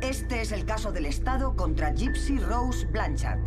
Este 0.00 0.40
es 0.40 0.52
el 0.52 0.64
caso 0.64 0.92
del 0.92 1.06
Estado 1.06 1.56
contra 1.56 1.92
Gypsy 1.92 2.38
Rose 2.38 2.86
Blanchard. 2.86 3.40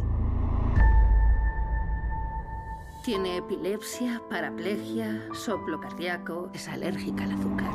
Tiene 3.06 3.38
epilepsia, 3.38 4.22
paraplegia, 4.30 5.28
soplo 5.34 5.80
cardíaco, 5.80 6.50
es 6.54 6.68
alérgica 6.68 7.24
al 7.24 7.32
azúcar. 7.32 7.72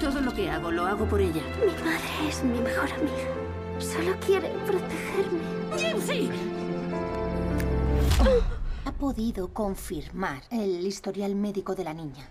Todo 0.00 0.20
lo 0.20 0.34
que 0.34 0.50
hago 0.50 0.70
lo 0.70 0.84
hago 0.84 1.06
por 1.06 1.18
ella. 1.18 1.42
Mi 1.60 1.72
madre 1.82 2.28
es 2.28 2.44
mi 2.44 2.60
mejor 2.60 2.92
amiga. 2.92 3.78
Solo 3.78 4.14
quiere 4.20 4.50
protegerme. 4.66 5.40
¡Gypsy! 5.78 6.30
Ha 8.84 8.92
podido 8.92 9.48
confirmar 9.48 10.42
el 10.50 10.86
historial 10.86 11.34
médico 11.34 11.74
de 11.74 11.84
la 11.84 11.94
niña. 11.94 12.28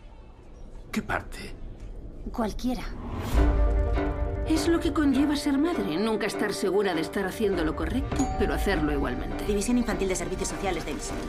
¿Qué 0.91 1.02
parte? 1.02 1.55
Cualquiera. 2.32 2.84
Es 4.48 4.68
lo 4.68 4.80
que 4.80 4.91
conlleva 4.91 5.36
ser 5.38 5.57
madre. 5.57 5.97
Nunca 5.97 6.28
estar 6.28 6.54
segura 6.54 6.93
de 6.93 7.01
estar 7.01 7.25
haciendo 7.25 7.64
lo 7.64 7.75
correcto, 7.75 8.28
pero 8.38 8.54
hacerlo 8.54 8.92
igualmente. 8.92 9.46
División 9.46 9.78
Infantil 9.78 10.10
de 10.10 10.15
Servicios 10.15 10.50
Sociales 10.50 10.86
de 10.86 10.93
Misery. 10.93 11.20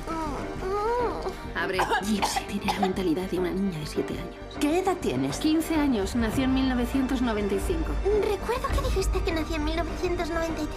Abre. 1.54 1.78
Gypsy 2.02 2.44
tiene 2.48 2.66
la 2.66 2.80
mentalidad 2.80 3.30
de 3.30 3.38
una 3.38 3.50
niña 3.50 3.78
de 3.78 3.86
7 3.86 4.12
años. 4.14 4.56
¿Qué 4.60 4.80
edad 4.80 4.96
tienes? 5.00 5.38
15 5.38 5.76
años, 5.76 6.16
nació 6.16 6.44
en 6.44 6.54
1995. 6.54 7.84
Recuerdo 8.04 8.68
que 8.68 8.88
dijiste 8.88 9.22
que 9.22 9.32
nací 9.32 9.54
en 9.54 9.64
1993. 9.64 10.68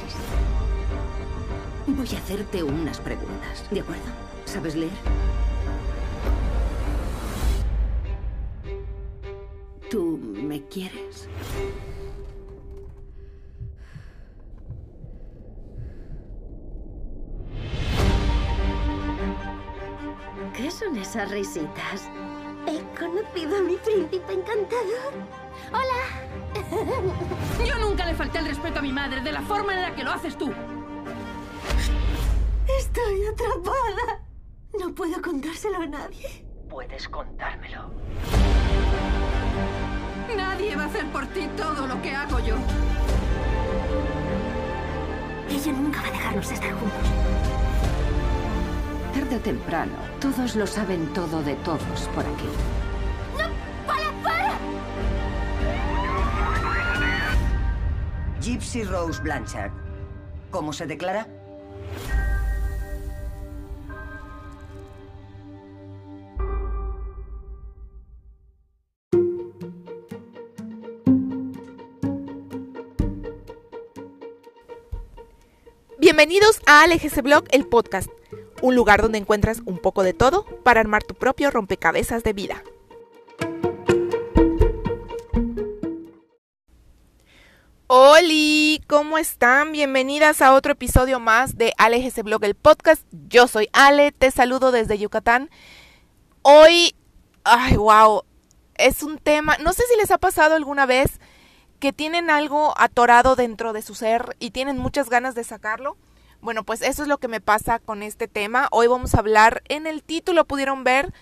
Voy 1.87 2.07
a 2.15 2.19
hacerte 2.19 2.63
unas 2.63 2.99
preguntas, 2.99 3.65
¿de 3.71 3.79
acuerdo? 3.79 4.03
¿Sabes 4.45 4.75
leer? 4.75 4.91
¿Tú 9.89 10.19
me 10.21 10.61
quieres? 10.67 11.27
¿Qué 20.67 20.71
son 20.71 20.97
esas 20.97 21.31
risitas? 21.31 22.09
He 22.67 22.81
conocido 22.99 23.55
a 23.55 23.61
mi 23.61 23.77
príncipe 23.77 24.33
encantador. 24.33 25.13
Hola. 25.69 27.63
Yo 27.65 27.77
nunca 27.79 28.05
le 28.05 28.13
falté 28.13 28.39
el 28.39 28.47
respeto 28.47 28.79
a 28.79 28.81
mi 28.81 28.91
madre 28.91 29.21
de 29.21 29.31
la 29.31 29.41
forma 29.43 29.73
en 29.75 29.81
la 29.81 29.95
que 29.95 30.03
lo 30.03 30.11
haces 30.11 30.37
tú. 30.37 30.51
Estoy 32.79 33.27
atrapada. 33.27 34.25
No 34.77 34.93
puedo 34.93 35.21
contárselo 35.21 35.77
a 35.77 35.85
nadie. 35.85 36.45
Puedes 36.69 37.07
contármelo. 37.07 37.89
Nadie 40.35 40.75
va 40.75 40.83
a 40.83 40.87
hacer 40.87 41.09
por 41.13 41.27
ti 41.27 41.47
todo 41.55 41.87
lo 41.87 42.01
que 42.01 42.13
hago 42.13 42.39
yo. 42.39 42.57
Ella 45.49 45.71
nunca 45.71 46.01
va 46.01 46.07
a 46.09 46.11
dejarnos 46.11 46.51
estar 46.51 46.73
juntos. 46.73 47.66
Tarde 49.17 49.35
o 49.35 49.39
temprano, 49.39 49.97
todos 50.21 50.55
lo 50.55 50.67
saben 50.67 51.11
todo 51.11 51.41
de 51.41 51.55
todos 51.65 52.07
por 52.13 52.23
aquí. 52.23 52.49
¡Para, 53.87 54.11
para! 54.21 54.59
Gypsy 58.39 58.83
Rose 58.83 59.19
Blanchard. 59.19 59.71
¿Cómo 60.51 60.71
se 60.71 60.85
declara? 60.85 61.25
Bienvenidos 76.17 76.61
a 76.65 76.87
LGC 76.87 77.21
Blog, 77.21 77.43
el 77.51 77.67
podcast, 77.67 78.09
un 78.63 78.73
lugar 78.73 79.03
donde 79.03 79.19
encuentras 79.19 79.61
un 79.67 79.77
poco 79.77 80.01
de 80.01 80.15
todo 80.15 80.45
para 80.63 80.79
armar 80.79 81.03
tu 81.03 81.13
propio 81.13 81.51
rompecabezas 81.51 82.23
de 82.23 82.33
vida. 82.33 82.63
Hola, 87.85 88.83
¿cómo 88.87 89.19
están? 89.19 89.71
Bienvenidas 89.71 90.41
a 90.41 90.55
otro 90.55 90.71
episodio 90.71 91.19
más 91.19 91.55
de 91.55 91.71
LGC 91.77 92.23
Blog, 92.23 92.43
el 92.45 92.55
podcast. 92.55 93.03
Yo 93.29 93.47
soy 93.47 93.69
Ale, 93.71 94.11
te 94.11 94.31
saludo 94.31 94.71
desde 94.71 94.97
Yucatán. 94.97 95.51
Hoy, 96.41 96.95
ay, 97.43 97.77
wow, 97.77 98.23
es 98.73 99.03
un 99.03 99.19
tema, 99.19 99.57
no 99.59 99.71
sé 99.71 99.83
si 99.87 99.95
les 99.97 100.09
ha 100.09 100.17
pasado 100.17 100.55
alguna 100.55 100.87
vez 100.87 101.19
que 101.79 101.93
tienen 101.93 102.31
algo 102.31 102.73
atorado 102.75 103.35
dentro 103.35 103.71
de 103.71 103.83
su 103.83 103.93
ser 103.93 104.35
y 104.39 104.49
tienen 104.49 104.79
muchas 104.79 105.11
ganas 105.11 105.35
de 105.35 105.43
sacarlo. 105.43 105.95
Bueno, 106.47 106.63
pues 106.63 106.81
eso 106.81 107.01
es 107.01 107.09
lo 107.09 107.17
que 107.17 107.27
me 107.27 107.41
pasa 107.41 107.77
con 107.77 108.01
este 108.01 108.29
tema. 108.29 108.69
Hoy 108.71 108.87
vamos 108.87 109.13
a 109.13 109.19
hablar, 109.19 109.63
en 109.67 109.85
el 109.85 110.01
título 110.01 110.45
pudieron 110.45 110.85
ver, 110.85 111.13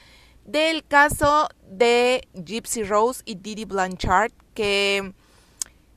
del 0.43 0.85
caso 0.85 1.49
de 1.67 2.27
Gypsy 2.35 2.83
Rose 2.83 3.23
y 3.25 3.33
Didi 3.33 3.65
Blanchard, 3.65 4.31
que 4.53 5.15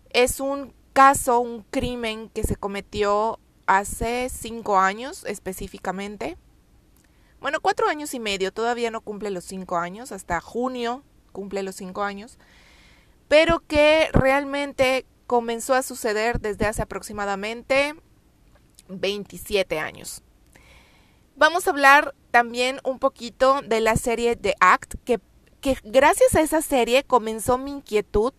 es 0.08 0.40
un 0.40 0.72
caso, 0.94 1.40
un 1.40 1.62
crimen 1.64 2.30
que 2.30 2.42
se 2.42 2.56
cometió 2.56 3.38
hace 3.66 4.30
cinco 4.30 4.78
años 4.78 5.26
específicamente. 5.26 6.38
Bueno, 7.38 7.60
cuatro 7.60 7.86
años 7.86 8.14
y 8.14 8.20
medio, 8.20 8.50
todavía 8.50 8.90
no 8.90 9.02
cumple 9.02 9.30
los 9.30 9.44
cinco 9.44 9.76
años, 9.76 10.10
hasta 10.10 10.40
junio 10.40 11.02
cumple 11.32 11.62
los 11.62 11.76
cinco 11.76 12.02
años 12.02 12.38
pero 13.28 13.60
que 13.60 14.08
realmente 14.14 15.04
comenzó 15.26 15.74
a 15.74 15.82
suceder 15.82 16.40
desde 16.40 16.64
hace 16.64 16.80
aproximadamente 16.80 17.94
27 18.88 19.78
años. 19.78 20.22
Vamos 21.36 21.66
a 21.66 21.70
hablar 21.70 22.14
también 22.30 22.80
un 22.84 22.98
poquito 22.98 23.62
de 23.62 23.80
la 23.80 23.96
serie 23.96 24.36
The 24.36 24.54
Act, 24.60 24.96
que, 25.04 25.20
que 25.60 25.78
gracias 25.84 26.34
a 26.34 26.40
esa 26.40 26.62
serie 26.62 27.04
comenzó 27.04 27.58
mi 27.58 27.70
inquietud 27.70 28.32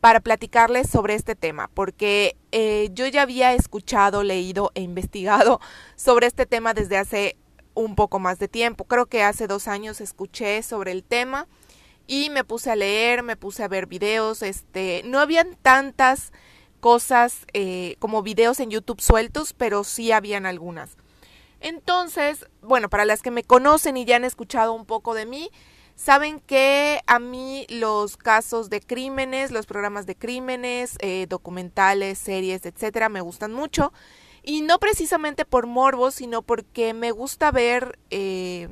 para 0.00 0.20
platicarles 0.20 0.88
sobre 0.88 1.14
este 1.14 1.34
tema, 1.34 1.70
porque 1.74 2.36
eh, 2.52 2.88
yo 2.92 3.06
ya 3.06 3.22
había 3.22 3.54
escuchado, 3.54 4.22
leído 4.22 4.70
e 4.74 4.80
investigado 4.80 5.60
sobre 5.96 6.26
este 6.26 6.46
tema 6.46 6.74
desde 6.74 6.96
hace 6.96 7.36
un 7.74 7.94
poco 7.94 8.18
más 8.18 8.38
de 8.38 8.48
tiempo. 8.48 8.84
Creo 8.84 9.06
que 9.06 9.22
hace 9.22 9.46
dos 9.46 9.68
años 9.68 10.00
escuché 10.00 10.62
sobre 10.62 10.92
el 10.92 11.04
tema 11.04 11.46
y 12.06 12.30
me 12.30 12.44
puse 12.44 12.70
a 12.70 12.76
leer, 12.76 13.22
me 13.22 13.36
puse 13.36 13.62
a 13.62 13.68
ver 13.68 13.86
videos, 13.86 14.42
este, 14.42 15.02
no 15.04 15.20
habían 15.20 15.56
tantas 15.62 16.32
cosas 16.80 17.46
eh, 17.52 17.96
como 17.98 18.22
videos 18.22 18.58
en 18.60 18.70
YouTube 18.70 19.00
sueltos, 19.00 19.52
pero 19.52 19.84
sí 19.84 20.12
habían 20.12 20.46
algunas. 20.46 20.96
Entonces, 21.60 22.46
bueno, 22.62 22.88
para 22.88 23.04
las 23.04 23.22
que 23.22 23.30
me 23.30 23.44
conocen 23.44 23.96
y 23.96 24.04
ya 24.04 24.16
han 24.16 24.24
escuchado 24.24 24.72
un 24.72 24.86
poco 24.86 25.14
de 25.14 25.26
mí, 25.26 25.50
saben 25.94 26.40
que 26.40 27.00
a 27.06 27.18
mí 27.18 27.66
los 27.68 28.16
casos 28.16 28.70
de 28.70 28.80
crímenes, 28.80 29.50
los 29.50 29.66
programas 29.66 30.06
de 30.06 30.16
crímenes, 30.16 30.96
eh, 31.00 31.26
documentales, 31.28 32.18
series, 32.18 32.64
etcétera, 32.64 33.10
me 33.10 33.20
gustan 33.20 33.52
mucho. 33.52 33.92
Y 34.42 34.62
no 34.62 34.78
precisamente 34.78 35.44
por 35.44 35.66
morbo, 35.66 36.10
sino 36.10 36.40
porque 36.40 36.94
me 36.94 37.10
gusta 37.10 37.50
ver 37.50 37.98
eh, 38.08 38.68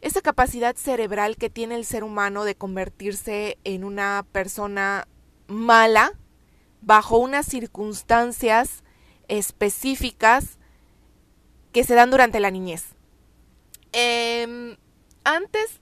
esa 0.00 0.22
capacidad 0.22 0.74
cerebral 0.76 1.36
que 1.36 1.50
tiene 1.50 1.74
el 1.74 1.84
ser 1.84 2.02
humano 2.02 2.44
de 2.44 2.54
convertirse 2.54 3.58
en 3.64 3.84
una 3.84 4.24
persona 4.32 5.06
mala 5.48 6.14
bajo 6.86 7.18
unas 7.18 7.44
circunstancias 7.44 8.84
específicas 9.28 10.58
que 11.72 11.84
se 11.84 11.94
dan 11.94 12.10
durante 12.10 12.40
la 12.40 12.50
niñez. 12.50 12.94
Eh, 13.92 14.78
antes 15.24 15.80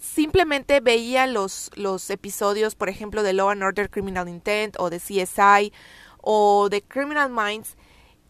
simplemente 0.00 0.80
veía 0.80 1.26
los, 1.26 1.70
los 1.74 2.08
episodios, 2.08 2.76
por 2.76 2.88
ejemplo, 2.88 3.22
de 3.22 3.32
Law 3.32 3.50
and 3.50 3.64
Order 3.64 3.90
Criminal 3.90 4.28
Intent 4.28 4.76
o 4.78 4.90
de 4.90 5.00
CSI 5.00 5.72
o 6.20 6.68
de 6.70 6.82
Criminal 6.82 7.30
Minds 7.30 7.76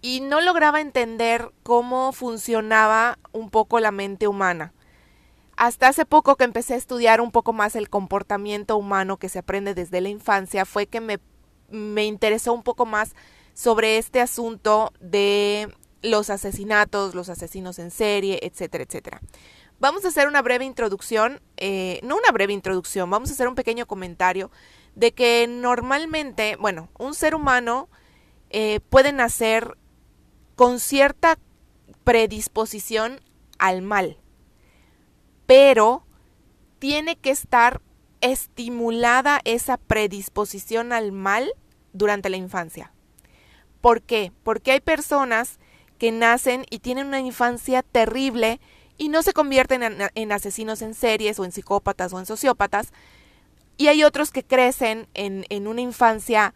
y 0.00 0.20
no 0.20 0.40
lograba 0.40 0.80
entender 0.80 1.52
cómo 1.62 2.12
funcionaba 2.12 3.18
un 3.32 3.50
poco 3.50 3.80
la 3.80 3.90
mente 3.90 4.28
humana. 4.28 4.72
Hasta 5.56 5.88
hace 5.88 6.06
poco 6.06 6.36
que 6.36 6.44
empecé 6.44 6.74
a 6.74 6.78
estudiar 6.78 7.20
un 7.20 7.30
poco 7.30 7.52
más 7.52 7.76
el 7.76 7.90
comportamiento 7.90 8.76
humano 8.78 9.18
que 9.18 9.28
se 9.28 9.40
aprende 9.40 9.74
desde 9.74 10.00
la 10.00 10.08
infancia 10.08 10.64
fue 10.64 10.86
que 10.86 11.00
me, 11.00 11.20
me 11.70 12.04
interesó 12.04 12.52
un 12.52 12.62
poco 12.62 12.86
más 12.86 13.14
sobre 13.54 13.98
este 13.98 14.20
asunto 14.20 14.92
de 15.00 15.68
los 16.02 16.30
asesinatos, 16.30 17.14
los 17.14 17.28
asesinos 17.28 17.78
en 17.78 17.90
serie, 17.90 18.40
etcétera, 18.42 18.84
etcétera. 18.84 19.20
Vamos 19.80 20.04
a 20.04 20.08
hacer 20.08 20.28
una 20.28 20.42
breve 20.42 20.64
introducción, 20.64 21.40
eh, 21.56 22.00
no 22.02 22.16
una 22.16 22.30
breve 22.30 22.52
introducción, 22.52 23.10
vamos 23.10 23.30
a 23.30 23.32
hacer 23.32 23.48
un 23.48 23.54
pequeño 23.54 23.86
comentario 23.86 24.50
de 24.94 25.12
que 25.12 25.46
normalmente, 25.48 26.56
bueno, 26.56 26.88
un 26.98 27.14
ser 27.14 27.34
humano 27.34 27.88
eh, 28.50 28.80
puede 28.88 29.12
nacer 29.12 29.76
con 30.54 30.78
cierta 30.78 31.38
predisposición 32.04 33.20
al 33.58 33.82
mal, 33.82 34.18
pero 35.46 36.06
tiene 36.78 37.16
que 37.16 37.30
estar 37.30 37.80
estimulada 38.24 39.40
esa 39.44 39.76
predisposición 39.76 40.92
al 40.92 41.12
mal 41.12 41.52
durante 41.92 42.30
la 42.30 42.36
infancia. 42.36 42.92
¿Por 43.80 44.00
qué? 44.00 44.32
Porque 44.42 44.72
hay 44.72 44.80
personas 44.80 45.58
que 45.98 46.10
nacen 46.10 46.64
y 46.70 46.78
tienen 46.78 47.06
una 47.06 47.20
infancia 47.20 47.82
terrible 47.82 48.60
y 48.96 49.08
no 49.08 49.22
se 49.22 49.32
convierten 49.32 49.82
en, 50.14 50.32
asesinos 50.32 50.80
en 50.82 50.94
series 50.94 51.38
o 51.38 51.44
en 51.44 51.52
psicópatas 51.52 52.12
o 52.12 52.18
en 52.18 52.26
sociópatas. 52.26 52.92
Y 53.76 53.88
hay 53.88 54.04
otros 54.04 54.30
que 54.30 54.42
crecen 54.42 55.08
en, 55.14 55.66
una 55.66 55.82
infancia, 55.82 56.54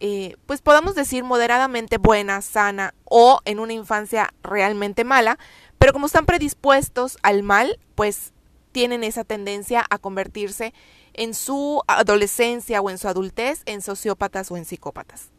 eh, 0.00 0.36
pues 0.46 0.62
podamos 0.62 0.94
decir 0.94 1.22
moderadamente 1.22 1.98
buena, 1.98 2.42
sana 2.42 2.94
o 3.04 3.40
en 3.44 3.60
una 3.60 3.72
infancia 3.72 4.32
realmente 4.42 5.04
mala, 5.04 5.38
pero 5.78 5.92
como 5.92 6.06
están 6.06 6.26
predispuestos 6.26 7.18
al 7.22 7.42
mal, 7.42 7.78
pues 7.94 8.32
tienen 8.72 9.04
esa 9.04 9.22
tendencia 9.22 9.86
a 9.88 9.98
convertirse 9.98 10.74
en 11.14 11.34
su 11.34 11.82
adolescencia 11.86 12.80
o 12.80 12.90
en 12.90 12.98
su 12.98 13.08
adultez 13.08 13.62
en 13.66 13.82
sociópatas 13.82 14.50
o 14.50 14.56
en 14.56 14.64
psicópatas. 14.64 15.30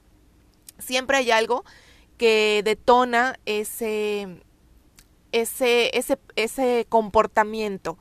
Siempre 0.80 1.18
hay 1.18 1.32
algo 1.32 1.64
que 2.18 2.62
detona 2.64 3.40
ese, 3.46 4.42
ese, 5.32 5.98
ese, 5.98 6.18
ese 6.36 6.86
comportamiento. 6.90 7.98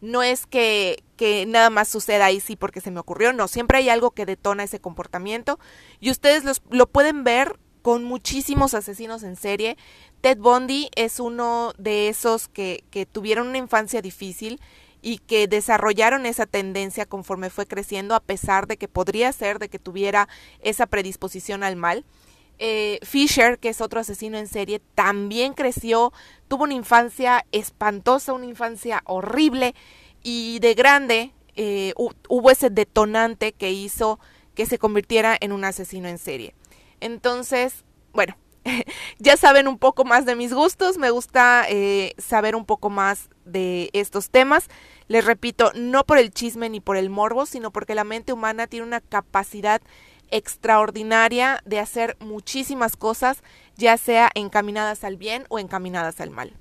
No 0.00 0.22
es 0.22 0.46
que, 0.46 1.02
que 1.16 1.44
nada 1.46 1.70
más 1.70 1.88
suceda 1.88 2.26
ahí 2.26 2.40
sí 2.40 2.56
porque 2.56 2.80
se 2.80 2.90
me 2.90 3.00
ocurrió, 3.00 3.32
no, 3.32 3.48
siempre 3.48 3.78
hay 3.78 3.88
algo 3.88 4.12
que 4.12 4.26
detona 4.26 4.64
ese 4.64 4.80
comportamiento 4.80 5.58
y 5.98 6.10
ustedes 6.10 6.44
los, 6.44 6.62
lo 6.70 6.86
pueden 6.86 7.24
ver 7.24 7.58
con 7.82 8.04
muchísimos 8.04 8.74
asesinos 8.74 9.22
en 9.22 9.36
serie. 9.36 9.76
Ted 10.20 10.38
Bundy 10.38 10.90
es 10.94 11.20
uno 11.20 11.72
de 11.78 12.08
esos 12.08 12.48
que, 12.48 12.84
que 12.90 13.06
tuvieron 13.06 13.48
una 13.48 13.58
infancia 13.58 14.02
difícil 14.02 14.60
y 15.02 15.18
que 15.18 15.46
desarrollaron 15.46 16.26
esa 16.26 16.46
tendencia 16.46 17.06
conforme 17.06 17.50
fue 17.50 17.66
creciendo 17.66 18.14
a 18.14 18.20
pesar 18.20 18.66
de 18.66 18.76
que 18.76 18.88
podría 18.88 19.32
ser 19.32 19.58
de 19.58 19.68
que 19.68 19.78
tuviera 19.78 20.28
esa 20.60 20.86
predisposición 20.86 21.62
al 21.62 21.76
mal. 21.76 22.04
Eh, 22.58 22.98
Fisher, 23.02 23.58
que 23.58 23.68
es 23.68 23.80
otro 23.80 24.00
asesino 24.00 24.36
en 24.36 24.48
serie, 24.48 24.80
también 24.94 25.54
creció, 25.54 26.12
tuvo 26.48 26.64
una 26.64 26.74
infancia 26.74 27.46
espantosa, 27.52 28.32
una 28.32 28.46
infancia 28.46 29.02
horrible 29.04 29.74
y 30.22 30.58
de 30.58 30.74
grande 30.74 31.32
eh, 31.54 31.92
hubo 31.96 32.50
ese 32.50 32.70
detonante 32.70 33.52
que 33.52 33.70
hizo 33.70 34.18
que 34.54 34.66
se 34.66 34.78
convirtiera 34.78 35.36
en 35.40 35.52
un 35.52 35.64
asesino 35.64 36.08
en 36.08 36.18
serie. 36.18 36.54
Entonces, 37.00 37.84
bueno, 38.12 38.36
ya 39.18 39.36
saben 39.36 39.68
un 39.68 39.78
poco 39.78 40.04
más 40.04 40.24
de 40.24 40.36
mis 40.36 40.52
gustos, 40.52 40.98
me 40.98 41.10
gusta 41.10 41.64
eh, 41.68 42.14
saber 42.18 42.56
un 42.56 42.64
poco 42.64 42.90
más 42.90 43.28
de 43.44 43.90
estos 43.92 44.30
temas. 44.30 44.68
Les 45.08 45.24
repito, 45.24 45.72
no 45.74 46.04
por 46.04 46.18
el 46.18 46.30
chisme 46.30 46.68
ni 46.68 46.80
por 46.80 46.96
el 46.96 47.10
morbo, 47.10 47.46
sino 47.46 47.70
porque 47.70 47.94
la 47.94 48.04
mente 48.04 48.32
humana 48.32 48.66
tiene 48.66 48.86
una 48.86 49.00
capacidad 49.00 49.80
extraordinaria 50.30 51.60
de 51.64 51.78
hacer 51.78 52.16
muchísimas 52.20 52.96
cosas, 52.96 53.42
ya 53.76 53.96
sea 53.96 54.30
encaminadas 54.34 55.04
al 55.04 55.16
bien 55.16 55.46
o 55.48 55.58
encaminadas 55.58 56.20
al 56.20 56.30
mal. 56.30 56.54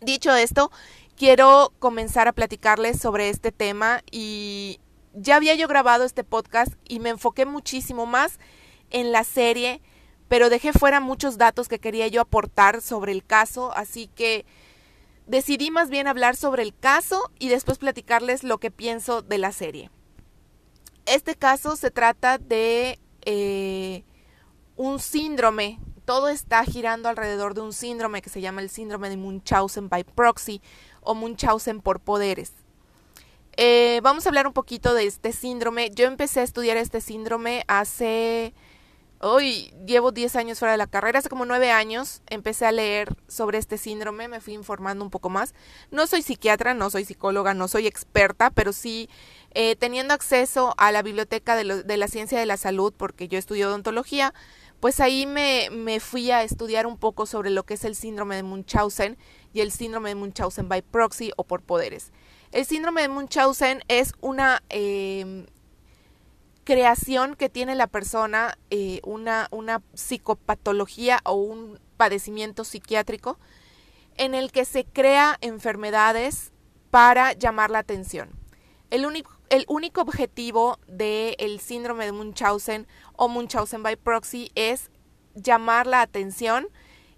Dicho 0.00 0.34
esto, 0.34 0.70
quiero 1.16 1.72
comenzar 1.78 2.26
a 2.28 2.32
platicarles 2.32 2.98
sobre 2.98 3.28
este 3.28 3.52
tema 3.52 4.02
y 4.10 4.80
ya 5.12 5.36
había 5.36 5.54
yo 5.54 5.68
grabado 5.68 6.04
este 6.04 6.24
podcast 6.24 6.72
y 6.88 7.00
me 7.00 7.10
enfoqué 7.10 7.44
muchísimo 7.44 8.06
más 8.06 8.38
en 8.90 9.12
la 9.12 9.24
serie, 9.24 9.82
pero 10.30 10.48
dejé 10.48 10.72
fuera 10.72 11.00
muchos 11.00 11.36
datos 11.36 11.68
que 11.68 11.78
quería 11.78 12.08
yo 12.08 12.22
aportar 12.22 12.80
sobre 12.80 13.12
el 13.12 13.22
caso, 13.22 13.76
así 13.76 14.06
que 14.06 14.46
decidí 15.26 15.70
más 15.70 15.90
bien 15.90 16.06
hablar 16.06 16.36
sobre 16.36 16.62
el 16.62 16.74
caso 16.74 17.30
y 17.38 17.48
después 17.48 17.76
platicarles 17.76 18.44
lo 18.44 18.56
que 18.56 18.70
pienso 18.70 19.20
de 19.20 19.36
la 19.36 19.52
serie 19.52 19.90
este 21.10 21.34
caso 21.34 21.76
se 21.76 21.90
trata 21.90 22.38
de 22.38 22.98
eh, 23.22 24.04
un 24.76 25.00
síndrome. 25.00 25.80
Todo 26.04 26.28
está 26.28 26.64
girando 26.64 27.08
alrededor 27.08 27.54
de 27.54 27.60
un 27.60 27.72
síndrome 27.72 28.22
que 28.22 28.30
se 28.30 28.40
llama 28.40 28.60
el 28.60 28.70
síndrome 28.70 29.10
de 29.10 29.16
Munchausen 29.16 29.88
by 29.88 30.04
proxy 30.04 30.60
o 31.00 31.14
Munchausen 31.14 31.80
por 31.80 32.00
poderes. 32.00 32.52
Eh, 33.56 34.00
vamos 34.02 34.24
a 34.24 34.28
hablar 34.28 34.46
un 34.46 34.52
poquito 34.52 34.94
de 34.94 35.06
este 35.06 35.32
síndrome. 35.32 35.90
Yo 35.90 36.06
empecé 36.06 36.40
a 36.40 36.44
estudiar 36.44 36.76
este 36.76 37.00
síndrome 37.00 37.64
hace 37.66 38.54
Hoy 39.22 39.74
llevo 39.86 40.12
10 40.12 40.34
años 40.36 40.58
fuera 40.60 40.72
de 40.72 40.78
la 40.78 40.86
carrera, 40.86 41.18
hace 41.18 41.28
como 41.28 41.44
9 41.44 41.70
años 41.70 42.22
empecé 42.30 42.64
a 42.64 42.72
leer 42.72 43.14
sobre 43.28 43.58
este 43.58 43.76
síndrome, 43.76 44.28
me 44.28 44.40
fui 44.40 44.54
informando 44.54 45.04
un 45.04 45.10
poco 45.10 45.28
más. 45.28 45.52
No 45.90 46.06
soy 46.06 46.22
psiquiatra, 46.22 46.72
no 46.72 46.88
soy 46.88 47.04
psicóloga, 47.04 47.52
no 47.52 47.68
soy 47.68 47.86
experta, 47.86 48.48
pero 48.48 48.72
sí 48.72 49.10
eh, 49.50 49.76
teniendo 49.76 50.14
acceso 50.14 50.72
a 50.78 50.90
la 50.90 51.02
biblioteca 51.02 51.54
de, 51.54 51.96
la 51.98 52.08
ciencia 52.08 52.40
de 52.40 52.46
la 52.46 52.56
salud, 52.56 52.94
porque 52.96 53.28
yo 53.28 53.38
estudio 53.38 53.68
odontología, 53.68 54.32
pues 54.80 55.00
ahí 55.00 55.26
me, 55.26 55.68
me, 55.70 56.00
fui 56.00 56.30
a 56.30 56.42
estudiar 56.42 56.86
un 56.86 56.96
poco 56.96 57.26
sobre 57.26 57.50
lo 57.50 57.64
que 57.64 57.74
es 57.74 57.84
el 57.84 57.96
síndrome 57.96 58.36
de 58.36 58.42
Munchausen 58.42 59.18
y 59.52 59.60
el 59.60 59.70
síndrome 59.70 60.08
de 60.08 60.14
Munchausen 60.14 60.70
by 60.70 60.80
proxy 60.80 61.30
o 61.36 61.44
por 61.44 61.60
poderes. 61.60 62.10
El 62.52 62.64
síndrome 62.64 63.02
de 63.02 63.08
Munchausen 63.08 63.82
es 63.86 64.14
una... 64.22 64.62
Eh, 64.70 65.44
creación 66.64 67.36
que 67.36 67.48
tiene 67.48 67.74
la 67.74 67.86
persona 67.86 68.58
eh, 68.70 69.00
una, 69.04 69.48
una 69.50 69.82
psicopatología 69.94 71.20
o 71.24 71.34
un 71.34 71.78
padecimiento 71.96 72.64
psiquiátrico 72.64 73.38
en 74.16 74.34
el 74.34 74.52
que 74.52 74.64
se 74.64 74.84
crea 74.84 75.38
enfermedades 75.40 76.52
para 76.90 77.32
llamar 77.32 77.70
la 77.70 77.78
atención. 77.78 78.30
El 78.90 79.06
único, 79.06 79.30
el 79.50 79.64
único 79.68 80.00
objetivo 80.00 80.78
del 80.86 81.60
síndrome 81.60 82.04
de 82.04 82.12
Munchausen 82.12 82.86
o 83.16 83.28
Munchausen 83.28 83.82
by 83.82 83.96
proxy 83.96 84.50
es 84.54 84.90
llamar 85.34 85.86
la 85.86 86.02
atención 86.02 86.68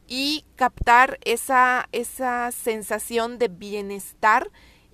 y 0.06 0.44
captar 0.56 1.18
esa, 1.24 1.88
esa 1.92 2.50
sensación 2.52 3.38
de 3.38 3.48
bienestar 3.48 4.50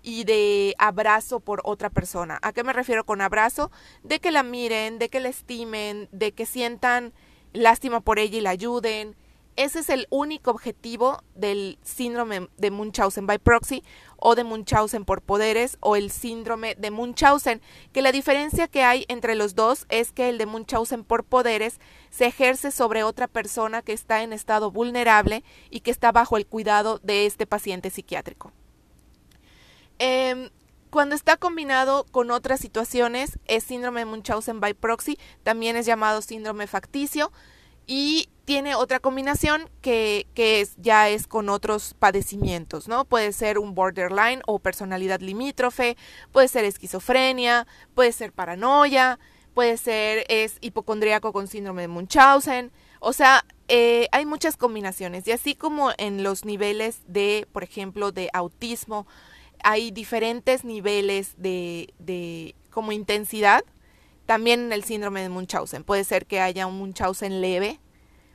y 0.09 0.25
de 0.25 0.75
abrazo 0.79 1.39
por 1.39 1.61
otra 1.65 1.91
persona. 1.91 2.39
¿A 2.41 2.55
qué 2.55 2.65
me 2.65 2.73
refiero 2.73 3.05
con 3.05 3.21
abrazo? 3.21 3.71
De 4.03 4.21
que 4.21 4.31
la 4.31 4.43
miren, 4.43 4.99
de 4.99 5.11
que 5.11 5.21
la 5.21 5.29
estimen, 5.29 6.09
de 6.13 6.33
que 6.33 6.47
sientan 6.47 7.13
lástima 7.53 8.01
por 8.01 8.19
ella 8.19 8.39
y 8.39 8.41
la 8.41 8.49
ayuden. 8.49 9.17
Ese 9.57 9.81
es 9.81 9.91
el 9.91 10.07
único 10.09 10.51
objetivo 10.51 11.23
del 11.35 11.79
síndrome 11.83 12.49
de 12.57 12.71
Munchausen 12.71 13.27
by 13.27 13.39
proxy 13.39 13.85
o 14.17 14.35
de 14.35 14.45
Munchausen 14.45 15.05
por 15.05 15.21
poderes 15.21 15.77
o 15.81 15.95
el 15.95 16.11
síndrome 16.11 16.75
de 16.77 16.91
Munchausen, 16.91 17.61
que 17.93 18.01
la 18.01 18.11
diferencia 18.11 18.67
que 18.67 18.85
hay 18.85 19.05
entre 19.09 19.35
los 19.35 19.55
dos 19.57 19.85
es 19.91 20.13
que 20.13 20.31
el 20.31 20.39
de 20.39 20.47
Munchausen 20.47 21.05
por 21.05 21.23
poderes 21.23 21.81
se 22.09 22.25
ejerce 22.25 22.71
sobre 22.71 23.03
otra 23.03 23.29
persona 23.29 23.83
que 23.83 23.93
está 23.93 24.23
en 24.23 24.33
estado 24.33 24.71
vulnerable 24.71 25.45
y 25.69 25.81
que 25.81 25.91
está 25.91 26.12
bajo 26.12 26.38
el 26.38 26.47
cuidado 26.47 26.99
de 27.03 27.27
este 27.27 27.47
paciente 27.47 27.91
psiquiátrico. 27.91 28.53
Em, 29.99 30.50
cuando 30.90 31.14
está 31.14 31.37
combinado 31.37 32.05
con 32.11 32.31
otras 32.31 32.61
situaciones, 32.61 33.38
es 33.47 33.64
síndrome 33.64 34.00
de 34.00 34.07
Munchausen 34.07 34.61
by 34.61 34.75
proxy, 34.75 35.19
también 35.43 35.76
es 35.76 35.87
llamado 35.87 36.23
síndrome 36.23 36.67
facticio 36.67 37.31
y 37.87 38.31
tiene 38.45 38.75
otra 38.75 38.99
combinación 39.00 39.69
que, 39.83 40.26
que 40.35 40.61
es, 40.61 40.75
ya 40.78 41.09
es 41.11 41.26
con 41.26 41.50
otros 41.50 41.95
padecimientos, 41.99 42.88
¿no? 42.88 43.05
Puede 43.05 43.33
ser 43.33 43.59
un 43.59 43.75
borderline 43.75 44.40
o 44.47 44.59
personalidad 44.59 45.21
limítrofe, 45.21 45.97
puede 46.33 46.49
ser 46.49 46.64
esquizofrenia, 46.64 47.67
puede 47.95 48.12
ser 48.12 48.33
paranoia, 48.33 49.19
puede 49.52 49.76
ser 49.76 50.25
es 50.28 50.57
hipocondríaco 50.62 51.33
con 51.33 51.49
síndrome 51.49 51.83
de 51.83 51.88
Munchausen, 51.88 52.73
o 53.00 53.12
sea, 53.12 53.45
eh, 53.69 54.09
hay 54.12 54.26
muchas 54.26 54.57
combinaciones 54.57 55.26
y 55.28 55.33
así 55.33 55.55
como 55.55 55.90
en 55.99 56.23
los 56.23 56.45
niveles 56.45 57.00
de, 57.07 57.47
por 57.52 57.62
ejemplo, 57.62 58.12
de 58.12 58.31
autismo, 58.33 59.07
hay 59.62 59.91
diferentes 59.91 60.65
niveles 60.65 61.35
de, 61.37 62.55
como 62.71 62.93
intensidad. 62.93 63.62
También 64.27 64.61
en 64.61 64.73
el 64.73 64.85
síndrome 64.85 65.23
de 65.23 65.31
Munchausen. 65.31 65.85
Puede 65.85 66.05
ser 66.05 66.27
que 66.27 66.41
haya 66.41 66.67
un 66.67 66.79
Munchausen 66.79 67.41
leve 67.41 67.81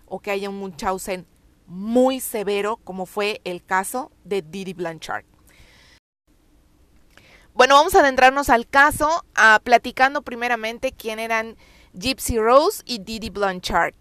o 0.06 0.20
que 0.20 0.32
haya 0.32 0.50
un 0.50 0.58
Munchausen 0.58 1.28
muy 1.68 2.20
severo, 2.20 2.78
como 2.78 3.06
fue 3.06 3.42
el 3.44 3.64
caso 3.64 4.12
de 4.24 4.42
Didi 4.42 4.74
Blanchard. 4.74 5.26
Bueno, 7.54 7.76
vamos 7.76 7.94
a 7.94 8.00
adentrarnos 8.00 8.50
al 8.50 8.68
caso, 8.68 9.24
a, 9.36 9.60
platicando 9.64 10.24
primeramente 10.24 10.92
quién 10.92 11.20
eran 11.20 11.56
Gypsy 11.94 12.40
Rose 12.40 12.82
y 12.86 13.00
Didi 13.00 13.30
Blanchard. 13.30 13.94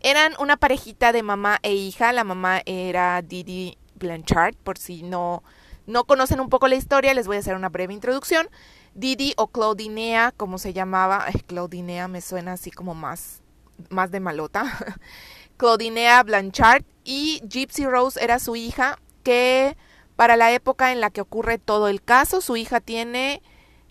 Eran 0.00 0.34
una 0.38 0.56
parejita 0.56 1.12
de 1.12 1.22
mamá 1.22 1.58
e 1.62 1.74
hija. 1.74 2.12
La 2.12 2.24
mamá 2.24 2.62
era 2.64 3.20
Didi 3.22 3.76
Blanchard, 3.94 4.56
por 4.56 4.78
si 4.78 5.02
no 5.02 5.42
no 5.86 6.04
conocen 6.04 6.40
un 6.40 6.48
poco 6.48 6.68
la 6.68 6.76
historia, 6.76 7.14
les 7.14 7.26
voy 7.26 7.36
a 7.36 7.40
hacer 7.40 7.56
una 7.56 7.68
breve 7.68 7.94
introducción. 7.94 8.48
Didi 8.94 9.34
o 9.36 9.48
Claudinea, 9.48 10.32
como 10.36 10.58
se 10.58 10.72
llamaba, 10.72 11.26
Claudinea 11.46 12.08
me 12.08 12.20
suena 12.20 12.52
así 12.52 12.70
como 12.70 12.94
más, 12.94 13.42
más 13.90 14.10
de 14.10 14.20
malota. 14.20 14.64
Claudinea 15.56 16.22
Blanchard 16.22 16.84
y 17.04 17.42
Gypsy 17.48 17.86
Rose 17.86 18.22
era 18.22 18.38
su 18.38 18.56
hija, 18.56 18.98
que 19.22 19.76
para 20.16 20.36
la 20.36 20.52
época 20.52 20.92
en 20.92 21.00
la 21.00 21.10
que 21.10 21.20
ocurre 21.20 21.58
todo 21.58 21.88
el 21.88 22.02
caso, 22.02 22.40
su 22.40 22.56
hija 22.56 22.80
tiene 22.80 23.42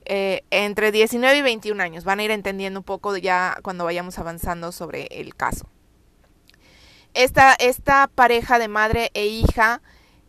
eh, 0.05 0.43
entre 0.51 0.91
19 0.91 1.37
y 1.37 1.41
21 1.41 1.81
años. 1.81 2.03
Van 2.03 2.19
a 2.19 2.23
ir 2.23 2.31
entendiendo 2.31 2.79
un 2.79 2.83
poco 2.83 3.15
ya 3.17 3.57
cuando 3.61 3.85
vayamos 3.85 4.19
avanzando 4.19 4.71
sobre 4.71 5.07
el 5.11 5.35
caso. 5.35 5.67
Esta, 7.13 7.53
esta 7.53 8.07
pareja 8.07 8.57
de 8.57 8.67
madre 8.67 9.11
e 9.13 9.27
hija 9.27 9.81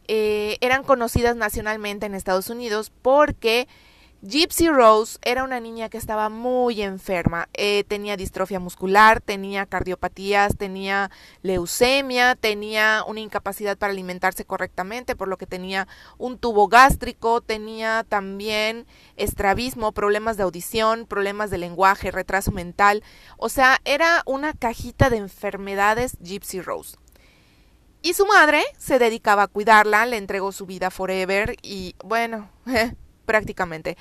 eh, 0.09 0.59
eran 0.61 0.85
conocidas 0.85 1.37
nacionalmente 1.37 2.07
en 2.07 2.15
Estados 2.15 2.51
Unidos 2.51 2.93
porque 3.03 3.67
Gypsy 4.27 4.71
Rose 4.71 5.19
era 5.23 5.45
una 5.45 5.61
niña 5.61 5.91
que 5.91 5.99
estaba 5.99 6.31
muy 6.31 6.81
enferma. 6.81 7.51
Eh, 7.53 7.85
tenía 7.89 8.17
distrofia 8.17 8.59
muscular, 8.59 9.21
tenía 9.21 9.67
cardiopatías, 9.67 10.57
tenía 10.57 11.11
leucemia, 11.43 12.35
tenía 12.35 13.05
una 13.07 13.21
incapacidad 13.21 13.77
para 13.77 13.93
alimentarse 13.93 14.47
correctamente, 14.47 15.15
por 15.15 15.29
lo 15.29 15.37
que 15.37 15.47
tenía 15.47 15.87
un 16.17 16.39
tubo 16.39 16.69
gástrico, 16.69 17.43
tenía 17.43 18.07
también 18.09 18.87
estrabismo, 19.17 19.93
problemas 19.93 20.39
de 20.39 20.45
audición, 20.45 21.05
problemas 21.05 21.51
de 21.51 21.59
lenguaje, 21.59 22.11
retraso 22.11 22.51
mental. 22.51 23.03
O 23.37 23.51
sea, 23.51 23.79
era 23.85 24.23
una 24.25 24.55
cajita 24.55 25.11
de 25.11 25.19
enfermedades 25.19 26.17
Gypsy 26.23 26.63
Rose. 26.63 26.97
Y 28.05 28.13
su 28.13 28.27
madre 28.27 28.63
se 28.77 28.99
dedicaba 28.99 29.45
a 29.45 29.47
cuidarla, 29.47 30.05
le 30.05 30.19
entregó 30.19 30.53
su 30.53 30.67
vida 30.67 30.91
forever 30.91 31.57
y 31.63 31.97
bueno, 32.05 32.51
prácticamente. 33.25 33.97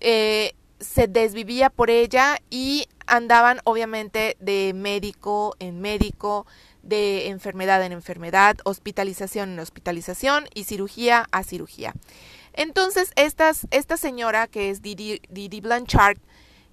Eh, 0.00 0.52
se 0.80 1.06
desvivía 1.06 1.70
por 1.70 1.88
ella 1.88 2.36
y 2.50 2.88
andaban 3.06 3.60
obviamente 3.64 4.36
de 4.38 4.74
médico 4.74 5.56
en 5.60 5.80
médico, 5.80 6.46
de 6.82 7.28
enfermedad 7.28 7.82
en 7.82 7.92
enfermedad, 7.92 8.58
hospitalización 8.64 9.54
en 9.54 9.60
hospitalización 9.60 10.46
y 10.52 10.64
cirugía 10.64 11.26
a 11.32 11.42
cirugía. 11.42 11.94
Entonces, 12.52 13.12
esta 13.16 13.96
señora 13.96 14.46
que 14.46 14.68
es 14.68 14.82
Didi, 14.82 15.22
Didi 15.30 15.62
Blanchard 15.62 16.18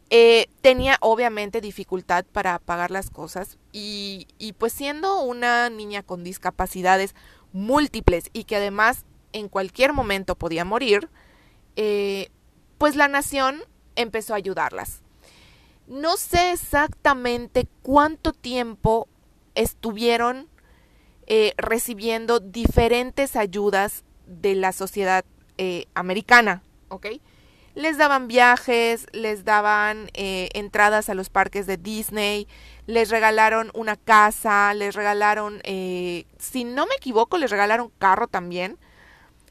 eh, 0.09 0.47
tenía 0.59 0.97
obviamente 0.99 1.61
dificultad 1.61 2.25
para 2.25 2.59
pagar 2.59 2.91
las 2.91 3.09
cosas 3.09 3.57
y, 3.77 4.53
pues 4.57 4.71
siendo 4.71 5.19
una 5.19 5.69
niña 5.69 6.01
con 6.01 6.23
discapacidades 6.23 7.13
múltiples 7.51 8.29
y 8.31 8.45
que 8.45 8.55
además 8.55 9.03
en 9.33 9.49
cualquier 9.49 9.91
momento 9.91 10.35
podía 10.35 10.63
morir, 10.63 11.09
eh, 11.75 12.29
pues 12.77 12.95
la 12.95 13.09
nación 13.09 13.61
empezó 13.97 14.33
a 14.33 14.37
ayudarlas. 14.37 15.01
No 15.87 16.15
sé 16.15 16.51
exactamente 16.51 17.67
cuánto 17.81 18.31
tiempo 18.31 19.09
estuvieron 19.55 20.47
eh, 21.27 21.53
recibiendo 21.57 22.39
diferentes 22.39 23.35
ayudas 23.35 24.05
de 24.25 24.55
la 24.55 24.71
sociedad 24.71 25.25
eh, 25.57 25.87
americana, 25.95 26.63
¿ok? 26.87 27.07
Les 27.75 27.97
daban 27.97 28.27
viajes, 28.27 29.05
les 29.11 29.45
daban 29.45 30.09
entradas 30.13 31.09
a 31.09 31.13
los 31.13 31.29
parques 31.29 31.67
de 31.67 31.77
Disney, 31.77 32.47
les 32.87 33.09
regalaron 33.09 33.69
una 33.73 33.97
casa, 33.97 34.73
les 34.73 34.95
regalaron, 34.95 35.61
si 35.63 36.63
no 36.63 36.87
me 36.87 36.95
equivoco, 36.95 37.37
les 37.37 37.51
regalaron 37.51 37.91
carro 37.99 38.27
también 38.27 38.77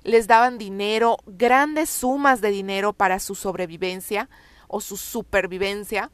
les 0.05 0.27
daban 0.27 0.59
dinero, 0.59 1.17
grandes 1.27 1.89
sumas 1.91 2.41
de 2.41 2.51
dinero 2.51 2.93
para 2.93 3.19
su 3.19 3.35
sobrevivencia 3.35 4.29
o 4.69 4.81
su 4.81 4.97
supervivencia. 4.97 6.11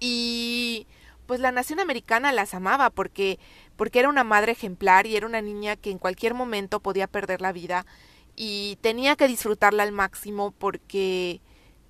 Y 0.00 0.88
pues 1.26 1.38
la 1.38 1.52
nación 1.52 1.78
americana 1.78 2.32
las 2.32 2.54
amaba 2.54 2.90
porque 2.90 3.38
porque 3.76 4.00
era 4.00 4.08
una 4.08 4.24
madre 4.24 4.52
ejemplar 4.52 5.06
y 5.06 5.16
era 5.16 5.26
una 5.26 5.40
niña 5.40 5.76
que 5.76 5.90
en 5.90 5.98
cualquier 5.98 6.34
momento 6.34 6.80
podía 6.80 7.06
perder 7.06 7.40
la 7.40 7.52
vida 7.52 7.86
y 8.36 8.78
tenía 8.80 9.16
que 9.16 9.28
disfrutarla 9.28 9.82
al 9.82 9.92
máximo 9.92 10.52
porque 10.52 11.40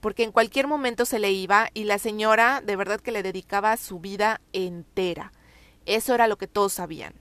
porque 0.00 0.24
en 0.24 0.32
cualquier 0.32 0.66
momento 0.66 1.04
se 1.04 1.20
le 1.20 1.30
iba 1.30 1.68
y 1.74 1.84
la 1.84 1.98
señora 1.98 2.60
de 2.60 2.74
verdad 2.74 3.00
que 3.00 3.12
le 3.12 3.22
dedicaba 3.22 3.76
su 3.76 4.00
vida 4.00 4.40
entera. 4.52 5.32
Eso 5.86 6.14
era 6.14 6.26
lo 6.26 6.36
que 6.36 6.48
todos 6.48 6.72
sabían. 6.72 7.14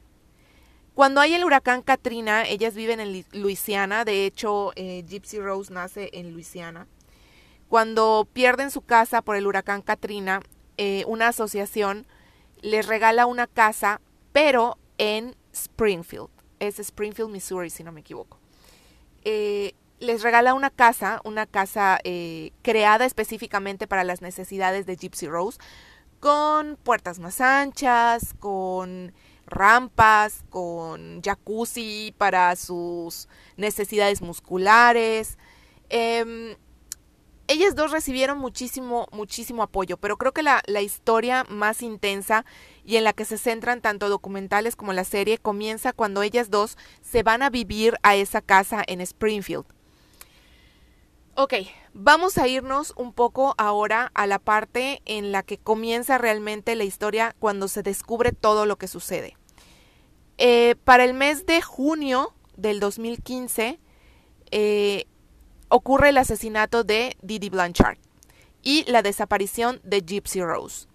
Cuando 0.95 1.21
hay 1.21 1.35
el 1.35 1.45
huracán 1.45 1.83
Katrina, 1.83 2.43
ellas 2.43 2.73
viven 2.73 2.99
en 2.99 3.23
Luisiana, 3.33 4.03
de 4.03 4.25
hecho 4.25 4.71
eh, 4.75 5.05
Gypsy 5.07 5.39
Rose 5.39 5.71
nace 5.71 6.09
en 6.13 6.33
Luisiana. 6.33 6.87
Cuando 7.69 8.27
pierden 8.33 8.71
su 8.71 8.81
casa 8.81 9.21
por 9.21 9.35
el 9.35 9.45
huracán 9.45 9.83
Katrina, 9.83 10.41
eh, 10.77 11.05
una 11.07 11.27
asociación 11.27 12.07
les 12.61 12.87
regala 12.87 13.27
una 13.27 13.47
casa, 13.47 14.01
pero 14.33 14.77
en 14.97 15.35
Springfield. 15.53 16.29
Es 16.59 16.79
Springfield, 16.79 17.29
Missouri, 17.31 17.69
si 17.69 17.83
no 17.83 17.91
me 17.91 18.01
equivoco. 18.01 18.40
Eh, 19.23 19.73
les 19.99 20.23
regala 20.23 20.53
una 20.55 20.71
casa, 20.71 21.21
una 21.23 21.45
casa 21.45 21.99
creada 22.63 23.05
específicamente 23.05 23.85
para 23.85 24.03
las 24.03 24.21
necesidades 24.21 24.87
de 24.87 24.95
Gypsy 24.95 25.27
Rose, 25.27 25.59
con 26.19 26.77
puertas 26.77 27.19
más 27.19 27.39
anchas, 27.39 28.33
con 28.39 29.13
rampas, 29.45 30.43
con 30.49 31.21
jacuzzi 31.21 32.15
para 32.17 32.55
sus 32.55 33.27
necesidades 33.57 34.21
musculares. 34.21 35.37
Em, 35.89 36.55
ellas 37.47 37.75
dos 37.75 37.91
recibieron 37.91 38.37
muchísimo, 38.37 39.07
muchísimo 39.11 39.61
apoyo, 39.61 39.97
pero 39.97 40.17
creo 40.17 40.31
que 40.31 40.41
la, 40.41 40.61
la, 40.67 40.81
historia 40.81 41.45
más 41.49 41.81
intensa 41.81 42.45
y 42.85 42.97
en 42.97 43.03
la 43.03 43.13
que 43.13 43.25
se 43.25 43.38
centran 43.38 43.81
tanto 43.81 44.09
documentales 44.09 44.75
como 44.75 44.93
la 44.93 45.03
serie 45.03 45.38
comienza 45.38 45.93
cuando 45.93 46.23
ellas 46.23 46.50
dos 46.50 46.77
se 47.01 47.23
van 47.23 47.43
a 47.43 47.50
vivir 47.50 47.97
a 48.03 48.15
esa 48.15 48.41
casa 48.41 48.83
en 48.88 49.01
Springfield. 49.01 49.65
Ok, 51.35 51.53
vamos 51.93 52.38
a 52.38 52.47
irnos 52.47 52.93
un 52.97 53.13
poco 53.13 53.55
ahora 53.57 54.11
a 54.13 54.27
la 54.27 54.38
parte 54.38 55.01
en 55.05 55.31
la 55.31 55.43
que 55.43 55.57
comienza 55.57 56.17
realmente 56.17 56.75
la 56.75 56.83
historia 56.83 57.35
cuando 57.39 57.67
se 57.67 57.83
descubre 57.83 58.33
todo 58.33 58.65
lo 58.65 58.77
que 58.77 58.88
sucede. 58.88 59.38
Eh, 60.38 60.75
para 60.83 61.05
el 61.05 61.13
mes 61.13 61.45
de 61.45 61.61
junio 61.61 62.33
del 62.57 62.79
2015 62.79 63.79
eh, 64.51 65.05
ocurre 65.69 66.09
el 66.09 66.17
asesinato 66.17 66.83
de 66.83 67.15
Didi 67.21 67.50
Blanchard 67.50 67.97
y 68.61 68.83
la 68.91 69.01
desaparición 69.01 69.79
de 69.83 70.01
Gypsy 70.01 70.41
Rose. 70.41 70.90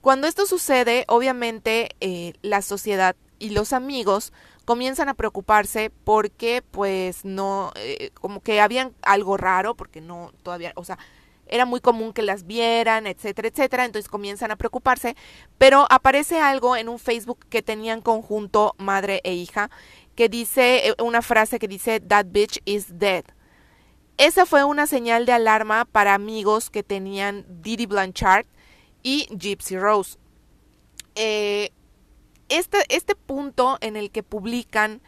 Cuando 0.00 0.26
esto 0.26 0.46
sucede, 0.46 1.04
obviamente 1.08 1.90
eh, 2.00 2.34
la 2.42 2.62
sociedad 2.62 3.16
y 3.38 3.50
los 3.50 3.72
amigos 3.72 4.32
comienzan 4.64 5.08
a 5.08 5.14
preocuparse 5.14 5.90
porque 6.04 6.62
pues 6.70 7.24
no, 7.24 7.72
como 8.20 8.40
que 8.40 8.60
habían 8.60 8.94
algo 9.02 9.36
raro, 9.36 9.74
porque 9.74 10.00
no 10.00 10.32
todavía, 10.42 10.72
o 10.76 10.84
sea, 10.84 10.98
era 11.48 11.64
muy 11.64 11.80
común 11.80 12.12
que 12.12 12.22
las 12.22 12.46
vieran, 12.46 13.06
etcétera, 13.06 13.48
etcétera, 13.48 13.84
entonces 13.84 14.08
comienzan 14.08 14.50
a 14.50 14.56
preocuparse, 14.56 15.16
pero 15.56 15.86
aparece 15.90 16.40
algo 16.40 16.76
en 16.76 16.88
un 16.88 16.98
Facebook 16.98 17.46
que 17.48 17.62
tenían 17.62 18.00
conjunto 18.00 18.74
madre 18.78 19.20
e 19.24 19.34
hija, 19.34 19.70
que 20.14 20.28
dice 20.28 20.88
eh, 20.88 20.94
una 21.02 21.22
frase 21.22 21.58
que 21.58 21.68
dice 21.68 22.00
That 22.00 22.26
bitch 22.28 22.60
is 22.64 22.98
dead. 22.98 23.24
Esa 24.16 24.46
fue 24.46 24.64
una 24.64 24.86
señal 24.86 25.26
de 25.26 25.32
alarma 25.32 25.84
para 25.84 26.14
amigos 26.14 26.70
que 26.70 26.82
tenían 26.82 27.46
Didi 27.48 27.86
Blanchard 27.86 28.46
y 29.02 29.26
Gypsy 29.36 29.78
Rose. 29.78 30.18
Eh, 31.14 31.70
este, 32.48 32.78
este 32.88 33.14
punto 33.14 33.78
en 33.80 33.96
el 33.96 34.10
que 34.10 34.22
publican 34.22 35.02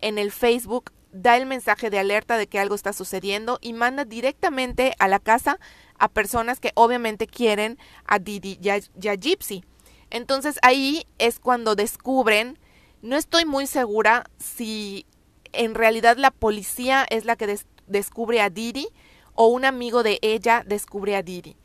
en 0.00 0.18
el 0.18 0.30
Facebook 0.30 0.92
da 1.12 1.36
el 1.36 1.46
mensaje 1.46 1.90
de 1.90 1.98
alerta 1.98 2.36
de 2.36 2.46
que 2.46 2.58
algo 2.58 2.74
está 2.74 2.92
sucediendo 2.92 3.58
y 3.60 3.72
manda 3.72 4.04
directamente 4.04 4.94
a 4.98 5.08
la 5.08 5.18
casa 5.18 5.58
a 5.98 6.08
personas 6.08 6.60
que 6.60 6.72
obviamente 6.74 7.26
quieren 7.26 7.78
a 8.06 8.18
Didi 8.18 8.58
y 8.60 8.68
a, 8.68 9.14
Gypsy. 9.14 9.64
Entonces 10.10 10.58
ahí 10.62 11.06
es 11.18 11.38
cuando 11.38 11.74
descubren, 11.74 12.58
no 13.02 13.16
estoy 13.16 13.44
muy 13.44 13.66
segura 13.66 14.24
si 14.38 15.06
en 15.52 15.74
realidad 15.74 16.16
la 16.18 16.30
policía 16.30 17.06
es 17.08 17.24
la 17.24 17.36
que 17.36 17.58
descubre 17.86 18.40
a 18.40 18.50
Didi 18.50 18.88
o 19.34 19.46
un 19.46 19.64
amigo 19.64 20.02
de 20.02 20.18
ella 20.22 20.64
descubre 20.66 21.16
a 21.16 21.22
Didi. 21.22 21.56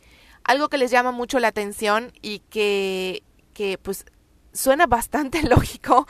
Algo 0.43 0.69
que 0.69 0.77
les 0.77 0.91
llama 0.91 1.11
mucho 1.11 1.39
la 1.39 1.49
atención 1.49 2.11
y 2.21 2.39
que, 2.49 3.23
que 3.53 3.77
pues 3.77 4.05
suena 4.53 4.85
bastante 4.87 5.43
lógico 5.43 6.07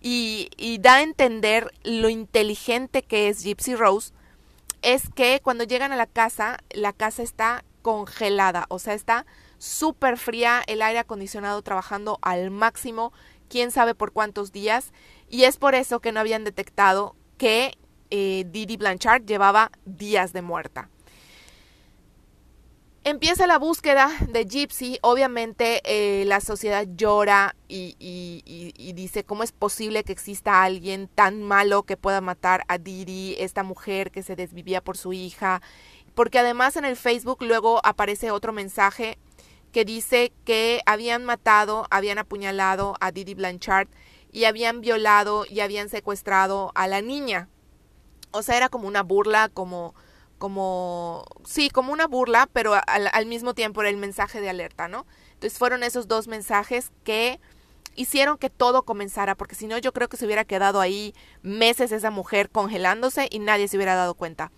y, 0.00 0.50
y 0.56 0.78
da 0.78 0.96
a 0.96 1.02
entender 1.02 1.70
lo 1.84 2.08
inteligente 2.08 3.02
que 3.02 3.28
es 3.28 3.42
Gypsy 3.42 3.74
Rose 3.74 4.12
es 4.82 5.08
que 5.14 5.40
cuando 5.42 5.64
llegan 5.64 5.92
a 5.92 5.96
la 5.96 6.06
casa, 6.06 6.58
la 6.70 6.92
casa 6.92 7.22
está 7.22 7.64
congelada, 7.82 8.66
o 8.68 8.78
sea, 8.78 8.94
está 8.94 9.26
súper 9.58 10.16
fría, 10.16 10.62
el 10.66 10.82
aire 10.82 10.98
acondicionado 10.98 11.62
trabajando 11.62 12.18
al 12.22 12.50
máximo, 12.50 13.12
quién 13.48 13.70
sabe 13.70 13.94
por 13.94 14.12
cuántos 14.12 14.52
días, 14.52 14.92
y 15.28 15.44
es 15.44 15.56
por 15.56 15.74
eso 15.74 16.00
que 16.00 16.12
no 16.12 16.20
habían 16.20 16.44
detectado 16.44 17.16
que 17.38 17.76
eh, 18.10 18.44
Didi 18.48 18.76
Blanchard 18.76 19.24
llevaba 19.24 19.70
días 19.84 20.32
de 20.32 20.42
muerta. 20.42 20.88
Empieza 23.08 23.46
la 23.46 23.60
búsqueda 23.60 24.10
de 24.32 24.46
Gypsy, 24.46 24.98
obviamente 25.00 25.80
eh, 25.84 26.24
la 26.24 26.40
sociedad 26.40 26.88
llora 26.96 27.54
y, 27.68 27.94
y, 28.00 28.92
dice 28.94 29.22
cómo 29.22 29.44
es 29.44 29.52
posible 29.52 30.02
que 30.02 30.10
exista 30.10 30.64
alguien 30.64 31.06
tan 31.06 31.40
malo 31.40 31.84
que 31.84 31.96
pueda 31.96 32.20
matar 32.20 32.64
a 32.66 32.78
Didi, 32.78 33.36
esta 33.38 33.62
mujer 33.62 34.10
que 34.10 34.24
se 34.24 34.34
desvivía 34.34 34.80
por 34.82 34.96
su 34.96 35.12
hija, 35.12 35.62
porque 36.16 36.40
además 36.40 36.74
en 36.74 36.84
el 36.84 36.96
Facebook 36.96 37.44
luego 37.44 37.80
aparece 37.84 38.32
otro 38.32 38.52
mensaje 38.52 39.18
que 39.70 39.84
dice 39.84 40.32
que 40.44 40.80
habían 40.84 41.24
matado, 41.24 41.86
habían 41.90 42.18
apuñalado 42.18 42.96
a 43.00 43.12
Didi 43.12 43.34
Blanchard 43.34 43.86
y 44.32 44.46
habían 44.46 44.80
violado 44.80 45.44
y 45.48 45.60
habían 45.60 45.90
secuestrado 45.90 46.72
a 46.74 46.88
la 46.88 47.02
niña. 47.02 47.48
O 48.32 48.42
sea, 48.42 48.56
era 48.56 48.68
como 48.68 48.88
una 48.88 49.04
burla, 49.04 49.48
como, 49.48 49.94
como, 50.38 51.24
sí, 51.44 51.70
como 51.70 51.92
una 51.92 52.06
burla, 52.06 52.48
pero 52.52 52.74
al, 52.74 53.08
al 53.12 53.26
mismo 53.26 53.54
tiempo 53.54 53.80
era 53.80 53.90
el 53.90 53.96
mensaje 53.96 54.40
de 54.40 54.50
alerta, 54.50 54.88
¿no? 54.88 55.06
Entonces 55.34 55.58
fueron 55.58 55.82
esos 55.82 56.08
dos 56.08 56.28
mensajes 56.28 56.92
que 57.04 57.40
hicieron 57.96 58.38
que 58.38 58.50
todo 58.50 58.82
comenzara, 58.82 59.34
porque 59.34 59.54
si 59.54 59.66
no 59.66 59.78
yo 59.78 59.92
creo 59.92 60.08
que 60.08 60.16
se 60.16 60.26
hubiera 60.26 60.44
quedado 60.44 60.80
ahí 60.80 61.14
meses 61.42 61.90
esa 61.92 62.10
mujer 62.10 62.50
congelándose 62.50 63.28
y 63.30 63.38
nadie 63.38 63.68
se 63.68 63.76
hubiera 63.76 63.94
dado 63.94 64.14
cuenta. 64.14 64.52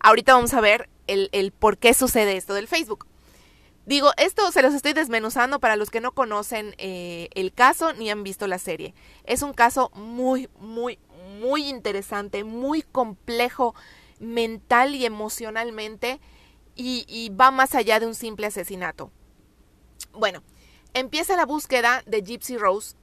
Ahorita 0.00 0.34
vamos 0.34 0.52
a 0.52 0.60
ver 0.60 0.90
el, 1.06 1.52
por 1.52 1.78
qué 1.78 1.94
sucede 1.94 2.36
esto 2.36 2.54
del 2.54 2.68
Facebook. 2.68 3.06
Digo, 3.86 4.10
esto 4.16 4.50
se 4.52 4.62
los 4.62 4.74
estoy 4.74 4.92
desmenuzando 4.92 5.58
para 5.58 5.76
los 5.76 5.90
que 5.90 6.00
no 6.00 6.12
conocen 6.12 6.74
eh, 6.78 7.28
el 7.34 7.52
caso 7.52 7.92
ni 7.94 8.10
han 8.10 8.22
visto 8.22 8.46
la 8.46 8.58
serie. 8.58 8.94
Es 9.24 9.42
un 9.42 9.52
caso 9.52 9.90
muy, 9.94 10.48
muy, 10.60 10.98
muy 11.40 11.68
interesante, 11.68 12.44
muy 12.44 12.82
complejo 12.82 13.74
mental 14.22 14.94
y 14.94 15.04
emocionalmente 15.04 16.20
y, 16.74 17.30
va 17.38 17.50
más 17.50 17.74
allá 17.74 18.00
de 18.00 18.06
un 18.06 18.14
simple 18.14 18.46
asesinato. 18.46 19.10
Bueno, 20.12 20.42
empieza 20.94 21.36
la 21.36 21.44
búsqueda 21.44 22.02
de 22.06 22.22
Gypsy 22.22 22.56
Rose 22.56 22.96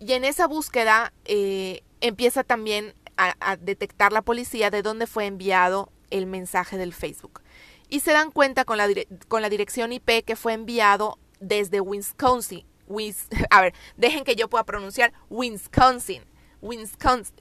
y 0.00 0.12
en 0.12 0.24
esa 0.24 0.46
búsqueda 0.46 1.12
eh, 1.24 1.82
empieza 2.00 2.44
también 2.44 2.94
a, 3.16 3.56
detectar 3.56 4.12
la 4.12 4.22
policía 4.22 4.70
de 4.70 4.82
dónde 4.82 5.06
fue 5.06 5.26
enviado 5.26 5.90
el 6.10 6.26
mensaje 6.26 6.76
del 6.76 6.92
Facebook. 6.92 7.40
Y 7.88 8.00
se 8.00 8.12
dan 8.12 8.32
cuenta 8.32 8.64
con 8.64 8.76
la, 8.76 9.48
dirección 9.48 9.92
IP 9.92 10.24
que 10.24 10.36
fue 10.36 10.52
enviado 10.52 11.18
desde 11.40 11.80
Wisconsin. 11.80 12.66
Wis, 12.86 13.28
a 13.50 13.62
ver, 13.62 13.72
dejen 13.96 14.24
que 14.24 14.36
yo 14.36 14.48
pueda 14.48 14.64
pronunciar 14.64 15.12
Wisconsin. 15.30 16.24
Wisconsin. 16.60 17.34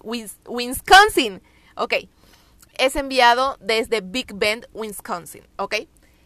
Wisconsin. 0.48 1.42
Ok. 1.76 1.94
Es 2.78 2.96
enviado 2.96 3.58
desde 3.60 4.02
Big 4.02 4.34
Bend, 4.34 4.68
Wisconsin. 4.74 5.48
Ok. 5.58 5.76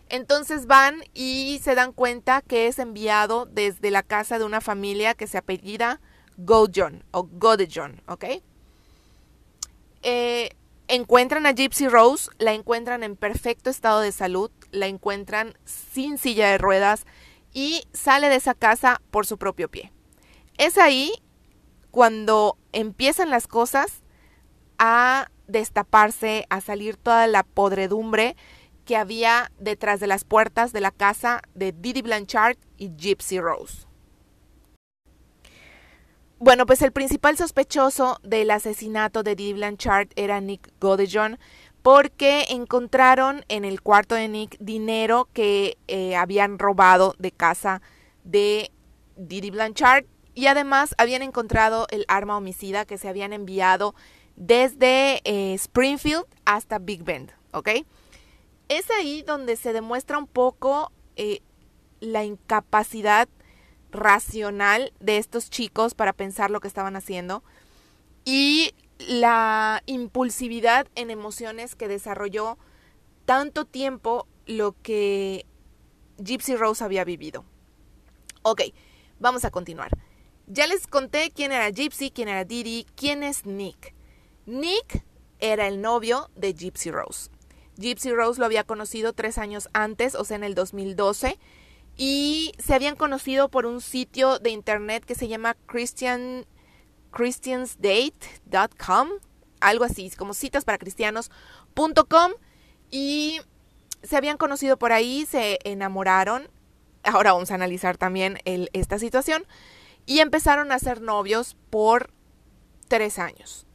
Entonces 0.09 0.67
van 0.67 1.03
y 1.13 1.59
se 1.61 1.75
dan 1.75 1.91
cuenta 1.91 2.41
que 2.41 2.67
es 2.67 2.79
enviado 2.79 3.45
desde 3.45 3.91
la 3.91 4.03
casa 4.03 4.39
de 4.39 4.45
una 4.45 4.61
familia 4.61 5.13
que 5.13 5.27
se 5.27 5.37
apellida 5.37 5.99
Godejohn 6.37 7.03
o 7.11 7.23
Godejohn, 7.23 8.01
¿ok? 8.07 8.25
Eh, 10.03 10.51
encuentran 10.87 11.45
a 11.45 11.51
Gypsy 11.51 11.89
Rose, 11.89 12.29
la 12.37 12.53
encuentran 12.53 13.03
en 13.03 13.17
perfecto 13.17 13.69
estado 13.69 13.99
de 13.99 14.13
salud, 14.13 14.51
la 14.71 14.87
encuentran 14.87 15.57
sin 15.65 16.17
silla 16.17 16.49
de 16.49 16.57
ruedas 16.57 17.05
y 17.53 17.83
sale 17.91 18.29
de 18.29 18.35
esa 18.35 18.53
casa 18.53 19.01
por 19.11 19.25
su 19.25 19.37
propio 19.37 19.69
pie. 19.69 19.91
Es 20.57 20.77
ahí 20.77 21.11
cuando 21.91 22.57
empiezan 22.71 23.29
las 23.29 23.47
cosas 23.47 24.03
a 24.77 25.29
destaparse, 25.47 26.45
a 26.49 26.61
salir 26.61 26.97
toda 26.97 27.27
la 27.27 27.43
podredumbre 27.43 28.35
que 28.85 28.95
había 28.95 29.51
detrás 29.59 29.99
de 29.99 30.07
las 30.07 30.23
puertas 30.23 30.71
de 30.73 30.81
la 30.81 30.91
casa 30.91 31.41
de 31.53 31.73
Didi 31.73 32.01
Blanchard 32.01 32.57
y 32.77 32.91
Gypsy 32.97 33.39
Rose. 33.39 33.85
Bueno, 36.39 36.65
pues 36.67 36.83
el 36.83 36.91
principal 36.91 37.35
sospechoso 37.35 38.19
del 38.21 38.51
asesinato 38.51 39.23
de 39.23 39.35
Didi 39.35 39.53
Blanchard 39.53 40.09
era 40.15 40.39
Nick 40.39 40.71
Godejohn, 40.79 41.39
porque 41.81 42.45
encontraron 42.49 43.43
en 43.47 43.65
el 43.65 43.81
cuarto 43.81 44.13
de 44.13 44.27
Nick 44.27 44.57
dinero 44.59 45.29
que 45.33 45.77
eh, 45.87 46.15
habían 46.15 46.59
robado 46.59 47.15
de 47.17 47.31
casa 47.31 47.81
de 48.23 48.71
Didi 49.15 49.51
Blanchard 49.51 50.05
y 50.35 50.45
además 50.45 50.93
habían 50.99 51.23
encontrado 51.23 51.87
el 51.89 52.05
arma 52.07 52.37
homicida 52.37 52.85
que 52.85 52.99
se 52.99 53.09
habían 53.09 53.33
enviado 53.33 53.95
desde 54.37 55.21
eh, 55.25 55.53
Springfield 55.55 56.25
hasta 56.45 56.79
Big 56.79 57.03
Bend, 57.03 57.33
¿ok? 57.51 57.69
es 58.69 58.89
ahí 58.91 59.21
donde 59.21 59.55
se 59.55 59.73
demuestra 59.73 60.17
un 60.17 60.27
poco 60.27 60.91
eh, 61.15 61.41
la 61.99 62.23
incapacidad 62.23 63.27
racional 63.91 64.93
de 64.99 65.17
estos 65.17 65.49
chicos 65.49 65.93
para 65.93 66.13
pensar 66.13 66.51
lo 66.51 66.59
que 66.59 66.67
estaban 66.67 66.95
haciendo 66.95 67.43
y 68.25 68.73
la 68.99 69.81
impulsividad 69.85 70.87
en 70.95 71.11
emociones 71.11 71.75
que 71.75 71.87
desarrolló 71.87 72.57
tanto 73.25 73.65
tiempo 73.65 74.27
lo 74.45 74.75
que 74.81 75.45
Gypsy 76.17 76.55
Rose 76.55 76.83
había 76.83 77.03
vivido. 77.03 77.45
Ok, 78.41 78.61
vamos 79.19 79.45
a 79.45 79.51
continuar. 79.51 79.91
Ya 80.47 80.67
les 80.67 80.87
conté 80.87 81.31
quién 81.31 81.51
era 81.51 81.69
Gypsy, 81.69 82.11
quién 82.11 82.27
era 82.29 82.43
Didi, 82.43 82.85
quién 82.95 83.23
es 83.23 83.45
Nick. 83.45 83.93
Nick 84.47 85.03
era 85.39 85.67
el 85.67 85.81
novio 85.81 86.31
de 86.35 86.53
Gypsy 86.53 86.89
Rose. 86.89 87.29
Gypsy 87.77 88.11
Rose 88.11 88.39
lo 88.39 88.45
había 88.45 88.63
conocido 88.63 89.13
tres 89.13 89.37
años 89.37 89.69
antes, 89.73 90.15
o 90.15 90.23
sea, 90.23 90.37
en 90.37 90.43
el 90.43 90.55
2012, 90.55 91.37
y 91.97 92.53
se 92.57 92.73
habían 92.73 92.95
conocido 92.95 93.49
por 93.49 93.67
un 93.67 93.81
sitio 93.81 94.39
de 94.39 94.49
internet 94.49 95.05
que 95.05 95.15
se 95.15 95.27
llama 95.27 95.55
Christian, 95.67 96.45
christiansdate.com, 97.11 99.09
algo 99.59 99.83
así, 99.83 100.09
como 100.11 100.33
citas 100.33 100.63
para 100.65 100.77
cristianos.com, 100.77 102.31
y 102.89 103.41
se 104.01 104.15
habían 104.15 104.37
conocido 104.37 104.77
por 104.77 104.93
ahí, 104.93 105.25
se 105.25 105.59
enamoraron, 105.65 106.49
ahora 107.03 107.33
vamos 107.33 107.51
a 107.51 107.55
analizar 107.55 107.97
también 107.97 108.39
esta 108.45 108.97
situación, 108.97 109.45
y 110.05 110.19
empezaron 110.19 110.71
a 110.71 110.79
ser 110.79 111.01
novios 111.01 111.57
por 111.69 112.11
tres 112.87 113.19
años. 113.19 113.66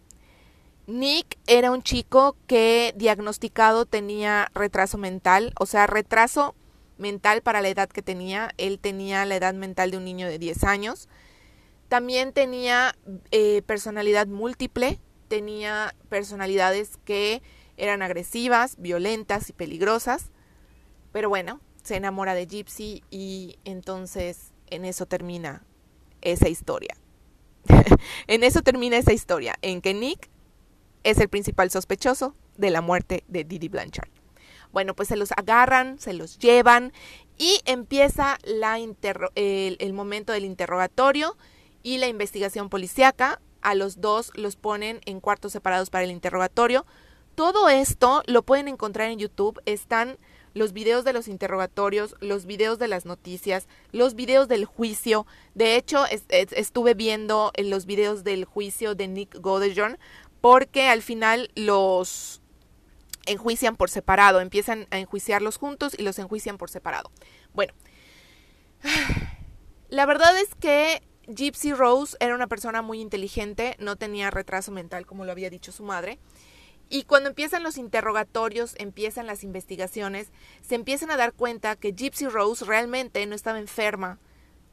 Nick 0.86 1.38
era 1.46 1.70
un 1.70 1.82
chico 1.82 2.36
que 2.46 2.92
diagnosticado 2.96 3.86
tenía 3.86 4.50
retraso 4.54 4.98
mental, 4.98 5.52
o 5.58 5.66
sea, 5.66 5.86
retraso 5.86 6.54
mental 6.98 7.42
para 7.42 7.60
la 7.60 7.68
edad 7.68 7.88
que 7.88 8.02
tenía. 8.02 8.50
Él 8.58 8.78
tenía 8.78 9.24
la 9.24 9.36
edad 9.36 9.54
mental 9.54 9.90
de 9.90 9.98
un 9.98 10.04
niño 10.04 10.26
de 10.26 10.38
10 10.38 10.64
años. 10.64 11.08
También 11.88 12.32
tenía 12.32 12.94
eh, 13.30 13.62
personalidad 13.62 14.26
múltiple, 14.26 14.98
tenía 15.28 15.94
personalidades 16.08 16.98
que 17.04 17.42
eran 17.76 18.02
agresivas, 18.02 18.76
violentas 18.78 19.50
y 19.50 19.52
peligrosas. 19.52 20.30
Pero 21.12 21.28
bueno, 21.28 21.60
se 21.82 21.96
enamora 21.96 22.34
de 22.34 22.46
Gypsy 22.46 23.02
y 23.10 23.58
entonces 23.64 24.52
en 24.68 24.84
eso 24.84 25.06
termina 25.06 25.64
esa 26.22 26.48
historia. 26.48 26.96
en 28.26 28.42
eso 28.42 28.62
termina 28.62 28.96
esa 28.96 29.12
historia, 29.12 29.56
en 29.62 29.80
que 29.80 29.94
Nick 29.94 30.31
es 31.04 31.18
el 31.18 31.28
principal 31.28 31.70
sospechoso 31.70 32.34
de 32.56 32.70
la 32.70 32.80
muerte 32.80 33.24
de 33.28 33.44
Didi 33.44 33.68
Blanchard. 33.68 34.08
Bueno, 34.72 34.94
pues 34.94 35.08
se 35.08 35.16
los 35.16 35.32
agarran, 35.32 35.98
se 35.98 36.14
los 36.14 36.38
llevan 36.38 36.92
y 37.38 37.60
empieza 37.66 38.38
la 38.44 38.78
el, 38.78 39.92
momento 39.92 40.32
del 40.32 40.44
interrogatorio 40.44 41.36
y 41.82 41.98
la 41.98 42.08
investigación 42.08 42.68
policíaca. 42.68 43.40
A 43.60 43.74
los 43.74 44.00
dos 44.00 44.32
los 44.34 44.56
ponen 44.56 45.00
en 45.04 45.20
cuartos 45.20 45.52
separados 45.52 45.90
para 45.90 46.04
el 46.04 46.10
interrogatorio. 46.10 46.84
Todo 47.34 47.68
esto 47.68 48.22
lo 48.26 48.42
pueden 48.42 48.66
encontrar 48.66 49.10
en 49.10 49.18
YouTube. 49.18 49.60
Están 49.66 50.18
los 50.54 50.72
videos 50.72 51.04
de 51.04 51.12
los 51.12 51.28
interrogatorios, 51.28 52.16
los 52.20 52.46
videos 52.46 52.78
de 52.78 52.88
las 52.88 53.06
noticias, 53.06 53.68
los 53.92 54.14
videos 54.14 54.48
del 54.48 54.64
juicio. 54.64 55.26
De 55.54 55.76
hecho, 55.76 56.06
es, 56.06 56.24
es, 56.28 56.52
estuve 56.52 56.94
viendo 56.94 57.52
los 57.56 57.86
videos 57.86 58.24
del 58.24 58.44
juicio 58.44 58.94
de 58.94 59.08
Nick 59.08 59.38
Godejohn 59.40 59.98
porque 60.42 60.88
al 60.88 61.02
final 61.02 61.50
los 61.54 62.42
enjuician 63.26 63.76
por 63.76 63.88
separado, 63.88 64.40
empiezan 64.40 64.88
a 64.90 64.98
enjuiciarlos 64.98 65.56
juntos 65.56 65.94
y 65.96 66.02
los 66.02 66.18
enjuician 66.18 66.58
por 66.58 66.68
separado. 66.68 67.10
Bueno, 67.54 67.72
la 69.88 70.04
verdad 70.04 70.36
es 70.38 70.54
que 70.56 71.00
Gypsy 71.28 71.72
Rose 71.72 72.16
era 72.18 72.34
una 72.34 72.48
persona 72.48 72.82
muy 72.82 73.00
inteligente, 73.00 73.76
no 73.78 73.94
tenía 73.94 74.32
retraso 74.32 74.72
mental 74.72 75.06
como 75.06 75.24
lo 75.24 75.30
había 75.30 75.48
dicho 75.48 75.70
su 75.70 75.84
madre. 75.84 76.18
Y 76.88 77.04
cuando 77.04 77.28
empiezan 77.28 77.62
los 77.62 77.78
interrogatorios, 77.78 78.74
empiezan 78.78 79.28
las 79.28 79.44
investigaciones, 79.44 80.32
se 80.60 80.74
empiezan 80.74 81.12
a 81.12 81.16
dar 81.16 81.32
cuenta 81.32 81.76
que 81.76 81.92
Gypsy 81.92 82.26
Rose 82.26 82.64
realmente 82.64 83.24
no 83.26 83.36
estaba 83.36 83.60
enferma 83.60 84.18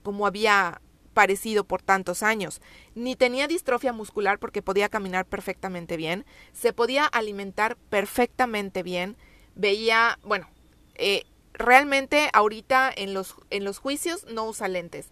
como 0.01 0.25
había 0.25 0.81
parecido 1.13 1.63
por 1.63 1.81
tantos 1.81 2.23
años, 2.23 2.61
ni 2.95 3.15
tenía 3.15 3.47
distrofia 3.47 3.93
muscular 3.93 4.39
porque 4.39 4.61
podía 4.61 4.89
caminar 4.89 5.25
perfectamente 5.25 5.97
bien, 5.97 6.25
se 6.53 6.73
podía 6.73 7.05
alimentar 7.05 7.77
perfectamente 7.89 8.83
bien, 8.83 9.17
veía, 9.55 10.19
bueno, 10.23 10.49
eh, 10.95 11.23
realmente 11.53 12.29
ahorita 12.33 12.91
en 12.95 13.13
los, 13.13 13.35
en 13.49 13.63
los 13.63 13.79
juicios 13.79 14.25
no 14.25 14.45
usa 14.45 14.67
lentes. 14.67 15.11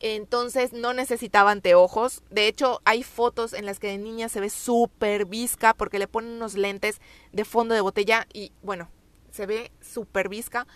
Entonces 0.00 0.72
no 0.72 0.92
necesitaba 0.92 1.50
anteojos. 1.50 2.22
De 2.30 2.48
hecho, 2.48 2.80
hay 2.84 3.02
fotos 3.02 3.52
en 3.54 3.64
las 3.64 3.78
que 3.78 3.88
de 3.88 3.98
niña 3.98 4.28
se 4.28 4.40
ve 4.40 4.50
súper 4.50 5.24
visca 5.24 5.74
porque 5.74 5.98
le 5.98 6.06
ponen 6.06 6.32
unos 6.32 6.54
lentes 6.54 7.00
de 7.32 7.44
fondo 7.44 7.74
de 7.74 7.80
botella 7.80 8.26
y 8.32 8.52
bueno, 8.62 8.90
se 9.30 9.46
ve 9.46 9.72
súper 9.80 10.28
visca. 10.28 10.66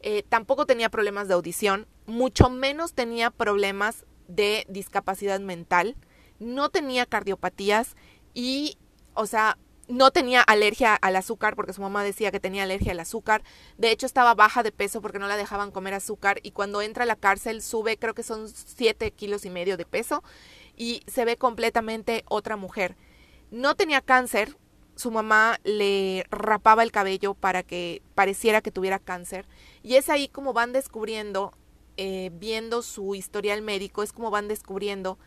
Eh, 0.00 0.24
tampoco 0.28 0.66
tenía 0.66 0.88
problemas 0.88 1.28
de 1.28 1.34
audición, 1.34 1.86
mucho 2.06 2.50
menos 2.50 2.94
tenía 2.94 3.30
problemas 3.30 4.04
de 4.28 4.64
discapacidad 4.68 5.40
mental, 5.40 5.96
no 6.38 6.70
tenía 6.70 7.06
cardiopatías 7.06 7.96
y, 8.34 8.78
o 9.14 9.26
sea, 9.26 9.58
no 9.88 10.10
tenía 10.10 10.40
alergia 10.40 10.94
al 10.94 11.16
azúcar 11.16 11.54
porque 11.54 11.72
su 11.72 11.82
mamá 11.82 12.02
decía 12.04 12.30
que 12.30 12.40
tenía 12.40 12.62
alergia 12.62 12.92
al 12.92 13.00
azúcar. 13.00 13.42
De 13.78 13.90
hecho, 13.90 14.06
estaba 14.06 14.34
baja 14.34 14.62
de 14.62 14.72
peso 14.72 15.02
porque 15.02 15.18
no 15.18 15.28
la 15.28 15.36
dejaban 15.36 15.70
comer 15.70 15.94
azúcar 15.94 16.38
y 16.42 16.52
cuando 16.52 16.82
entra 16.82 17.04
a 17.04 17.06
la 17.06 17.16
cárcel 17.16 17.62
sube, 17.62 17.98
creo 17.98 18.14
que 18.14 18.22
son 18.22 18.48
7 18.48 19.10
kilos 19.12 19.44
y 19.44 19.50
medio 19.50 19.76
de 19.76 19.84
peso 19.84 20.22
y 20.76 21.02
se 21.06 21.24
ve 21.24 21.36
completamente 21.36 22.24
otra 22.28 22.56
mujer. 22.56 22.96
No 23.50 23.74
tenía 23.74 24.00
cáncer, 24.00 24.56
su 24.94 25.10
mamá 25.10 25.58
le 25.64 26.24
rapaba 26.30 26.82
el 26.82 26.92
cabello 26.92 27.34
para 27.34 27.62
que 27.62 28.02
pareciera 28.14 28.62
que 28.62 28.70
tuviera 28.70 28.98
cáncer 28.98 29.46
y 29.82 29.96
es 29.96 30.08
ahí 30.08 30.28
como 30.28 30.52
van 30.52 30.72
descubriendo, 30.72 31.52
eh, 31.96 32.30
viendo 32.34 32.82
su 32.82 33.14
historial 33.14 33.62
médico, 33.62 34.02
es 34.02 34.12
como 34.12 34.30
van 34.30 34.48
descubriendo 34.48 35.18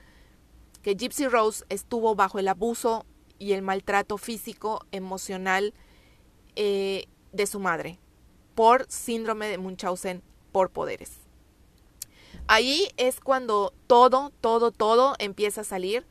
que 0.82 0.96
Gypsy 0.96 1.28
Rose 1.28 1.66
estuvo 1.70 2.16
bajo 2.16 2.40
el 2.40 2.48
abuso 2.48 3.06
y 3.40 3.54
el 3.54 3.62
maltrato 3.62 4.18
físico, 4.18 4.86
emocional 4.92 5.74
eh, 6.56 7.08
de 7.34 7.48
su 7.48 7.60
madre 7.60 8.00
por 8.56 8.86
síndrome 8.90 9.48
de 9.48 9.58
Munchausen 9.58 10.24
por 10.52 10.72
poderes. 10.72 11.12
Ahí 12.48 12.88
es 12.98 13.20
cuando 13.20 13.74
todo, 13.88 14.32
todo, 14.42 14.72
todo 14.72 15.16
empieza 15.20 15.62
a 15.62 15.66
salir 15.66 16.06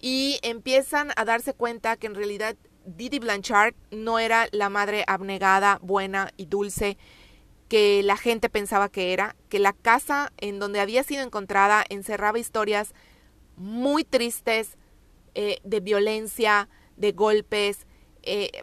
y 0.00 0.38
empiezan 0.42 1.10
a 1.16 1.24
darse 1.24 1.52
cuenta 1.52 1.96
que 1.96 2.06
en 2.06 2.14
realidad 2.14 2.56
Didi 2.86 3.18
Blanchard 3.18 3.74
no 3.90 4.18
era 4.18 4.48
la 4.52 4.68
madre 4.68 5.04
abnegada, 5.06 5.78
buena 5.82 6.32
y 6.36 6.46
dulce 6.46 6.96
que 7.68 8.02
la 8.02 8.16
gente 8.16 8.48
pensaba 8.48 8.88
que 8.88 9.12
era, 9.12 9.36
que 9.48 9.58
la 9.58 9.72
casa 9.72 10.32
en 10.36 10.58
donde 10.58 10.80
había 10.80 11.02
sido 11.02 11.22
encontrada 11.22 11.84
encerraba 11.88 12.38
historias 12.38 12.94
muy 13.56 14.04
tristes, 14.04 14.76
eh, 15.34 15.58
de 15.64 15.80
violencia, 15.80 16.68
de 16.96 17.12
golpes. 17.12 17.86
Eh, 18.22 18.62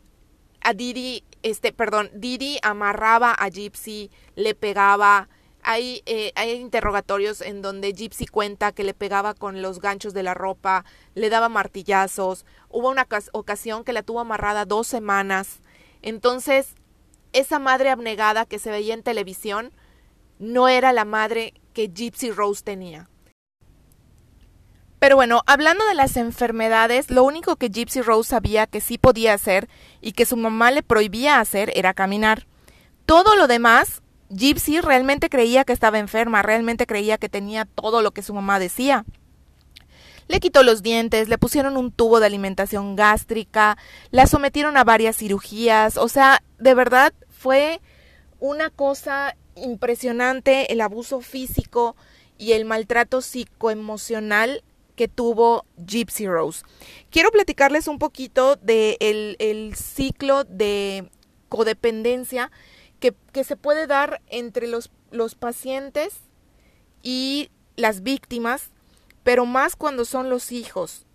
a 0.62 0.74
Didi, 0.74 1.26
este, 1.44 1.74
perdón, 1.74 2.10
Didi 2.14 2.60
amarraba 2.62 3.34
a 3.34 3.50
Gypsy, 3.50 4.10
le 4.36 4.56
pegaba. 4.56 5.28
Hay, 5.64 6.02
eh, 6.06 6.32
hay 6.36 6.54
interrogatorios 6.54 7.42
en 7.42 7.62
donde 7.62 7.94
Gypsy 7.94 8.26
cuenta 8.26 8.72
que 8.72 8.84
le 8.84 8.94
pegaba 8.94 9.34
con 9.34 9.62
los 9.62 9.80
ganchos 9.80 10.14
de 10.14 10.24
la 10.24 10.34
ropa, 10.34 10.86
le 11.14 11.30
daba 11.30 11.50
martillazos. 11.50 12.46
Hubo 12.70 12.90
una 12.90 13.08
ocasión 13.34 13.84
que 13.84 13.94
la 13.94 14.02
tuvo 14.02 14.22
amarrada 14.22 14.66
dos 14.66 14.88
semanas. 14.88 15.60
Entonces, 16.02 16.76
esa 17.34 17.60
madre 17.60 17.90
abnegada 17.90 18.46
que 18.46 18.60
se 18.60 18.72
veía 18.72 18.94
en 18.94 19.04
televisión 19.04 19.72
no 20.40 20.68
era 20.68 20.92
la 20.92 21.06
madre 21.06 21.54
que 21.74 21.92
Gypsy 21.94 22.32
Rose 22.32 22.64
tenía. 22.64 23.10
Pero 25.00 25.16
bueno, 25.16 25.42
hablando 25.48 25.84
de 25.88 25.96
las 25.96 26.16
enfermedades, 26.16 27.10
lo 27.10 27.24
único 27.24 27.56
que 27.56 27.70
Gypsy 27.70 28.02
Rose 28.02 28.30
sabía 28.30 28.68
que 28.68 28.82
sí 28.82 29.00
podía 29.00 29.34
hacer 29.34 29.68
y 30.00 30.12
que 30.12 30.28
su 30.28 30.38
mamá 30.38 30.70
le 30.70 30.84
prohibía 30.84 31.40
hacer 31.40 31.72
era 31.76 31.96
caminar. 31.96 32.46
Todo 33.08 33.36
lo 33.36 33.48
demás, 33.48 34.04
Gypsy 34.30 34.80
realmente 34.80 35.30
creía 35.30 35.64
que 35.64 35.74
estaba 35.74 35.98
enferma, 35.98 36.44
realmente 36.44 36.86
creía 36.86 37.18
que 37.18 37.30
tenía 37.30 37.66
todo 37.66 38.04
lo 38.04 38.12
que 38.12 38.22
su 38.22 38.34
mamá 38.34 38.60
decía. 38.60 39.06
Le 40.28 40.40
quitó 40.40 40.64
los 40.64 40.84
dientes, 40.84 41.30
le 41.30 41.38
pusieron 41.38 41.78
un 41.78 41.92
tubo 41.92 42.20
de 42.20 42.28
alimentación 42.28 42.96
gástrica, 42.96 43.78
la 44.12 44.28
sometieron 44.28 44.78
a 44.78 44.84
varias 44.84 45.18
cirugías, 45.18 45.98
o 45.98 46.08
sea, 46.08 46.44
de 46.60 46.74
verdad 46.74 47.12
fue 47.42 47.82
una 48.40 48.70
cosa 48.70 49.36
impresionante 49.56 50.72
el 50.72 50.80
abuso 50.80 51.22
físico 51.22 51.96
y 52.38 52.52
el 52.52 52.66
maltrato 52.66 53.22
psicoemocional 53.22 54.64
que 54.96 55.08
tuvo 55.08 55.66
Gypsy 55.84 56.28
Rose. 56.28 56.64
Quiero 57.10 57.32
platicarles 57.32 57.88
un 57.88 57.98
poquito 57.98 58.58
del 58.58 58.98
de 58.98 59.38
el 59.40 59.76
ciclo 59.76 60.44
de 60.44 61.10
codependencia 61.50 62.52
que, 63.00 63.16
se 63.44 63.56
puede 63.56 63.88
dar 63.88 64.22
entre 64.28 64.68
los 64.68 65.36
pacientes 65.40 66.20
y 67.02 67.50
las 67.76 68.04
víctimas, 68.04 68.70
pero 69.24 69.48
más 69.48 69.76
cuando 69.76 70.06
son 70.06 70.30
los 70.30 70.52
hijos. 70.52 71.08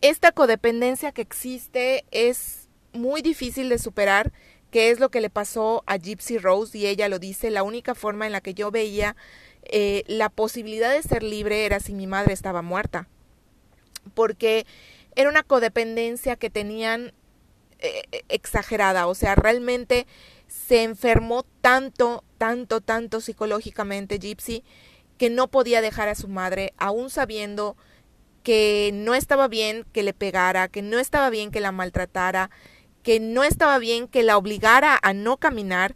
Esta 0.00 0.32
codependencia 0.32 1.12
que 1.12 1.20
existe 1.20 2.06
es 2.10 2.64
muy 2.94 3.20
difícil 3.20 3.68
de 3.68 3.78
superar, 3.78 4.32
que 4.74 4.90
es 4.90 4.98
lo 4.98 5.08
que 5.08 5.20
le 5.20 5.30
pasó 5.30 5.84
a 5.86 5.98
Gypsy 5.98 6.36
Rose 6.36 6.76
y 6.76 6.88
ella 6.88 7.08
lo 7.08 7.20
dice, 7.20 7.48
la 7.52 7.62
única 7.62 7.94
forma 7.94 8.26
en 8.26 8.32
la 8.32 8.40
que 8.40 8.54
yo 8.54 8.72
veía 8.72 9.14
eh, 9.62 10.02
la 10.08 10.30
posibilidad 10.30 10.92
de 10.92 11.00
ser 11.00 11.22
libre 11.22 11.64
era 11.64 11.78
si 11.78 11.94
mi 11.94 12.08
madre 12.08 12.32
estaba 12.32 12.60
muerta, 12.60 13.06
porque 14.14 14.66
era 15.14 15.30
una 15.30 15.44
codependencia 15.44 16.34
que 16.34 16.50
tenían 16.50 17.12
eh, 17.78 18.02
exagerada, 18.28 19.06
o 19.06 19.14
sea, 19.14 19.36
realmente 19.36 20.08
se 20.48 20.82
enfermó 20.82 21.44
tanto, 21.60 22.24
tanto, 22.36 22.80
tanto 22.80 23.20
psicológicamente 23.20 24.18
Gypsy 24.18 24.64
que 25.18 25.30
no 25.30 25.46
podía 25.46 25.82
dejar 25.82 26.08
a 26.08 26.16
su 26.16 26.26
madre, 26.26 26.74
aún 26.78 27.10
sabiendo 27.10 27.76
que 28.42 28.90
no 28.92 29.14
estaba 29.14 29.46
bien 29.46 29.86
que 29.92 30.02
le 30.02 30.14
pegara, 30.14 30.66
que 30.66 30.82
no 30.82 30.98
estaba 30.98 31.30
bien 31.30 31.52
que 31.52 31.60
la 31.60 31.70
maltratara, 31.70 32.50
que 33.04 33.20
no 33.20 33.44
estaba 33.44 33.78
bien 33.78 34.08
que 34.08 34.24
la 34.24 34.36
obligara 34.36 34.98
a 35.00 35.12
no 35.12 35.36
caminar 35.36 35.94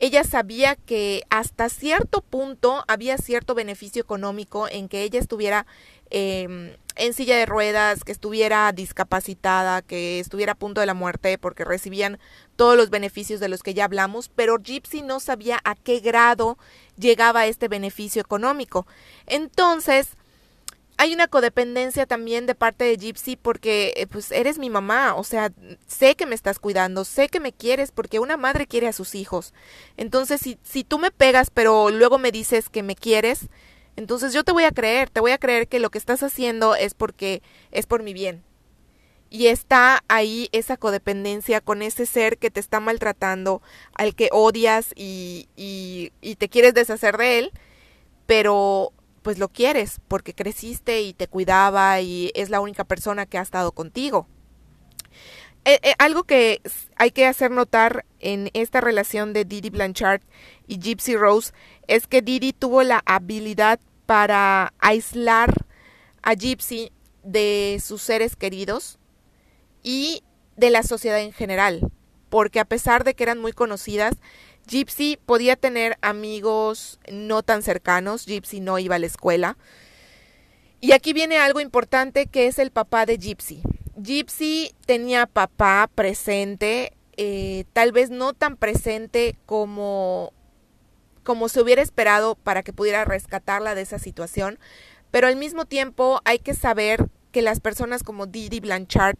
ella 0.00 0.22
sabía 0.22 0.76
que 0.76 1.22
hasta 1.28 1.68
cierto 1.68 2.20
punto 2.20 2.84
había 2.86 3.18
cierto 3.18 3.54
beneficio 3.54 4.00
económico 4.00 4.68
en 4.68 4.88
que 4.88 5.02
ella 5.02 5.18
estuviera 5.18 5.66
em, 6.10 6.76
en 6.94 7.14
silla 7.14 7.36
de 7.36 7.46
ruedas, 7.46 8.04
que 8.04 8.12
estuviera 8.12 8.70
discapacitada, 8.72 9.82
que 9.82 10.20
estuviera 10.20 10.52
a 10.52 10.56
punto 10.56 10.80
de 10.80 10.86
la 10.86 10.94
muerte, 10.94 11.36
porque 11.38 11.64
recibían 11.64 12.18
todos 12.56 12.76
los 12.76 12.90
beneficios 12.90 13.40
de 13.40 13.48
los 13.48 13.62
que 13.62 13.74
ya 13.74 13.84
hablamos, 13.84 14.28
pero 14.28 14.58
Gypsy 14.58 15.02
no 15.02 15.18
sabía 15.20 15.60
a 15.64 15.74
qué 15.74 15.98
grado 15.98 16.58
llegaba 16.96 17.46
este 17.46 17.68
beneficio 17.68 18.22
económico. 18.22 18.86
Entonces, 19.26 20.10
hay 20.98 21.14
una 21.14 21.28
codependencia 21.28 22.06
también 22.06 22.46
de 22.46 22.56
parte 22.56 22.84
de 22.84 22.96
Gypsy 22.96 23.36
porque 23.36 23.94
eh, 23.96 24.08
pues 24.08 24.32
eres 24.32 24.58
mi 24.58 24.68
mamá, 24.68 25.14
o 25.14 25.22
sea, 25.22 25.52
sé 25.86 26.16
que 26.16 26.26
me 26.26 26.34
estás 26.34 26.58
cuidando, 26.58 27.04
sé 27.04 27.28
que 27.28 27.38
me 27.38 27.52
quieres 27.52 27.92
porque 27.92 28.18
una 28.18 28.36
madre 28.36 28.66
quiere 28.66 28.88
a 28.88 28.92
sus 28.92 29.14
hijos. 29.14 29.54
Entonces, 29.96 30.40
si, 30.40 30.58
si 30.64 30.82
tú 30.82 30.98
me 30.98 31.12
pegas 31.12 31.50
pero 31.50 31.90
luego 31.90 32.18
me 32.18 32.32
dices 32.32 32.68
que 32.68 32.82
me 32.82 32.96
quieres, 32.96 33.46
entonces 33.94 34.32
yo 34.32 34.42
te 34.42 34.50
voy 34.50 34.64
a 34.64 34.72
creer, 34.72 35.08
te 35.08 35.20
voy 35.20 35.30
a 35.30 35.38
creer 35.38 35.68
que 35.68 35.78
lo 35.78 35.90
que 35.90 35.98
estás 35.98 36.24
haciendo 36.24 36.74
es 36.74 36.94
porque 36.94 37.42
es 37.70 37.86
por 37.86 38.02
mi 38.02 38.12
bien. 38.12 38.42
Y 39.30 39.46
está 39.46 40.02
ahí 40.08 40.48
esa 40.50 40.76
codependencia 40.76 41.60
con 41.60 41.82
ese 41.82 42.06
ser 42.06 42.38
que 42.38 42.50
te 42.50 42.58
está 42.58 42.80
maltratando, 42.80 43.62
al 43.94 44.16
que 44.16 44.30
odias 44.32 44.92
y, 44.96 45.48
y, 45.54 46.12
y 46.20 46.34
te 46.36 46.48
quieres 46.48 46.74
deshacer 46.74 47.18
de 47.18 47.38
él, 47.38 47.52
pero 48.26 48.92
pues 49.22 49.38
lo 49.38 49.48
quieres 49.48 50.00
porque 50.08 50.34
creciste 50.34 51.02
y 51.02 51.12
te 51.12 51.28
cuidaba 51.28 52.00
y 52.00 52.30
es 52.34 52.50
la 52.50 52.60
única 52.60 52.84
persona 52.84 53.26
que 53.26 53.38
ha 53.38 53.42
estado 53.42 53.72
contigo. 53.72 54.26
Eh, 55.64 55.80
eh, 55.82 55.94
algo 55.98 56.24
que 56.24 56.62
hay 56.96 57.10
que 57.10 57.26
hacer 57.26 57.50
notar 57.50 58.06
en 58.20 58.50
esta 58.54 58.80
relación 58.80 59.32
de 59.32 59.44
Didi 59.44 59.70
Blanchard 59.70 60.22
y 60.66 60.78
Gypsy 60.78 61.16
Rose 61.16 61.52
es 61.86 62.06
que 62.06 62.22
Didi 62.22 62.52
tuvo 62.52 62.82
la 62.82 63.02
habilidad 63.04 63.80
para 64.06 64.72
aislar 64.78 65.66
a 66.22 66.34
Gypsy 66.34 66.90
de 67.22 67.80
sus 67.84 68.00
seres 68.00 68.36
queridos 68.36 68.98
y 69.82 70.22
de 70.56 70.70
la 70.70 70.82
sociedad 70.82 71.20
en 71.20 71.32
general, 71.32 71.92
porque 72.28 72.60
a 72.60 72.64
pesar 72.64 73.04
de 73.04 73.14
que 73.14 73.22
eran 73.24 73.38
muy 73.38 73.52
conocidas, 73.52 74.16
Gypsy 74.66 75.18
podía 75.24 75.56
tener 75.56 75.96
amigos 76.02 77.00
no 77.10 77.42
tan 77.42 77.62
cercanos, 77.62 78.26
Gypsy 78.26 78.60
no 78.60 78.78
iba 78.78 78.96
a 78.96 78.98
la 78.98 79.06
escuela. 79.06 79.56
Y 80.80 80.92
aquí 80.92 81.12
viene 81.12 81.38
algo 81.38 81.60
importante 81.60 82.26
que 82.26 82.46
es 82.46 82.58
el 82.58 82.70
papá 82.70 83.06
de 83.06 83.18
Gypsy. 83.18 83.62
Gypsy 83.96 84.74
tenía 84.86 85.26
papá 85.26 85.90
presente, 85.92 86.92
eh, 87.16 87.64
tal 87.72 87.92
vez 87.92 88.10
no 88.10 88.32
tan 88.32 88.56
presente 88.56 89.36
como, 89.44 90.32
como 91.24 91.48
se 91.48 91.60
hubiera 91.60 91.82
esperado 91.82 92.36
para 92.36 92.62
que 92.62 92.72
pudiera 92.72 93.04
rescatarla 93.04 93.74
de 93.74 93.82
esa 93.82 93.98
situación, 93.98 94.58
pero 95.10 95.26
al 95.26 95.36
mismo 95.36 95.64
tiempo 95.64 96.20
hay 96.24 96.38
que 96.38 96.54
saber 96.54 97.08
que 97.32 97.42
las 97.42 97.60
personas 97.60 98.02
como 98.02 98.26
Didi 98.26 98.60
Blanchard 98.60 99.16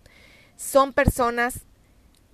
son 0.56 0.92
personas 0.92 1.66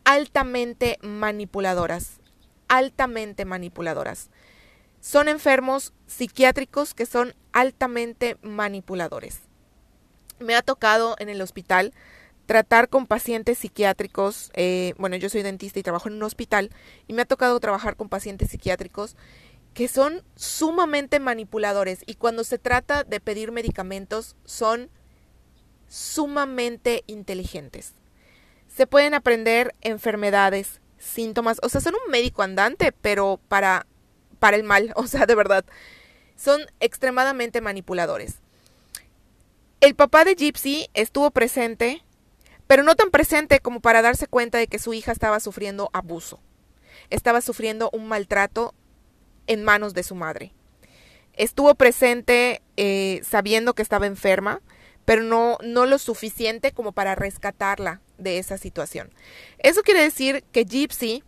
altamente 0.04 0.98
manipuladoras 1.02 2.20
altamente 2.68 3.44
manipuladoras. 3.44 4.30
Son 5.00 5.28
enfermos 5.28 5.92
psiquiátricos 6.06 6.94
que 6.94 7.06
son 7.06 7.34
altamente 7.52 8.36
manipuladores. 8.42 9.40
Me 10.40 10.56
ha 10.56 10.62
tocado 10.62 11.14
en 11.18 11.28
el 11.28 11.40
hospital 11.40 11.92
tratar 12.46 12.88
con 12.88 13.06
pacientes 13.06 13.58
psiquiátricos, 13.58 14.50
eh, 14.54 14.94
bueno, 14.98 15.16
yo 15.16 15.28
soy 15.28 15.42
dentista 15.42 15.78
y 15.78 15.82
trabajo 15.82 16.08
en 16.08 16.14
un 16.14 16.24
hospital, 16.24 16.70
y 17.06 17.14
me 17.14 17.22
ha 17.22 17.26
tocado 17.26 17.58
trabajar 17.60 17.96
con 17.96 18.08
pacientes 18.08 18.50
psiquiátricos 18.50 19.16
que 19.72 19.88
son 19.88 20.22
sumamente 20.36 21.18
manipuladores 21.20 22.04
y 22.06 22.14
cuando 22.14 22.44
se 22.44 22.58
trata 22.58 23.02
de 23.02 23.18
pedir 23.18 23.50
medicamentos 23.50 24.36
son 24.44 24.88
sumamente 25.88 27.02
inteligentes. 27.06 27.94
Se 28.74 28.88
pueden 28.88 29.14
aprender 29.14 29.72
enfermedades, 29.82 30.80
síntomas, 30.98 31.58
o 31.62 31.68
sea, 31.68 31.80
son 31.80 31.94
un 31.94 32.10
médico 32.10 32.42
andante, 32.42 32.90
pero 32.90 33.38
para, 33.46 33.86
para 34.40 34.56
el 34.56 34.64
mal, 34.64 34.92
o 34.96 35.06
sea, 35.06 35.26
de 35.26 35.36
verdad, 35.36 35.64
son 36.36 36.60
extremadamente 36.80 37.60
manipuladores. 37.60 38.40
El 39.80 39.94
papá 39.94 40.24
de 40.24 40.34
Gypsy 40.34 40.88
estuvo 40.92 41.30
presente, 41.30 42.02
pero 42.66 42.82
no 42.82 42.96
tan 42.96 43.10
presente 43.10 43.60
como 43.60 43.78
para 43.78 44.02
darse 44.02 44.26
cuenta 44.26 44.58
de 44.58 44.66
que 44.66 44.80
su 44.80 44.92
hija 44.92 45.12
estaba 45.12 45.38
sufriendo 45.38 45.88
abuso. 45.92 46.40
Estaba 47.10 47.42
sufriendo 47.42 47.90
un 47.92 48.08
maltrato 48.08 48.74
en 49.46 49.62
manos 49.62 49.94
de 49.94 50.02
su 50.02 50.16
madre. 50.16 50.52
Estuvo 51.34 51.76
presente 51.76 52.60
eh, 52.76 53.20
sabiendo 53.22 53.74
que 53.74 53.82
estaba 53.82 54.06
enferma, 54.06 54.62
pero 55.04 55.22
no, 55.22 55.58
no 55.62 55.86
lo 55.86 55.98
suficiente 55.98 56.72
como 56.72 56.90
para 56.90 57.14
rescatarla 57.14 58.00
de 58.18 58.38
esa 58.38 58.58
situación. 58.58 59.10
Eso 59.58 59.82
quiere 59.82 60.02
decir 60.02 60.44
que 60.52 60.64
Gypsy, 60.64 61.22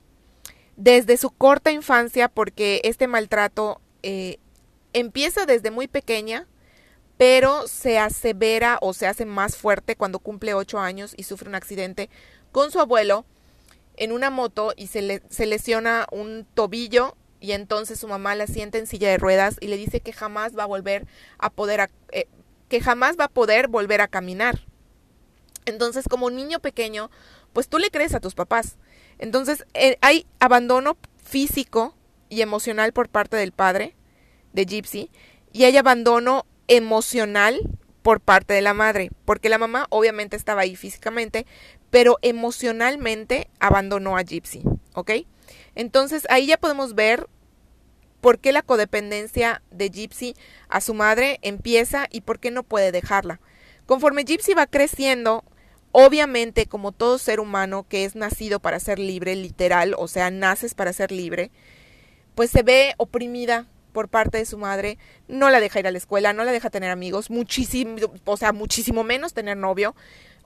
desde 0.76 1.16
su 1.16 1.30
corta 1.30 1.72
infancia, 1.72 2.28
porque 2.28 2.80
este 2.84 3.06
maltrato 3.06 3.80
eh, 4.02 4.38
empieza 4.92 5.46
desde 5.46 5.70
muy 5.70 5.88
pequeña, 5.88 6.46
pero 7.16 7.66
se 7.66 7.98
asevera 7.98 8.78
o 8.82 8.92
se 8.92 9.06
hace 9.06 9.24
más 9.24 9.56
fuerte 9.56 9.96
cuando 9.96 10.18
cumple 10.18 10.54
ocho 10.54 10.78
años 10.78 11.14
y 11.16 11.22
sufre 11.22 11.48
un 11.48 11.54
accidente 11.54 12.10
con 12.52 12.70
su 12.70 12.80
abuelo 12.80 13.24
en 13.96 14.12
una 14.12 14.30
moto 14.30 14.74
y 14.76 14.88
se, 14.88 15.02
le, 15.02 15.22
se 15.30 15.46
lesiona 15.46 16.06
un 16.12 16.46
tobillo 16.54 17.16
y 17.40 17.52
entonces 17.52 17.98
su 17.98 18.08
mamá 18.08 18.34
la 18.34 18.46
sienta 18.46 18.78
en 18.78 18.86
silla 18.86 19.08
de 19.08 19.18
ruedas 19.18 19.56
y 19.60 19.68
le 19.68 19.76
dice 19.76 20.00
que 20.00 20.12
jamás 20.12 20.56
va 20.56 20.64
a 20.64 20.66
volver 20.66 21.06
a 21.38 21.50
poder 21.50 21.90
eh, 22.12 22.26
que 22.68 22.80
jamás 22.80 23.16
va 23.18 23.24
a 23.24 23.28
poder 23.28 23.68
volver 23.68 24.00
a 24.00 24.08
caminar. 24.08 24.65
Entonces, 25.66 26.06
como 26.08 26.30
niño 26.30 26.60
pequeño, 26.60 27.10
pues 27.52 27.68
tú 27.68 27.78
le 27.78 27.90
crees 27.90 28.14
a 28.14 28.20
tus 28.20 28.34
papás. 28.34 28.76
Entonces, 29.18 29.66
eh, 29.74 29.98
hay 30.00 30.26
abandono 30.40 30.96
físico 31.22 31.94
y 32.28 32.40
emocional 32.40 32.92
por 32.92 33.08
parte 33.08 33.36
del 33.36 33.52
padre 33.52 33.94
de 34.52 34.64
Gypsy 34.64 35.10
y 35.52 35.64
hay 35.64 35.76
abandono 35.76 36.46
emocional 36.68 37.60
por 38.02 38.20
parte 38.20 38.54
de 38.54 38.62
la 38.62 38.74
madre, 38.74 39.10
porque 39.24 39.48
la 39.48 39.58
mamá 39.58 39.86
obviamente 39.90 40.36
estaba 40.36 40.62
ahí 40.62 40.76
físicamente, 40.76 41.46
pero 41.90 42.18
emocionalmente 42.22 43.48
abandonó 43.58 44.16
a 44.16 44.22
Gypsy, 44.22 44.62
¿ok? 44.94 45.10
Entonces 45.74 46.26
ahí 46.30 46.46
ya 46.46 46.56
podemos 46.56 46.94
ver 46.94 47.26
por 48.20 48.38
qué 48.38 48.52
la 48.52 48.62
codependencia 48.62 49.62
de 49.70 49.88
Gypsy 49.88 50.34
a 50.68 50.80
su 50.80 50.94
madre 50.94 51.38
empieza 51.42 52.06
y 52.10 52.20
por 52.20 52.38
qué 52.38 52.50
no 52.50 52.62
puede 52.62 52.92
dejarla. 52.92 53.40
Conforme 53.86 54.24
Gypsy 54.24 54.54
va 54.54 54.66
creciendo, 54.66 55.44
obviamente 55.98 56.66
como 56.66 56.92
todo 56.92 57.16
ser 57.16 57.40
humano 57.40 57.86
que 57.88 58.04
es 58.04 58.16
nacido 58.16 58.60
para 58.60 58.80
ser 58.80 58.98
libre, 58.98 59.34
literal, 59.34 59.94
o 59.96 60.08
sea, 60.08 60.30
naces 60.30 60.74
para 60.74 60.92
ser 60.92 61.10
libre, 61.10 61.50
pues 62.34 62.50
se 62.50 62.62
ve 62.62 62.92
oprimida 62.98 63.66
por 63.92 64.10
parte 64.10 64.36
de 64.36 64.44
su 64.44 64.58
madre, 64.58 64.98
no 65.26 65.48
la 65.48 65.58
deja 65.58 65.80
ir 65.80 65.86
a 65.86 65.90
la 65.90 65.96
escuela, 65.96 66.34
no 66.34 66.44
la 66.44 66.52
deja 66.52 66.68
tener 66.68 66.90
amigos, 66.90 67.30
muchísimo, 67.30 67.96
o 68.26 68.36
sea, 68.36 68.52
muchísimo 68.52 69.04
menos 69.04 69.32
tener 69.32 69.56
novio. 69.56 69.96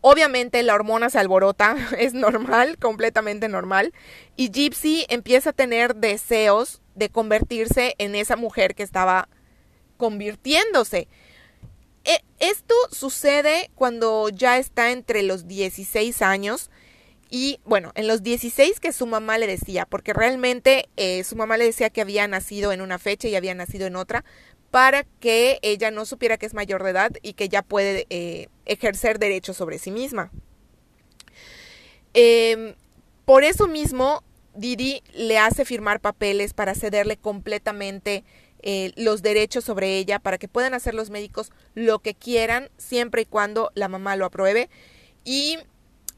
Obviamente 0.03 0.63
la 0.63 0.77
hormona 0.77 1.11
se 1.11 1.19
alborota, 1.19 1.75
es 1.99 2.15
normal, 2.15 2.79
completamente 2.79 3.49
normal, 3.49 3.93
y 4.37 4.53
Gypsy 4.53 5.05
empieza 5.09 5.51
a 5.51 5.53
tener 5.53 5.97
deseos 5.97 6.81
de 6.95 7.09
convertirse 7.09 7.97
en 7.99 8.15
esa 8.15 8.37
mujer 8.37 8.77
que 8.77 8.85
estaba 8.85 9.29
convirtiéndose. 9.97 11.09
E, 12.05 12.21
esto 12.39 12.70
sucede 12.91 13.71
cuando 13.75 14.29
ya 14.29 14.59
está 14.59 14.91
entre 14.91 15.23
los 15.23 15.47
16 15.47 16.23
años 16.23 16.71
y 17.31 17.61
bueno, 17.65 17.93
en 17.95 18.09
los 18.09 18.23
16 18.23 18.81
que 18.81 18.93
su 18.93 19.07
mamá 19.07 19.39
le 19.39 19.47
decía, 19.47 19.87
porque 19.87 20.13
realmente 20.13 20.89
eh, 20.97 21.23
su 21.23 21.37
mamá 21.37 21.57
le 21.57 21.65
decía 21.65 21.89
que 21.91 22.01
había 22.01 22.27
nacido 22.27 22.73
en 22.73 22.81
una 22.81 22.99
fecha 22.99 23.29
y 23.29 23.37
había 23.37 23.55
nacido 23.55 23.87
en 23.87 23.95
otra, 23.95 24.25
para 24.73 25.05
que 25.21 25.59
ella 25.63 25.91
no 25.91 26.07
supiera 26.07 26.39
que 26.39 26.47
es 26.47 26.55
mayor 26.55 26.83
de 26.83 26.91
edad 26.91 27.13
y 27.23 27.35
que 27.35 27.49
ya 27.49 27.63
puede 27.63 28.07
eh, 28.11 28.49
ejercer 28.67 29.19
derechos 29.19 29.57
sobre 29.57 29.79
sí 29.79 29.91
misma. 29.91 30.33
Em, 32.15 32.75
por 33.25 33.45
eso 33.45 33.69
mismo, 33.69 34.25
Didi 34.55 35.03
le 35.15 35.39
hace 35.39 35.65
firmar 35.65 36.01
papeles 36.01 36.53
para 36.53 36.75
cederle 36.75 37.17
completamente 37.17 38.25
eh, 38.63 38.93
los 38.97 39.23
derechos 39.23 39.65
sobre 39.65 39.99
ella, 39.99 40.19
para 40.19 40.39
que 40.39 40.49
puedan 40.49 40.75
hacer 40.75 40.95
los 40.95 41.11
médicos 41.11 41.51
lo 41.75 42.01
que 42.01 42.15
quieran, 42.15 42.71
siempre 42.77 43.23
y 43.23 43.27
cuando 43.27 43.71
la 43.75 43.89
mamá 43.89 44.17
lo 44.17 44.27
apruebe. 44.27 44.71
Y 45.25 45.59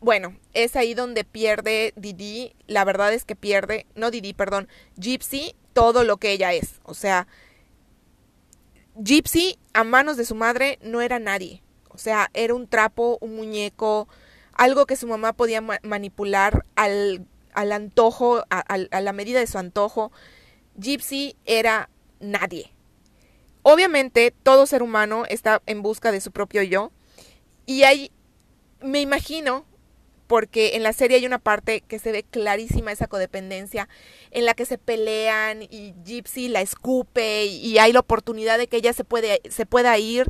bueno, 0.00 0.36
es 0.52 0.74
ahí 0.74 0.94
donde 0.94 1.24
pierde 1.24 1.92
Didi, 1.96 2.54
la 2.66 2.84
verdad 2.84 3.12
es 3.12 3.24
que 3.24 3.36
pierde, 3.36 3.86
no 3.94 4.10
Didi, 4.10 4.34
perdón, 4.34 4.68
Gypsy, 4.96 5.54
todo 5.72 6.02
lo 6.02 6.16
que 6.16 6.32
ella 6.32 6.52
es. 6.52 6.80
O 6.82 6.94
sea, 6.94 7.28
Gypsy 8.96 9.58
a 9.72 9.84
manos 9.84 10.16
de 10.16 10.24
su 10.24 10.34
madre 10.34 10.78
no 10.82 11.00
era 11.00 11.18
nadie. 11.18 11.62
O 11.88 11.98
sea, 11.98 12.30
era 12.34 12.54
un 12.54 12.66
trapo, 12.66 13.18
un 13.20 13.36
muñeco, 13.36 14.08
algo 14.54 14.86
que 14.86 14.96
su 14.96 15.06
mamá 15.06 15.34
podía 15.34 15.60
manipular 15.60 16.64
al, 16.74 17.26
al 17.52 17.72
antojo, 17.72 18.44
a, 18.50 18.58
a 18.58 19.00
la 19.00 19.12
medida 19.12 19.38
de 19.40 19.46
su 19.46 19.58
antojo. 19.58 20.10
Gypsy 20.76 21.36
era 21.44 21.90
nadie. 22.22 22.72
Obviamente, 23.62 24.32
todo 24.42 24.66
ser 24.66 24.82
humano 24.82 25.24
está 25.28 25.62
en 25.66 25.82
busca 25.82 26.10
de 26.10 26.20
su 26.20 26.32
propio 26.32 26.62
yo. 26.62 26.90
Y 27.66 27.82
hay, 27.82 28.10
me 28.80 29.00
imagino, 29.00 29.66
porque 30.32 30.76
en 30.76 30.82
la 30.82 30.94
serie 30.94 31.18
hay 31.18 31.26
una 31.26 31.38
parte 31.38 31.82
que 31.82 31.98
se 31.98 32.10
ve 32.10 32.22
clarísima 32.22 32.90
esa 32.90 33.06
codependencia 33.06 33.88
en 34.30 34.46
la 34.46 34.54
que 34.54 34.64
se 34.64 34.78
pelean 34.78 35.62
y 35.62 35.94
Gypsy 36.04 36.48
la 36.48 36.62
escupe 36.62 37.44
y, 37.44 37.76
hay 37.76 37.92
la 37.92 38.00
oportunidad 38.00 38.56
de 38.56 38.66
que 38.66 38.78
ella 38.78 38.94
se, 38.94 39.04
puede, 39.04 39.42
se 39.50 39.66
pueda 39.66 39.98
ir 39.98 40.26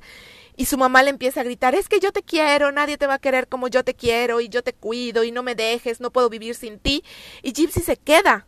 y 0.56 0.64
su 0.64 0.76
mamá 0.76 1.04
le 1.04 1.10
empieza 1.10 1.40
a 1.40 1.44
gritar, 1.44 1.76
es 1.76 1.88
que 1.88 2.00
yo 2.00 2.10
te 2.10 2.24
quiero, 2.24 2.72
nadie 2.72 2.98
te 2.98 3.06
va 3.06 3.14
a 3.14 3.18
querer 3.20 3.46
como 3.46 3.68
yo 3.68 3.84
te 3.84 3.94
quiero 3.94 4.40
y 4.40 4.48
yo 4.48 4.62
te 4.62 4.72
cuido 4.72 5.22
y 5.22 5.30
no 5.30 5.42
me 5.42 5.54
dejes, 5.54 6.00
no 6.00 6.10
puedo 6.10 6.28
vivir 6.28 6.54
sin 6.56 6.80
ti. 6.80 7.04
Y 7.42 7.52
Gypsy 7.52 7.80
se 7.80 7.96
queda, 7.96 8.46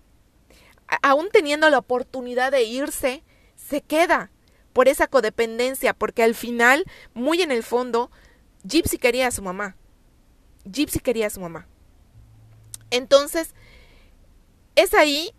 aún 1.02 1.28
teniendo 1.33 1.70
la 1.70 1.78
oportunidad 1.78 2.50
de 2.50 2.64
irse, 2.64 3.22
se 3.68 3.81
queda 3.81 4.31
por 4.72 4.88
esa 4.88 5.07
codependencia, 5.07 5.94
porque 5.94 6.22
al 6.22 6.35
final, 6.35 6.85
muy 7.14 7.42
en 7.42 7.53
el 7.53 7.62
fondo, 7.62 8.11
Gypsy 8.64 8.98
quería 8.98 9.29
a 9.29 9.31
su 9.31 9.42
mamá. 9.42 9.77
Gypsy 10.64 11.00
quería 11.00 11.29
a 11.29 11.31
su 11.31 11.40
mamá. 11.40 11.66
Entonces, 12.90 13.55
es 14.74 14.94
ahí 14.94 15.33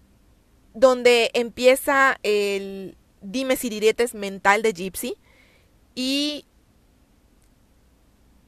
donde 0.73 1.31
empieza 1.33 2.17
el 2.23 2.97
dimes 3.21 3.63
y 3.65 3.69
diretes 3.69 4.13
mental 4.13 4.61
de 4.61 4.73
Gypsy 4.73 5.15
y 5.95 6.45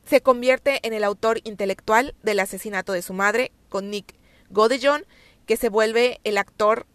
se 0.05 0.21
convierte 0.21 0.79
en 0.87 0.93
el 0.93 1.03
autor 1.03 1.39
intelectual 1.43 2.15
del 2.23 2.39
asesinato 2.39 2.93
de 2.93 3.01
su 3.01 3.13
madre 3.13 3.51
con 3.69 3.89
Nick 3.89 4.15
Godillon, 4.49 5.05
que 5.45 5.57
se 5.57 5.69
vuelve 5.69 6.19
el 6.23 6.37
actor 6.37 6.85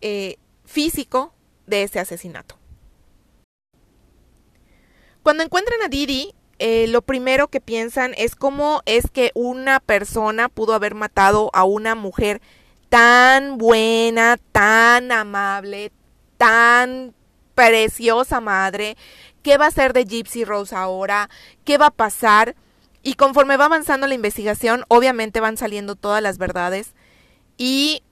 eh, 0.00 0.36
físico 0.64 1.32
de 1.68 1.82
ese 1.82 2.00
asesinato. 2.00 2.56
Cuando 5.22 5.42
encuentran 5.44 5.82
a 5.82 5.88
Didi, 5.88 6.34
eh, 6.58 6.86
lo 6.88 7.02
primero 7.02 7.48
que 7.48 7.60
piensan 7.60 8.14
es 8.16 8.34
cómo 8.34 8.82
es 8.86 9.10
que 9.12 9.30
una 9.34 9.78
persona 9.78 10.48
pudo 10.48 10.74
haber 10.74 10.94
matado 10.94 11.50
a 11.52 11.64
una 11.64 11.94
mujer 11.94 12.40
tan 12.88 13.58
buena, 13.58 14.38
tan 14.52 15.12
amable, 15.12 15.92
tan 16.36 17.14
preciosa 17.54 18.40
madre. 18.40 18.96
¿Qué 19.42 19.58
va 19.58 19.66
a 19.66 19.68
hacer 19.68 19.92
de 19.92 20.04
Gypsy 20.04 20.44
Rose 20.44 20.74
ahora? 20.74 21.28
¿Qué 21.64 21.78
va 21.78 21.86
a 21.86 21.90
pasar? 21.90 22.56
Y 23.02 23.14
conforme 23.14 23.56
va 23.56 23.66
avanzando 23.66 24.06
la 24.06 24.14
investigación, 24.14 24.84
obviamente 24.88 25.40
van 25.40 25.56
saliendo 25.56 25.94
todas 25.94 26.22
las 26.22 26.38
verdades 26.38 26.94
y 27.56 28.02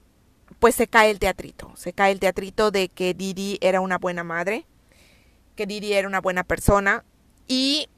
pues 0.58 0.74
se 0.74 0.86
cae 0.86 1.10
el 1.10 1.18
teatrito, 1.18 1.72
se 1.76 1.92
cae 1.92 2.12
el 2.12 2.20
teatrito 2.20 2.70
de 2.70 2.88
que 2.88 3.14
Didi 3.14 3.58
era 3.60 3.80
una 3.80 3.98
buena 3.98 4.24
madre, 4.24 4.66
que 5.54 5.66
Didi 5.66 5.92
era 5.92 6.08
una 6.08 6.20
buena 6.20 6.44
persona 6.44 7.04
y 7.46 7.88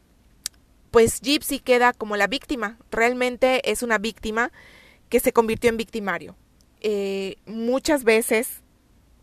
pues 0.90 1.20
Gypsy 1.20 1.60
queda 1.60 1.92
como 1.92 2.16
la 2.16 2.26
víctima. 2.26 2.78
Realmente 2.90 3.70
es 3.70 3.82
una 3.82 3.98
víctima 3.98 4.52
que 5.08 5.20
se 5.20 5.32
convirtió 5.32 5.70
en 5.70 5.76
victimario. 5.76 6.36
Eh, 6.80 7.36
muchas 7.46 8.04
veces 8.04 8.62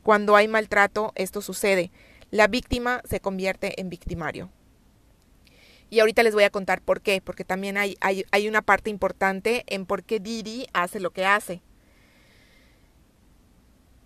cuando 0.04 0.36
hay 0.36 0.48
maltrato 0.48 1.12
esto 1.16 1.42
sucede. 1.42 1.92
La 2.32 2.48
víctima 2.48 3.02
se 3.06 3.20
convierte 3.20 3.80
en 3.82 3.90
victimario. 3.90 4.52
Y 5.90 6.00
ahorita 6.00 6.24
les 6.24 6.34
voy 6.34 6.44
a 6.44 6.50
contar 6.50 6.82
por 6.82 7.02
qué, 7.02 7.22
porque 7.22 7.46
también 7.46 7.78
hay, 7.78 7.96
hay, 8.02 8.26
hay 8.32 8.48
una 8.48 8.62
parte 8.62 8.90
importante 8.90 9.64
en 9.68 9.86
por 9.86 10.04
qué 10.04 10.20
Didi 10.20 10.68
hace 10.74 11.00
lo 11.00 11.12
que 11.12 11.26
hace. 11.26 11.62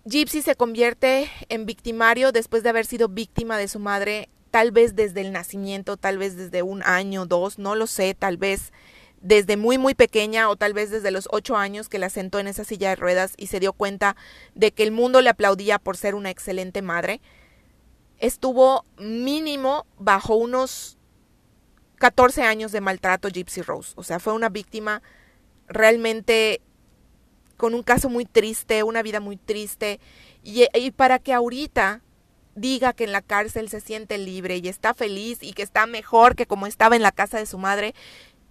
Gypsy 0.04 0.40
se 0.42 0.54
convierte 0.54 1.30
en 1.48 1.66
victimario 1.66 2.32
después 2.32 2.62
de 2.62 2.70
haber 2.70 2.86
sido 2.86 3.08
víctima 3.08 3.58
de 3.58 3.68
su 3.68 3.78
madre, 3.78 4.30
tal 4.50 4.70
vez 4.70 4.96
desde 4.96 5.20
el 5.20 5.32
nacimiento, 5.32 5.96
tal 5.96 6.16
vez 6.16 6.36
desde 6.36 6.62
un 6.62 6.82
año, 6.82 7.26
dos, 7.26 7.58
no 7.58 7.74
lo 7.74 7.86
sé, 7.86 8.14
tal 8.14 8.38
vez 8.38 8.72
desde 9.20 9.58
muy 9.58 9.76
muy 9.76 9.94
pequeña 9.94 10.48
o 10.48 10.56
tal 10.56 10.72
vez 10.72 10.90
desde 10.90 11.10
los 11.10 11.28
ocho 11.30 11.54
años 11.54 11.90
que 11.90 11.98
la 11.98 12.08
sentó 12.08 12.38
en 12.38 12.48
esa 12.48 12.64
silla 12.64 12.88
de 12.88 12.96
ruedas 12.96 13.34
y 13.36 13.48
se 13.48 13.60
dio 13.60 13.74
cuenta 13.74 14.16
de 14.54 14.72
que 14.72 14.82
el 14.82 14.92
mundo 14.92 15.20
le 15.20 15.28
aplaudía 15.28 15.78
por 15.78 15.98
ser 15.98 16.14
una 16.14 16.30
excelente 16.30 16.80
madre, 16.80 17.20
estuvo 18.18 18.86
mínimo 18.96 19.86
bajo 19.98 20.34
unos 20.36 20.96
14 21.96 22.42
años 22.42 22.72
de 22.72 22.80
maltrato 22.80 23.28
Gypsy 23.28 23.60
Rose. 23.60 23.92
O 23.96 24.02
sea, 24.02 24.18
fue 24.18 24.32
una 24.32 24.48
víctima 24.48 25.02
realmente 25.68 26.62
con 27.60 27.74
un 27.74 27.82
caso 27.82 28.08
muy 28.08 28.24
triste, 28.24 28.82
una 28.84 29.02
vida 29.02 29.20
muy 29.20 29.36
triste. 29.36 30.00
Y, 30.42 30.64
y, 30.72 30.90
para 30.92 31.18
que 31.18 31.34
ahorita 31.34 32.00
diga 32.54 32.94
que 32.94 33.04
en 33.04 33.12
la 33.12 33.20
cárcel 33.20 33.68
se 33.68 33.80
siente 33.80 34.16
libre 34.16 34.56
y 34.56 34.66
está 34.66 34.94
feliz 34.94 35.42
y 35.42 35.52
que 35.52 35.62
está 35.62 35.86
mejor 35.86 36.36
que 36.36 36.46
como 36.46 36.66
estaba 36.66 36.96
en 36.96 37.02
la 37.02 37.12
casa 37.12 37.36
de 37.36 37.44
su 37.44 37.58
madre, 37.58 37.94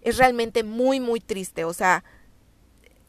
es 0.04 0.18
realmente 0.20 0.64
muy, 0.64 1.00
muy 1.00 1.22
triste. 1.22 1.66
O 1.66 1.74
sea, 1.74 2.04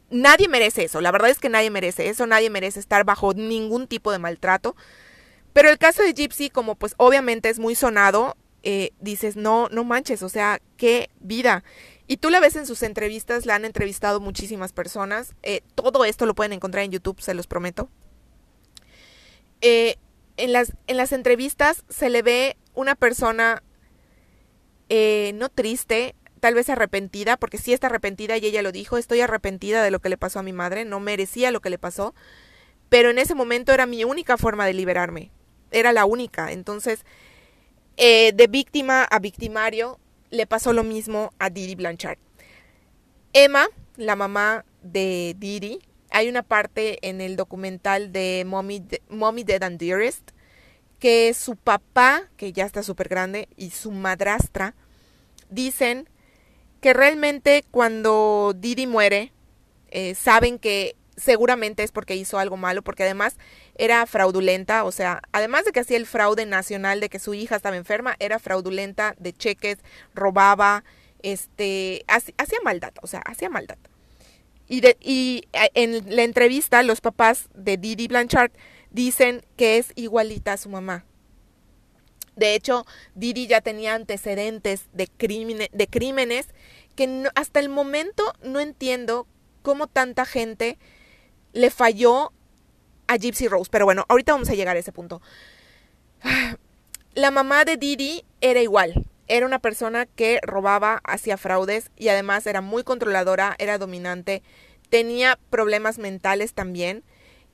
nadie 0.09 0.49
merece 0.49 0.85
eso. 0.85 1.03
La 1.03 1.13
verdad 1.13 1.29
es 1.29 1.39
que 1.39 1.51
nadie 1.51 1.69
merece 1.69 2.09
eso. 2.09 2.27
Nadie 2.27 2.49
merece 2.49 2.81
estar 2.81 3.05
bajo 3.05 3.35
ningún 3.35 3.87
tipo 3.87 4.11
de 4.11 4.19
maltrato. 4.19 4.77
Pero 5.53 5.69
el 5.69 5.77
caso 5.77 6.03
de 6.03 6.15
Gypsy, 6.15 6.49
como 6.49 6.77
pues 6.77 6.95
obviamente 6.97 7.51
es 7.51 7.59
muy 7.59 7.75
sonado, 7.75 8.39
eh, 8.63 8.93
dices, 9.01 9.37
no, 9.37 9.69
no 9.71 9.85
manches, 9.85 10.23
o 10.23 10.31
sea, 10.31 10.63
qué 10.79 11.11
vida. 11.21 11.63
Y 12.11 12.17
tú 12.17 12.29
la 12.29 12.41
ves 12.41 12.57
en 12.57 12.67
sus 12.67 12.83
entrevistas, 12.83 13.47
la 13.47 13.55
han 13.55 13.65
entrevistado 13.65 14.19
muchísimas 14.19 14.73
personas. 14.73 15.37
Eh, 15.45 15.61
todo 15.77 16.05
esto 16.05 16.27
lo 16.27 16.35
pueden 16.35 16.53
encontrar 16.53 16.83
en 16.83 16.91
YouTube, 16.91 17.21
se 17.21 17.35
los 17.35 17.47
prometo. 17.47 17.89
Eh, 19.61 19.95
en, 20.37 20.53
las, 20.53 20.73
en 20.89 20.97
las 20.97 21.13
entrevistas 21.13 21.85
se 21.89 22.11
le 22.11 22.23
ve 22.23 22.57
una 22.75 22.97
persona 22.97 23.63
eh, 24.89 25.31
no 25.37 25.51
triste, 25.51 26.17
tal 26.41 26.55
vez 26.55 26.69
arrepentida, 26.69 27.37
porque 27.37 27.59
sí 27.59 27.73
está 27.73 27.87
arrepentida 27.87 28.37
y 28.39 28.47
ella 28.47 28.63
lo 28.63 28.73
dijo, 28.73 28.99
estoy 28.99 29.21
arrepentida 29.21 29.81
de 29.85 29.93
lo 29.93 30.01
que 30.01 30.09
le 30.09 30.19
pasó 30.19 30.41
a 30.41 30.43
mi 30.43 30.53
madre, 30.53 30.85
no 30.85 30.99
merecía 30.99 31.53
lo 31.53 31.61
que 31.61 31.71
le 31.71 31.79
pasó, 31.79 32.17
pero 32.89 33.11
en 33.11 33.21
ese 33.21 33.37
momento 33.37 33.73
era 33.73 33.87
mi 33.87 34.03
única 34.03 34.37
forma 34.37 34.67
de 34.67 34.75
liberarme, 34.75 35.31
era 35.71 35.93
la 35.93 36.07
única. 36.07 36.51
Entonces, 36.51 37.05
eh, 37.97 38.33
de 38.35 38.49
víctima 38.49 39.05
a 39.05 39.21
victimario, 39.21 40.01
le 40.31 40.47
pasó 40.47 40.73
lo 40.73 40.85
mismo 40.85 41.33
a 41.39 41.51
Didi 41.51 41.75
Blanchard. 41.75 42.19
Emma, 43.33 43.69
la 43.97 44.17
mamá 44.17 44.65
de 44.83 45.35
Didi, 45.39 45.81
hay 46.11 46.29
una 46.29 46.43
parte 46.43 46.99
en 47.09 47.21
el 47.21 47.37
documental 47.37 48.13
de 48.13 48.45
Mommy, 48.47 49.45
Dead 49.45 49.63
and 49.63 49.79
Dearest 49.79 50.31
que 50.99 51.33
su 51.33 51.57
papá, 51.57 52.29
que 52.37 52.53
ya 52.53 52.67
está 52.67 52.83
súper 52.83 53.09
grande, 53.09 53.49
y 53.57 53.71
su 53.71 53.91
madrastra 53.91 54.75
dicen 55.49 56.09
que 56.81 56.93
realmente 56.93 57.65
cuando 57.71 58.55
Didi 58.55 58.87
muere, 58.87 59.33
eh, 59.89 60.15
saben 60.15 60.59
que 60.59 60.97
seguramente 61.17 61.83
es 61.83 61.93
porque 61.93 62.17
hizo 62.17 62.39
algo 62.39 62.57
malo, 62.57 62.83
porque 62.83 63.05
además 63.05 63.37
era 63.81 64.05
fraudulenta, 64.05 64.85
o 64.85 64.93
sea, 64.93 65.23
además 65.33 65.65
de 65.65 65.73
que 65.73 65.81
hacía 65.81 65.97
el 65.97 66.05
fraude 66.05 66.45
nacional 66.45 67.01
de 67.01 67.09
que 67.09 67.19
su 67.19 67.33
hija 67.33 67.57
estaba 67.57 67.79
enferma, 67.79 68.15
era 68.19 68.39
fraudulenta 68.39 69.15
de 69.19 69.33
cheques, 69.33 69.79
robaba, 70.15 70.85
este, 71.23 72.05
hacía 72.07 72.59
maldad, 72.63 72.93
o 73.01 73.07
sea, 73.07 73.21
hacía 73.21 73.49
maldad. 73.49 73.79
Y, 74.69 74.83
de, 74.83 74.99
y 75.01 75.49
eh, 75.55 75.71
en 75.73 76.15
la 76.15 76.25
entrevista 76.25 76.83
los 76.83 77.01
papás 77.01 77.49
de 77.55 77.79
Didi 77.79 78.07
Blanchard 78.07 78.51
dicen 78.91 79.47
que 79.57 79.79
es 79.79 79.93
igualita 79.95 80.53
a 80.53 80.59
su 80.59 80.69
mamá. 80.69 81.07
De 82.37 82.55
hecho, 82.55 82.85
Didi 83.15 83.47
ya 83.47 83.63
tenía 83.63 83.95
antecedentes 83.95 84.89
de, 84.93 85.09
de 85.73 85.87
crímenes 85.89 86.49
que 86.97 87.31
hasta 87.35 87.61
el 87.61 87.71
momento 87.71 88.35
no 88.43 88.61
entiendo 88.61 89.27
cómo 89.63 89.87
tanta 89.87 90.27
gente 90.27 90.79
le 91.55 91.71
falló 91.71 92.33
a 93.11 93.17
Gypsy 93.17 93.49
Rose. 93.49 93.69
Pero 93.71 93.85
bueno, 93.85 94.05
ahorita 94.09 94.33
vamos 94.33 94.49
a 94.49 94.55
llegar 94.55 94.77
a 94.77 94.79
ese 94.79 94.93
punto. 94.93 95.21
La 97.15 97.31
mamá 97.33 97.65
de 97.65 97.77
Didi 97.77 98.25
era 98.41 98.63
igual. 98.63 99.05
Era 99.27 99.47
una 99.47 99.59
persona 99.59 100.07
que 100.07 100.39
robaba, 100.43 101.01
hacía 101.05 101.37
fraudes 101.37 101.91
y 101.97 102.09
además 102.09 102.47
era 102.47 102.61
muy 102.61 102.85
controladora, 102.85 103.57
era 103.59 103.79
dominante, 103.79 104.43
tenía 104.91 105.39
problemas 105.51 105.99
mentales 105.99 106.53
también 106.53 107.05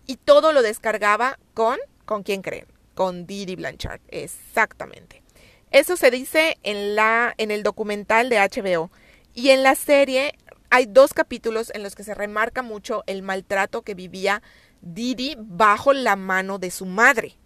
y 0.07 0.17
todo 0.17 0.53
lo 0.53 0.63
descargaba 0.63 1.39
con, 1.55 1.79
¿con 2.05 2.23
quién 2.23 2.43
creen? 2.43 2.67
Con 2.95 3.27
Didi 3.27 3.57
Blanchard, 3.57 4.01
exactamente. 4.09 5.23
Eso 5.71 5.97
se 5.97 6.11
dice 6.11 6.57
en, 6.63 6.97
la, 6.97 7.35
en 7.37 7.51
el 7.51 7.63
documental 7.63 8.29
de 8.29 8.39
HBO. 8.39 8.91
Y 9.35 9.51
en 9.51 9.63
la 9.63 9.75
serie 9.75 10.33
hay 10.71 10.87
dos 10.87 11.13
capítulos 11.13 11.71
en 11.75 11.83
los 11.83 11.95
que 11.95 12.05
se 12.05 12.15
remarca 12.15 12.63
mucho 12.63 13.05
el 13.07 13.23
maltrato 13.23 13.83
que 13.83 13.95
vivía 13.95 14.43
Didi 14.81 15.37
bajo 15.39 15.93
la 15.93 16.17
mano 16.17 16.59
de 16.59 16.71
su 16.71 16.87
madre. 16.87 17.37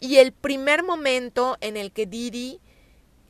Y 0.00 0.16
el 0.16 0.32
primer 0.32 0.82
momento 0.82 1.56
en 1.60 1.76
el 1.76 1.92
que 1.92 2.06
Didi 2.06 2.60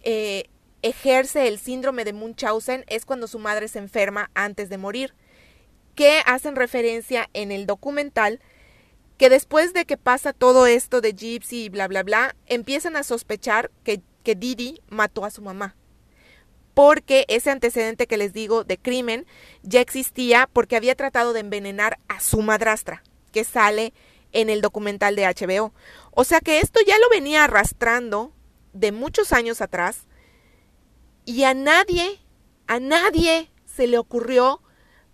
eh, 0.02 0.44
ejerce 0.82 1.48
el 1.48 1.58
síndrome 1.58 2.04
de 2.04 2.12
Munchausen 2.12 2.84
es 2.88 3.04
cuando 3.04 3.26
su 3.26 3.38
madre 3.38 3.68
se 3.68 3.78
enferma 3.78 4.30
antes 4.34 4.68
de 4.68 4.78
morir, 4.78 5.14
que 5.94 6.22
hacen 6.26 6.56
referencia 6.56 7.28
en 7.32 7.52
el 7.52 7.66
documental 7.66 8.40
que 9.18 9.28
después 9.28 9.74
de 9.74 9.84
que 9.84 9.98
pasa 9.98 10.32
todo 10.32 10.66
esto 10.66 11.02
de 11.02 11.12
Gypsy 11.12 11.64
y 11.64 11.68
bla 11.68 11.88
bla 11.88 12.02
bla, 12.02 12.34
empiezan 12.46 12.96
a 12.96 13.02
sospechar 13.02 13.70
que, 13.84 14.00
que 14.22 14.34
Didi 14.34 14.80
mató 14.88 15.26
a 15.26 15.30
su 15.30 15.42
mamá 15.42 15.76
porque 16.74 17.26
ese 17.28 17.50
antecedente 17.50 18.06
que 18.06 18.16
les 18.16 18.32
digo 18.32 18.64
de 18.64 18.78
crimen 18.78 19.26
ya 19.62 19.80
existía 19.80 20.48
porque 20.50 20.76
había 20.76 20.94
tratado 20.94 21.32
de 21.32 21.40
envenenar 21.40 21.98
a 22.08 22.20
su 22.20 22.40
madrastra, 22.42 23.02
que 23.32 23.44
sale 23.44 23.92
en 24.32 24.50
el 24.50 24.60
documental 24.60 25.16
de 25.16 25.26
HBO. 25.26 25.72
O 26.12 26.24
sea 26.24 26.40
que 26.40 26.60
esto 26.60 26.80
ya 26.86 26.98
lo 26.98 27.08
venía 27.08 27.44
arrastrando 27.44 28.32
de 28.72 28.92
muchos 28.92 29.32
años 29.32 29.60
atrás 29.60 30.06
y 31.24 31.44
a 31.44 31.54
nadie, 31.54 32.20
a 32.66 32.80
nadie 32.80 33.50
se 33.64 33.86
le 33.86 33.98
ocurrió 33.98 34.62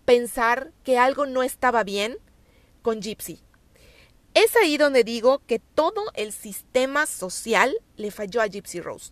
pensar 0.05 0.71
que 0.83 0.97
algo 0.97 1.25
no 1.25 1.43
estaba 1.43 1.83
bien 1.83 2.17
con 2.81 3.01
Gypsy. 3.01 3.41
Es 4.33 4.55
ahí 4.55 4.77
donde 4.77 5.03
digo 5.03 5.39
que 5.45 5.59
todo 5.59 6.05
el 6.13 6.31
sistema 6.31 7.05
social 7.05 7.75
le 7.95 8.11
falló 8.11 8.41
a 8.41 8.47
Gypsy 8.47 8.81
Rose. 8.81 9.11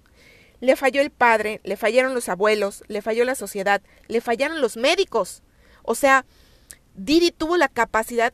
Le 0.61 0.75
falló 0.75 1.01
el 1.01 1.11
padre, 1.11 1.61
le 1.63 1.77
fallaron 1.77 2.13
los 2.13 2.29
abuelos, 2.29 2.83
le 2.87 3.01
falló 3.01 3.25
la 3.25 3.35
sociedad, 3.35 3.81
le 4.07 4.21
fallaron 4.21 4.61
los 4.61 4.77
médicos. 4.77 5.43
O 5.83 5.95
sea, 5.95 6.25
Didi 6.93 7.31
tuvo 7.31 7.57
la 7.57 7.67
capacidad 7.67 8.33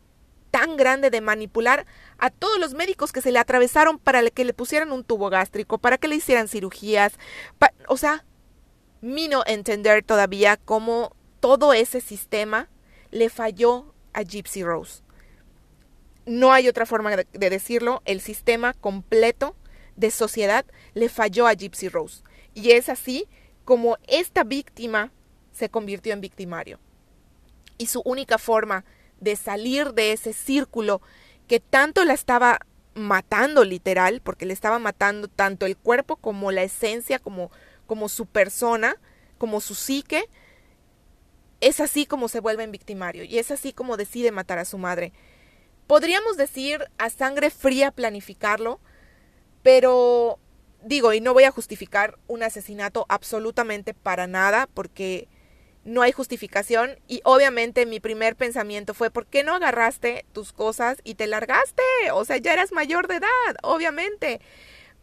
tan 0.51 0.77
grande 0.77 1.09
de 1.09 1.21
manipular 1.21 1.85
a 2.19 2.29
todos 2.29 2.59
los 2.59 2.73
médicos 2.73 3.11
que 3.11 3.21
se 3.21 3.31
le 3.31 3.39
atravesaron 3.39 3.97
para 3.97 4.29
que 4.29 4.45
le 4.45 4.53
pusieran 4.53 4.91
un 4.91 5.03
tubo 5.03 5.29
gástrico, 5.29 5.77
para 5.77 5.97
que 5.97 6.07
le 6.07 6.15
hicieran 6.15 6.47
cirugías. 6.47 7.13
o 7.87 7.97
sea, 7.97 8.25
mi 9.01 9.27
no 9.27 9.43
entender 9.47 10.03
todavía 10.03 10.57
cómo 10.57 11.15
todo 11.39 11.73
ese 11.73 12.01
sistema 12.01 12.69
le 13.09 13.29
falló 13.29 13.95
a 14.13 14.21
Gypsy 14.21 14.63
Rose. 14.63 15.01
No 16.25 16.53
hay 16.53 16.67
otra 16.67 16.85
forma 16.85 17.15
de 17.15 17.49
decirlo, 17.49 18.03
el 18.05 18.21
sistema 18.21 18.73
completo 18.73 19.55
de 19.95 20.11
sociedad 20.11 20.65
le 20.93 21.09
falló 21.09 21.47
a 21.47 21.53
Gypsy 21.53 21.89
Rose. 21.89 22.23
Y 22.53 22.71
es 22.71 22.89
así 22.89 23.27
como 23.65 23.97
esta 24.07 24.43
víctima 24.43 25.11
se 25.51 25.69
convirtió 25.69 26.13
en 26.13 26.21
victimario. 26.21 26.79
Y 27.77 27.87
su 27.87 28.01
única 28.05 28.37
forma 28.37 28.85
de 29.21 29.37
salir 29.37 29.93
de 29.93 30.11
ese 30.11 30.33
círculo 30.33 31.01
que 31.47 31.61
tanto 31.61 32.03
la 32.03 32.13
estaba 32.13 32.59
matando 32.93 33.63
literal, 33.63 34.21
porque 34.21 34.45
le 34.45 34.53
estaba 34.53 34.79
matando 34.79 35.29
tanto 35.29 35.65
el 35.65 35.77
cuerpo 35.77 36.17
como 36.17 36.51
la 36.51 36.63
esencia, 36.63 37.19
como, 37.19 37.51
como 37.87 38.09
su 38.09 38.25
persona, 38.25 38.97
como 39.37 39.61
su 39.61 39.75
psique, 39.75 40.25
es 41.61 41.79
así 41.79 42.05
como 42.05 42.27
se 42.27 42.39
vuelve 42.39 42.63
en 42.63 42.71
victimario 42.71 43.23
y 43.23 43.37
es 43.37 43.51
así 43.51 43.71
como 43.71 43.95
decide 43.95 44.31
matar 44.31 44.57
a 44.59 44.65
su 44.65 44.77
madre. 44.77 45.13
Podríamos 45.87 46.35
decir 46.35 46.85
a 46.97 47.09
sangre 47.09 47.49
fría 47.51 47.91
planificarlo, 47.91 48.79
pero 49.61 50.39
digo, 50.83 51.13
y 51.13 51.21
no 51.21 51.33
voy 51.33 51.43
a 51.43 51.51
justificar 51.51 52.17
un 52.27 52.43
asesinato 52.43 53.05
absolutamente 53.09 53.93
para 53.93 54.25
nada, 54.25 54.67
porque 54.73 55.27
no 55.83 56.01
hay 56.01 56.11
justificación. 56.11 56.99
Y 57.07 57.21
obviamente 57.23 57.85
mi 57.85 57.99
primer 57.99 58.35
pensamiento 58.35 58.93
fue, 58.93 59.11
¿por 59.11 59.25
qué 59.25 59.43
no 59.43 59.55
agarraste 59.55 60.25
tus 60.33 60.53
cosas 60.53 60.99
y 61.03 61.15
te 61.15 61.27
largaste? 61.27 61.83
O 62.13 62.25
sea, 62.25 62.37
ya 62.37 62.53
eras 62.53 62.71
mayor 62.71 63.07
de 63.07 63.15
edad, 63.15 63.55
obviamente. 63.63 64.41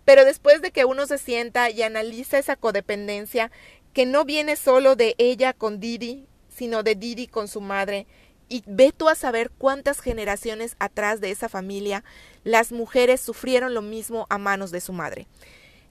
Pero 0.05 0.25
después 0.25 0.63
de 0.63 0.71
que 0.71 0.85
uno 0.85 1.07
se 1.07 1.19
sienta 1.19 1.71
y 1.71 1.83
analiza 1.83 2.39
esa 2.39 2.57
codependencia, 2.57 3.51
que 3.93 4.07
no 4.07 4.25
viene 4.25 4.57
solo 4.57 4.97
de 4.97 5.15
ella 5.19 5.53
con 5.53 5.81
Didi, 5.81 6.27
sino 6.49 6.83
de 6.83 6.95
Didi 6.95 7.27
con 7.27 7.49
su 7.49 7.61
madre, 7.61 8.07
y 8.49 8.63
ve 8.67 8.93
tú 8.97 9.09
a 9.09 9.15
saber 9.15 9.51
cuántas 9.51 10.01
generaciones 10.01 10.77
atrás 10.79 11.21
de 11.21 11.31
esa 11.31 11.49
familia 11.49 12.05
las 12.45 12.73
mujeres 12.73 13.21
sufrieron 13.21 13.75
lo 13.75 13.83
mismo 13.83 14.27
a 14.31 14.39
manos 14.39 14.71
de 14.71 14.81
su 14.81 14.93
madre. 14.93 15.27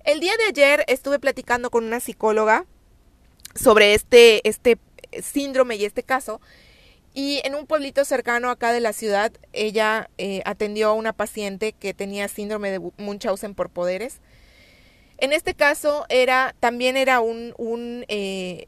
El 0.03 0.19
día 0.19 0.33
de 0.37 0.45
ayer 0.45 0.85
estuve 0.87 1.19
platicando 1.19 1.69
con 1.69 1.83
una 1.83 1.99
psicóloga 1.99 2.65
sobre 3.57 3.93
este, 3.93 4.47
este 4.47 4.77
síndrome 5.21 5.75
y 5.75 5.85
este 5.85 6.03
caso. 6.03 6.41
Y 7.13 7.41
en 7.43 7.55
un 7.55 7.65
pueblito 7.65 8.05
cercano 8.05 8.51
acá 8.51 8.71
de 8.71 8.79
la 8.79 8.93
ciudad, 8.93 9.31
ella 9.51 10.09
eh, 10.17 10.43
atendió 10.45 10.89
a 10.89 10.93
una 10.93 11.13
paciente 11.13 11.73
que 11.73 11.93
tenía 11.93 12.27
síndrome 12.27 12.69
de 12.69 12.91
Munchausen 12.97 13.55
por 13.55 13.69
poderes. 13.69 14.19
En 15.17 15.33
este 15.33 15.55
caso 15.55 16.05
era, 16.09 16.55
también 16.59 16.95
era 16.95 17.19
un, 17.19 18.05
eh, 18.07 18.67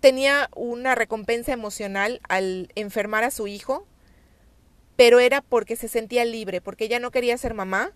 tenía 0.00 0.48
una 0.56 0.94
recompensa 0.94 1.52
emocional 1.52 2.20
al 2.28 2.72
enfermar 2.74 3.24
a 3.24 3.30
su 3.30 3.46
hijo, 3.46 3.86
pero 4.96 5.20
era 5.20 5.42
porque 5.42 5.76
se 5.76 5.88
sentía 5.88 6.24
libre, 6.24 6.62
porque 6.62 6.86
ella 6.86 7.00
no 7.00 7.10
quería 7.10 7.36
ser 7.36 7.52
mamá 7.52 7.92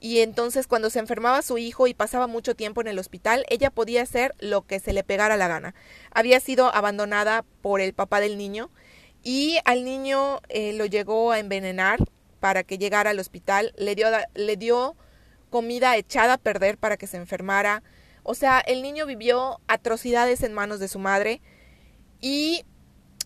y 0.00 0.20
entonces 0.20 0.66
cuando 0.66 0.90
se 0.90 0.98
enfermaba 0.98 1.42
su 1.42 1.58
hijo 1.58 1.86
y 1.86 1.94
pasaba 1.94 2.26
mucho 2.26 2.54
tiempo 2.54 2.80
en 2.80 2.88
el 2.88 2.98
hospital, 2.98 3.44
ella 3.48 3.70
podía 3.70 4.02
hacer 4.02 4.34
lo 4.38 4.62
que 4.62 4.80
se 4.80 4.92
le 4.92 5.04
pegara 5.04 5.36
la 5.36 5.48
gana. 5.48 5.74
Había 6.10 6.40
sido 6.40 6.74
abandonada 6.74 7.44
por 7.62 7.80
el 7.80 7.94
papá 7.94 8.20
del 8.20 8.36
niño 8.36 8.70
y 9.22 9.58
al 9.64 9.84
niño 9.84 10.40
eh, 10.50 10.74
lo 10.74 10.84
llegó 10.84 11.32
a 11.32 11.38
envenenar 11.38 12.00
para 12.40 12.62
que 12.62 12.76
llegara 12.76 13.10
al 13.10 13.18
hospital, 13.18 13.72
le 13.78 13.94
dio, 13.94 14.08
le 14.34 14.56
dio 14.56 14.96
comida 15.48 15.96
echada 15.96 16.34
a 16.34 16.38
perder 16.38 16.76
para 16.76 16.98
que 16.98 17.06
se 17.06 17.16
enfermara. 17.16 17.82
O 18.22 18.34
sea, 18.34 18.60
el 18.60 18.82
niño 18.82 19.06
vivió 19.06 19.60
atrocidades 19.68 20.42
en 20.42 20.52
manos 20.52 20.80
de 20.80 20.88
su 20.88 20.98
madre 20.98 21.40
y 22.20 22.64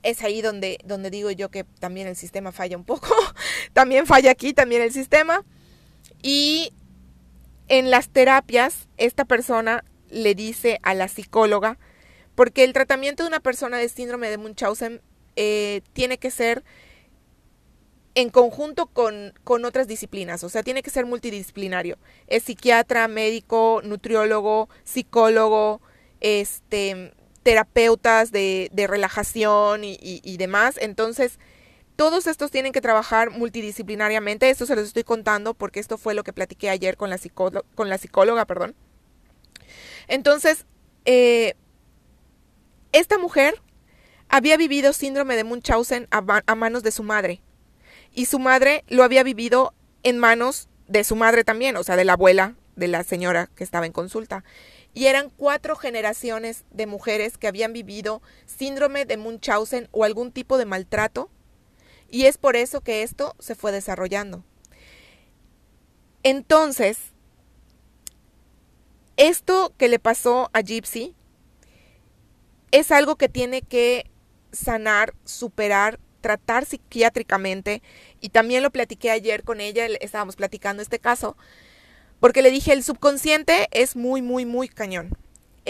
es 0.02 0.22
ahí 0.22 0.42
donde, 0.42 0.78
donde 0.84 1.10
digo 1.10 1.30
yo 1.30 1.50
que 1.50 1.64
también 1.64 2.06
el 2.06 2.16
sistema 2.16 2.52
falla 2.52 2.76
un 2.76 2.84
poco. 2.84 3.08
también 3.72 4.06
falla 4.06 4.30
aquí, 4.30 4.52
también 4.52 4.82
el 4.82 4.92
sistema. 4.92 5.44
Y 6.22 6.72
en 7.68 7.90
las 7.90 8.08
terapias, 8.08 8.88
esta 8.96 9.24
persona 9.24 9.84
le 10.10 10.34
dice 10.34 10.80
a 10.82 10.94
la 10.94 11.08
psicóloga, 11.08 11.78
porque 12.34 12.64
el 12.64 12.72
tratamiento 12.72 13.22
de 13.22 13.28
una 13.28 13.40
persona 13.40 13.78
de 13.78 13.88
síndrome 13.88 14.30
de 14.30 14.38
Munchausen 14.38 15.00
eh, 15.36 15.82
tiene 15.92 16.18
que 16.18 16.30
ser 16.30 16.64
en 18.14 18.30
conjunto 18.30 18.86
con, 18.86 19.32
con, 19.44 19.64
otras 19.64 19.86
disciplinas, 19.86 20.42
o 20.42 20.48
sea, 20.48 20.62
tiene 20.62 20.82
que 20.82 20.90
ser 20.90 21.06
multidisciplinario. 21.06 21.98
Es 22.26 22.44
psiquiatra, 22.44 23.06
médico, 23.06 23.80
nutriólogo, 23.84 24.68
psicólogo, 24.82 25.80
este, 26.20 27.12
terapeutas 27.44 28.32
de, 28.32 28.70
de 28.72 28.86
relajación 28.88 29.84
y, 29.84 29.92
y, 30.02 30.20
y 30.24 30.36
demás. 30.36 30.76
Entonces, 30.80 31.38
todos 31.98 32.28
estos 32.28 32.52
tienen 32.52 32.70
que 32.70 32.80
trabajar 32.80 33.30
multidisciplinariamente. 33.30 34.48
Esto 34.48 34.66
se 34.66 34.76
los 34.76 34.86
estoy 34.86 35.02
contando 35.02 35.52
porque 35.54 35.80
esto 35.80 35.98
fue 35.98 36.14
lo 36.14 36.22
que 36.22 36.32
platiqué 36.32 36.70
ayer 36.70 36.96
con 36.96 37.10
la, 37.10 37.18
psicóloga. 37.18 38.44
Perdón. 38.44 38.76
Entonces, 40.06 40.64
eh, 41.06 41.56
esta 42.92 43.18
mujer 43.18 43.60
había 44.28 44.56
vivido 44.56 44.92
síndrome 44.92 45.34
de 45.34 45.42
Munchausen 45.42 46.06
a, 46.12 46.22
a 46.46 46.54
manos 46.54 46.84
de 46.84 46.92
su 46.92 47.02
madre. 47.02 47.42
Y 48.14 48.26
su 48.26 48.38
madre 48.38 48.84
lo 48.86 49.02
había 49.02 49.24
vivido 49.24 49.74
en 50.04 50.18
manos 50.18 50.68
de 50.86 51.02
su 51.02 51.16
madre 51.16 51.42
también, 51.42 51.76
o 51.76 51.82
sea, 51.82 51.96
de 51.96 52.04
la 52.04 52.12
abuela 52.12 52.54
de 52.76 52.86
la 52.86 53.02
señora 53.02 53.50
que 53.56 53.64
estaba 53.64 53.86
en 53.86 53.92
consulta. 53.92 54.44
Y 54.94 55.06
eran 55.06 55.30
cuatro 55.30 55.74
generaciones 55.74 56.64
de 56.70 56.86
mujeres 56.86 57.38
que 57.38 57.48
habían 57.48 57.72
vivido 57.72 58.22
síndrome 58.46 59.04
de 59.04 59.16
Munchausen 59.16 59.88
o 59.90 60.04
algún 60.04 60.30
tipo 60.30 60.58
de 60.58 60.64
maltrato 60.64 61.28
y 62.10 62.26
es 62.26 62.38
por 62.38 62.56
eso 62.56 62.80
que 62.80 63.02
esto 63.02 63.34
se 63.38 63.54
fue 63.54 63.72
desarrollando. 63.72 64.44
Entonces, 66.22 66.98
esto 69.16 69.72
que 69.76 69.88
le 69.88 69.98
pasó 69.98 70.50
a 70.52 70.60
Gypsy 70.60 71.14
es 72.70 72.90
algo 72.90 73.16
que 73.16 73.28
tiene 73.28 73.62
que 73.62 74.10
sanar, 74.52 75.14
superar, 75.24 75.98
tratar 76.20 76.66
psiquiátricamente. 76.66 77.82
Y 78.20 78.30
también 78.30 78.62
lo 78.62 78.70
platiqué 78.70 79.10
ayer 79.10 79.44
con 79.44 79.60
ella, 79.60 79.86
estábamos 80.00 80.36
platicando 80.36 80.82
este 80.82 80.98
caso, 80.98 81.36
porque 82.20 82.42
le 82.42 82.50
dije, 82.50 82.72
el 82.72 82.82
subconsciente 82.82 83.68
es 83.70 83.96
muy, 83.96 84.22
muy, 84.22 84.44
muy 84.44 84.68
cañón. 84.68 85.16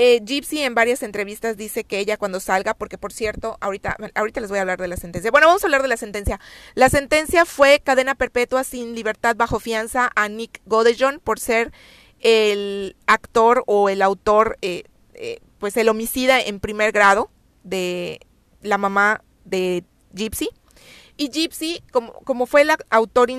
Eh, 0.00 0.20
Gypsy 0.24 0.62
en 0.62 0.76
varias 0.76 1.02
entrevistas 1.02 1.56
dice 1.56 1.82
que 1.82 1.98
ella 1.98 2.16
cuando 2.16 2.38
salga, 2.38 2.72
porque 2.72 2.98
por 2.98 3.12
cierto, 3.12 3.58
ahorita, 3.60 3.96
ahorita 4.14 4.40
les 4.40 4.48
voy 4.48 4.58
a 4.58 4.60
hablar 4.60 4.80
de 4.80 4.86
la 4.86 4.96
sentencia. 4.96 5.32
Bueno, 5.32 5.48
vamos 5.48 5.64
a 5.64 5.66
hablar 5.66 5.82
de 5.82 5.88
la 5.88 5.96
sentencia. 5.96 6.38
La 6.76 6.88
sentencia 6.88 7.44
fue 7.44 7.80
cadena 7.80 8.14
perpetua 8.14 8.62
sin 8.62 8.94
libertad 8.94 9.34
bajo 9.34 9.58
fianza 9.58 10.12
a 10.14 10.28
Nick 10.28 10.60
Godejon 10.66 11.18
por 11.18 11.40
ser 11.40 11.72
el 12.20 12.94
actor 13.08 13.64
o 13.66 13.88
el 13.88 14.00
autor, 14.00 14.56
eh, 14.62 14.84
eh, 15.14 15.40
pues 15.58 15.76
el 15.76 15.88
homicida 15.88 16.40
en 16.40 16.60
primer 16.60 16.92
grado 16.92 17.28
de 17.64 18.20
la 18.62 18.78
mamá 18.78 19.24
de 19.46 19.82
Gypsy. 20.14 20.48
Y 21.16 21.30
Gypsy, 21.30 21.82
como, 21.90 22.12
como 22.12 22.46
fue 22.46 22.62
el 22.62 22.70
autor, 22.90 23.30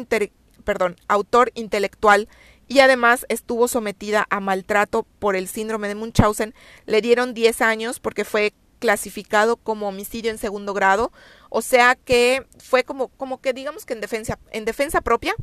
perdón, 0.65 0.97
autor 1.07 1.51
intelectual 1.55 2.27
y 2.69 2.79
además 2.79 3.25
estuvo 3.29 3.67
sometida 3.67 4.27
a 4.29 4.39
maltrato 4.39 5.05
por 5.17 5.35
el 5.35 5.47
síndrome 5.47 5.87
de 5.87 5.95
Munchausen. 5.95 6.53
Le 6.85 7.01
dieron 7.01 7.33
10 7.33 7.61
años 7.61 7.99
porque 7.99 8.23
fue 8.23 8.53
clasificado 8.77 9.57
como 9.57 9.89
homicidio 9.89 10.31
en 10.31 10.37
segundo 10.37 10.73
grado, 10.73 11.11
o 11.49 11.61
sea 11.61 11.95
que 11.95 12.45
fue 12.59 12.85
como, 12.85 13.09
como 13.09 13.41
que 13.41 13.51
digamos 13.51 13.85
que 13.85 13.93
en 13.93 14.01
defensa, 14.01 14.39
en 14.51 14.63
defensa 14.63 15.01
propia, 15.01 15.35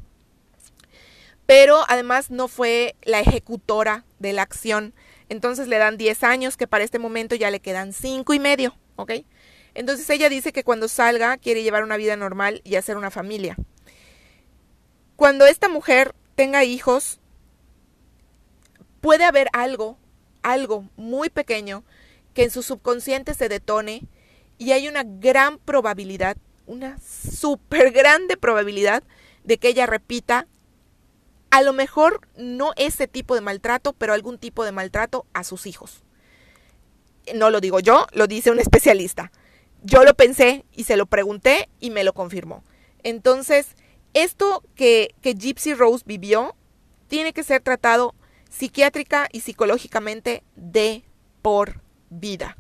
pero 1.44 1.80
además 1.88 2.30
no 2.30 2.48
fue 2.48 2.94
la 3.02 3.20
ejecutora 3.20 4.04
de 4.20 4.32
la 4.32 4.42
acción. 4.42 4.94
Entonces 5.28 5.66
le 5.68 5.78
dan 5.78 5.98
10 5.98 6.22
años, 6.22 6.56
que 6.56 6.68
para 6.68 6.84
este 6.84 7.00
momento 7.00 7.34
ya 7.34 7.50
le 7.50 7.60
quedan 7.60 7.92
cinco 7.92 8.34
y 8.34 8.38
medio, 8.38 8.76
¿ok? 8.94 9.12
Entonces 9.74 10.08
ella 10.10 10.28
dice 10.28 10.52
que 10.52 10.64
cuando 10.64 10.88
salga 10.88 11.36
quiere 11.36 11.64
llevar 11.64 11.82
una 11.82 11.96
vida 11.96 12.16
normal 12.16 12.62
y 12.64 12.76
hacer 12.76 12.96
una 12.96 13.10
familia. 13.10 13.56
Cuando 15.16 15.46
esta 15.46 15.68
mujer 15.68 16.14
tenga 16.36 16.64
hijos, 16.64 17.18
puede 19.00 19.24
haber 19.24 19.48
algo, 19.52 19.98
algo 20.42 20.88
muy 20.96 21.30
pequeño 21.30 21.82
que 22.34 22.44
en 22.44 22.50
su 22.50 22.62
subconsciente 22.62 23.34
se 23.34 23.48
detone 23.48 24.06
y 24.58 24.72
hay 24.72 24.86
una 24.88 25.02
gran 25.04 25.58
probabilidad, 25.58 26.36
una 26.66 26.98
súper 27.00 27.90
grande 27.90 28.36
probabilidad 28.36 29.02
de 29.44 29.58
que 29.58 29.68
ella 29.68 29.86
repita 29.86 30.46
a 31.50 31.62
lo 31.62 31.72
mejor 31.72 32.20
no 32.36 32.72
ese 32.76 33.08
tipo 33.08 33.34
de 33.34 33.40
maltrato, 33.40 33.94
pero 33.94 34.12
algún 34.12 34.38
tipo 34.38 34.64
de 34.64 34.72
maltrato 34.72 35.26
a 35.32 35.42
sus 35.44 35.66
hijos. 35.66 36.02
No 37.34 37.50
lo 37.50 37.60
digo 37.60 37.80
yo, 37.80 38.06
lo 38.12 38.26
dice 38.26 38.50
un 38.50 38.58
especialista. 38.58 39.32
Yo 39.82 40.04
lo 40.04 40.14
pensé 40.14 40.64
y 40.72 40.84
se 40.84 40.96
lo 40.96 41.06
pregunté 41.06 41.68
y 41.80 41.90
me 41.90 42.04
lo 42.04 42.12
confirmó. 42.12 42.62
Entonces, 43.04 43.76
esto 44.16 44.62
que, 44.74 45.14
que 45.20 45.34
Gypsy 45.34 45.74
Rose 45.74 46.02
vivió 46.06 46.56
tiene 47.06 47.34
que 47.34 47.42
ser 47.42 47.60
tratado 47.60 48.14
psiquiátrica 48.48 49.28
y 49.30 49.40
psicológicamente 49.40 50.42
de 50.56 51.04
por 51.42 51.82
vida. 52.08 52.56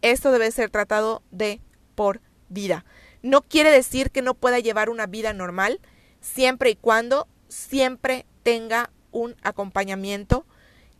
Esto 0.00 0.32
debe 0.32 0.50
ser 0.50 0.70
tratado 0.70 1.22
de 1.30 1.60
por 1.94 2.22
vida. 2.48 2.86
No 3.22 3.42
quiere 3.42 3.70
decir 3.70 4.10
que 4.10 4.22
no 4.22 4.32
pueda 4.32 4.58
llevar 4.58 4.88
una 4.88 5.06
vida 5.06 5.34
normal 5.34 5.80
siempre 6.22 6.70
y 6.70 6.76
cuando 6.76 7.28
siempre 7.48 8.24
tenga 8.42 8.90
un 9.12 9.36
acompañamiento 9.42 10.46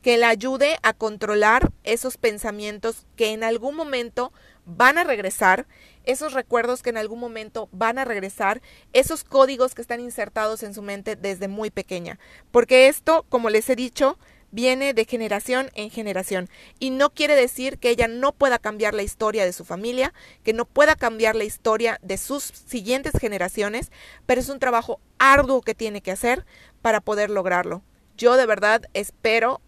que 0.03 0.19
le 0.19 0.27
ayude 0.27 0.79
a 0.83 0.93
controlar 0.93 1.73
esos 1.83 2.19
pensamientos 2.19 3.07
que 3.17 3.33
en 3.33 3.43
algún 3.43 3.75
momento 3.75 4.33
van 4.67 4.99
a 4.99 5.05
regresar, 5.05 5.67
esos 6.07 6.33
recuerdos 6.33 6.83
que 6.83 6.91
en 6.91 6.97
algún 6.97 7.21
momento 7.21 7.69
van 7.73 7.99
a 7.99 8.05
regresar, 8.05 8.63
esos 8.93 9.25
códigos 9.25 9.75
que 9.75 9.83
están 9.83 10.01
insertados 10.01 10.63
en 10.63 10.73
su 10.73 10.83
mente 10.83 11.17
desde 11.17 11.49
muy 11.49 11.71
pequeña. 11.71 12.19
Porque 12.51 12.89
esto, 12.89 13.27
como 13.29 13.51
les 13.51 13.69
he 13.69 13.77
dicho, 13.77 14.19
viene 14.51 14.95
de 14.95 15.05
generación 15.05 15.71
en 15.75 15.91
generación 15.91 16.49
y 16.79 16.91
no 16.91 17.11
quiere 17.11 17.35
decir 17.35 17.79
que 17.79 17.91
ella 17.91 18.09
no 18.09 18.33
pueda 18.33 18.59
cambiar 18.59 18.95
la 18.95 19.03
historia 19.03 19.45
de 19.45 19.53
su 19.53 19.65
familia, 19.65 20.15
que 20.45 20.53
no 20.53 20.65
pueda 20.65 20.97
cambiar 20.97 21.35
la 21.37 21.45
historia 21.45 21.99
de 22.03 22.17
sus 22.17 22.45
siguientes 22.45 23.13
generaciones, 23.21 23.91
pero 24.25 24.41
es 24.41 24.49
un 24.49 24.59
trabajo 24.59 25.01
arduo 25.19 25.61
que 25.61 25.75
tiene 25.75 26.01
que 26.01 26.13
hacer 26.13 26.47
para 26.81 27.01
poder 27.01 27.29
lograrlo. 27.29 27.83
Yo 28.17 28.37
de 28.37 28.47
verdad 28.47 28.87
espero 28.95 29.61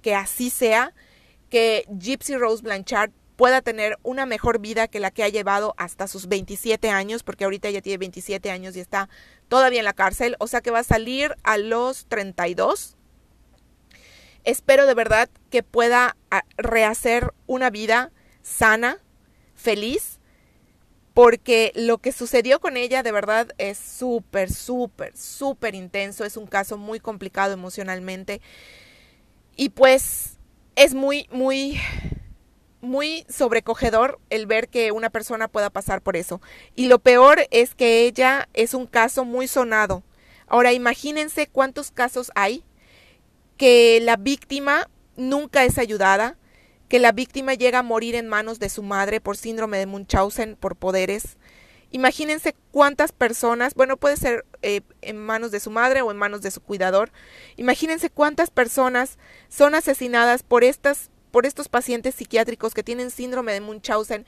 que 0.00 0.14
así 0.14 0.48
sea, 0.48 0.94
que 1.50 1.84
Gypsy 1.98 2.36
Rose 2.36 2.62
Blanchard 2.62 3.10
pueda 3.40 3.62
tener 3.62 3.98
una 4.02 4.26
mejor 4.26 4.58
vida 4.58 4.86
que 4.86 5.00
la 5.00 5.10
que 5.10 5.24
ha 5.24 5.28
llevado 5.30 5.72
hasta 5.78 6.06
sus 6.08 6.28
27 6.28 6.90
años, 6.90 7.22
porque 7.22 7.44
ahorita 7.44 7.68
ella 7.68 7.80
tiene 7.80 7.96
27 7.96 8.50
años 8.50 8.76
y 8.76 8.80
está 8.80 9.08
todavía 9.48 9.78
en 9.78 9.86
la 9.86 9.94
cárcel, 9.94 10.36
o 10.40 10.46
sea 10.46 10.60
que 10.60 10.70
va 10.70 10.80
a 10.80 10.84
salir 10.84 11.34
a 11.42 11.56
los 11.56 12.04
32. 12.04 12.98
espero 14.44 14.84
de 14.84 14.92
verdad 14.92 15.30
que 15.48 15.62
pueda 15.62 16.18
ah, 16.30 16.42
rehacer 16.58 17.32
una 17.46 17.70
vida 17.70 18.12
sana, 18.42 18.98
feliz, 19.54 20.18
porque 21.14 21.72
lo 21.74 21.96
que 21.96 22.12
sucedió 22.12 22.60
con 22.60 22.76
ella 22.76 23.02
de 23.02 23.12
verdad 23.12 23.54
es 23.56 23.78
súper, 23.78 24.52
súper, 24.52 25.16
súper 25.16 25.74
intenso, 25.74 26.26
es 26.26 26.36
un 26.36 26.46
caso 26.46 26.76
muy 26.76 27.00
complicado 27.00 27.54
emocionalmente. 27.54 28.42
Y 29.56 29.70
pues 29.70 30.36
es 30.76 30.92
muy, 30.92 31.26
muy, 31.32 31.80
muy 32.80 33.26
sobrecogedor 33.28 34.18
el 34.30 34.46
ver 34.46 34.68
que 34.68 34.92
una 34.92 35.10
persona 35.10 35.48
pueda 35.48 35.70
pasar 35.70 36.02
por 36.02 36.16
eso. 36.16 36.40
Y 36.74 36.86
lo 36.86 36.98
peor 36.98 37.40
es 37.50 37.74
que 37.74 38.06
ella 38.06 38.48
es 38.54 38.74
un 38.74 38.86
caso 38.86 39.24
muy 39.24 39.48
sonado. 39.48 40.02
Ahora 40.46 40.72
imagínense 40.72 41.46
cuántos 41.46 41.90
casos 41.90 42.32
hay 42.34 42.64
que 43.56 44.00
la 44.02 44.16
víctima 44.16 44.88
nunca 45.16 45.64
es 45.64 45.78
ayudada, 45.78 46.38
que 46.88 46.98
la 46.98 47.12
víctima 47.12 47.54
llega 47.54 47.80
a 47.80 47.84
morir 47.84 48.14
en 48.14 48.26
manos 48.26 48.58
de 48.58 48.68
su 48.68 48.82
madre 48.82 49.20
por 49.20 49.36
síndrome 49.36 49.78
de 49.78 49.86
Munchausen, 49.86 50.56
por 50.56 50.76
poderes. 50.76 51.36
Imagínense 51.92 52.54
cuántas 52.70 53.12
personas, 53.12 53.74
bueno, 53.74 53.96
puede 53.96 54.16
ser 54.16 54.44
eh, 54.62 54.80
en 55.02 55.18
manos 55.18 55.50
de 55.50 55.60
su 55.60 55.70
madre 55.70 56.02
o 56.02 56.10
en 56.10 56.16
manos 56.16 56.40
de 56.40 56.50
su 56.50 56.60
cuidador. 56.60 57.12
Imagínense 57.56 58.10
cuántas 58.10 58.50
personas 58.50 59.18
son 59.48 59.74
asesinadas 59.74 60.42
por 60.42 60.64
estas, 60.64 61.09
por 61.30 61.46
estos 61.46 61.68
pacientes 61.68 62.14
psiquiátricos 62.14 62.74
que 62.74 62.82
tienen 62.82 63.10
síndrome 63.10 63.52
de 63.52 63.60
Munchausen, 63.60 64.26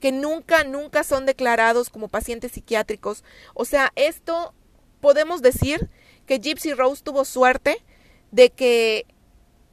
que 0.00 0.12
nunca, 0.12 0.64
nunca 0.64 1.04
son 1.04 1.26
declarados 1.26 1.90
como 1.90 2.08
pacientes 2.08 2.52
psiquiátricos. 2.52 3.24
O 3.54 3.64
sea, 3.64 3.92
esto 3.96 4.54
podemos 5.00 5.42
decir 5.42 5.90
que 6.26 6.38
Gypsy 6.38 6.72
Rose 6.72 7.02
tuvo 7.02 7.24
suerte 7.24 7.84
de 8.30 8.50
que 8.50 9.06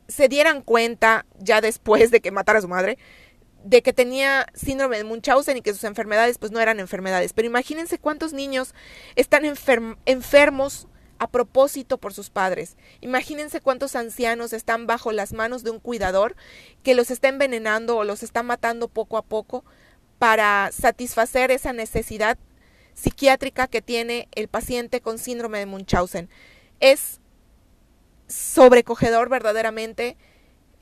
se 0.08 0.28
dieran 0.28 0.62
cuenta 0.62 1.26
ya 1.40 1.62
después 1.62 2.12
de 2.12 2.22
que 2.22 2.32
matara 2.32 2.60
a 2.60 2.62
su 2.62 2.68
madre 2.68 2.98
de 3.64 3.82
que 3.82 3.92
tenía 3.92 4.48
síndrome 4.54 4.98
de 4.98 5.04
Munchausen 5.04 5.58
y 5.58 5.62
que 5.62 5.74
sus 5.74 5.84
enfermedades 5.84 6.38
pues 6.38 6.52
no 6.52 6.60
eran 6.62 6.80
enfermedades. 6.80 7.34
Pero 7.34 7.48
imagínense 7.48 8.00
cuántos 8.00 8.32
niños 8.32 8.74
están 9.16 9.44
enfermos 10.06 10.88
a 11.20 11.30
propósito 11.30 11.98
por 11.98 12.14
sus 12.14 12.30
padres. 12.30 12.78
Imagínense 13.02 13.62
cuántos 13.62 13.96
ancianos 13.96 14.54
están 14.54 14.88
bajo 14.88 15.12
las 15.12 15.34
manos 15.34 15.64
de 15.64 15.72
un 15.72 15.80
cuidador 15.80 16.36
que 16.84 16.96
los 16.96 17.12
está 17.12 17.28
envenenando 17.28 17.98
o 17.98 18.04
los 18.04 18.24
está 18.24 18.44
matando 18.44 18.88
poco 18.88 19.18
a 19.18 19.22
poco 19.22 19.64
para 20.20 20.72
satisfacer 20.72 21.52
esa 21.52 21.74
necesidad 21.74 22.38
psiquiátrica 22.94 23.68
que 23.68 23.82
tiene 23.82 24.28
el 24.34 24.48
paciente 24.48 25.02
con 25.02 25.20
síndrome 25.20 25.60
de 25.60 25.68
Munchausen. 25.68 26.30
Es 26.80 27.20
sobrecogedor 28.28 29.30
verdaderamente 29.30 30.18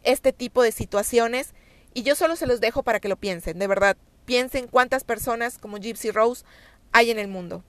este 0.03 0.33
tipo 0.33 0.63
de 0.63 0.71
situaciones 0.71 1.53
y 1.93 2.03
yo 2.03 2.15
solo 2.15 2.35
se 2.35 2.47
los 2.47 2.61
dejo 2.61 2.83
para 2.83 2.99
que 2.99 3.09
lo 3.09 3.17
piensen, 3.17 3.59
de 3.59 3.67
verdad, 3.67 3.97
piensen 4.25 4.67
cuántas 4.67 5.03
personas 5.03 5.57
como 5.57 5.77
Gypsy 5.77 6.11
Rose 6.11 6.43
hay 6.91 7.11
en 7.11 7.19
el 7.19 7.27
mundo. 7.27 7.63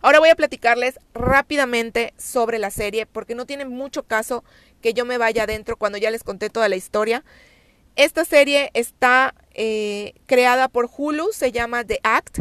Ahora 0.00 0.20
voy 0.20 0.28
a 0.28 0.36
platicarles 0.36 1.00
rápidamente 1.14 2.14
sobre 2.16 2.58
la 2.58 2.70
serie 2.70 3.06
porque 3.06 3.34
no 3.34 3.46
tiene 3.46 3.64
mucho 3.64 4.04
caso 4.04 4.44
que 4.80 4.94
yo 4.94 5.04
me 5.04 5.18
vaya 5.18 5.44
adentro 5.44 5.76
cuando 5.76 5.98
ya 5.98 6.10
les 6.10 6.22
conté 6.22 6.50
toda 6.50 6.68
la 6.68 6.76
historia. 6.76 7.24
Esta 7.96 8.24
serie 8.24 8.70
está 8.74 9.34
eh, 9.54 10.14
creada 10.26 10.68
por 10.68 10.88
Hulu, 10.96 11.32
se 11.32 11.50
llama 11.50 11.84
The 11.84 11.98
Act. 12.04 12.40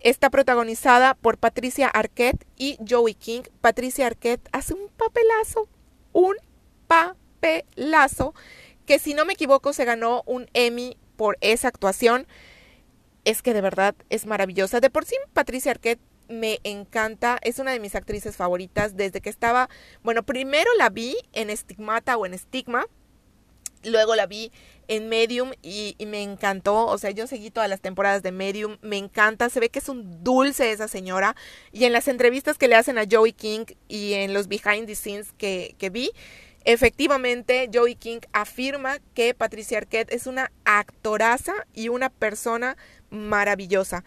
Está 0.00 0.30
protagonizada 0.30 1.14
por 1.14 1.38
Patricia 1.38 1.86
Arquette 1.88 2.44
y 2.56 2.76
Joey 2.88 3.14
King. 3.14 3.42
Patricia 3.60 4.06
Arquette 4.06 4.48
hace 4.50 4.74
un 4.74 4.88
papelazo, 4.88 5.68
un 6.12 6.34
papelazo, 6.88 8.34
que 8.84 8.98
si 8.98 9.14
no 9.14 9.24
me 9.24 9.34
equivoco 9.34 9.72
se 9.72 9.84
ganó 9.84 10.22
un 10.26 10.48
Emmy 10.54 10.96
por 11.16 11.38
esa 11.40 11.68
actuación. 11.68 12.26
Es 13.24 13.42
que 13.42 13.54
de 13.54 13.60
verdad 13.60 13.94
es 14.10 14.26
maravillosa. 14.26 14.80
De 14.80 14.90
por 14.90 15.04
sí 15.04 15.14
Patricia 15.32 15.70
Arquette 15.70 16.00
me 16.28 16.60
encanta, 16.64 17.38
es 17.42 17.58
una 17.58 17.72
de 17.72 17.80
mis 17.80 17.94
actrices 17.94 18.36
favoritas 18.36 18.96
desde 18.96 19.20
que 19.20 19.30
estaba, 19.30 19.68
bueno, 20.02 20.24
primero 20.24 20.70
la 20.78 20.90
vi 20.90 21.16
en 21.32 21.50
Estigmata 21.50 22.16
o 22.16 22.26
en 22.26 22.34
Estigma, 22.34 22.86
luego 23.86 24.14
la 24.14 24.26
vi 24.26 24.52
en 24.88 25.08
Medium 25.08 25.52
y, 25.62 25.96
me 26.06 26.22
encantó. 26.22 26.86
O 26.86 26.98
sea, 26.98 27.10
yo 27.10 27.26
seguí 27.26 27.50
todas 27.50 27.68
las 27.68 27.80
temporadas 27.80 28.22
de 28.22 28.32
Medium. 28.32 28.78
Me 28.82 28.96
encanta. 28.96 29.50
Se 29.50 29.60
ve 29.60 29.68
que 29.68 29.78
es 29.78 29.88
un 29.88 30.22
dulce 30.22 30.72
esa 30.72 30.88
señora. 30.88 31.34
Y 31.72 31.84
en 31.84 31.92
las 31.92 32.08
entrevistas 32.08 32.58
que 32.58 32.68
le 32.68 32.76
hacen 32.76 32.98
a 32.98 33.04
Joey 33.10 33.32
King 33.32 33.64
y 33.88 34.14
en 34.14 34.34
los 34.34 34.48
behind 34.48 34.86
the 34.86 34.94
scenes 34.94 35.32
que, 35.32 35.74
que 35.78 35.90
vi, 35.90 36.10
efectivamente 36.64 37.70
Joey 37.72 37.94
King 37.94 38.20
afirma 38.32 38.98
que 39.14 39.34
Patricia 39.34 39.78
Arquette 39.78 40.12
es 40.12 40.26
una 40.26 40.52
actoraza 40.64 41.54
y 41.74 41.88
una 41.88 42.10
persona 42.10 42.76
maravillosa. 43.10 44.04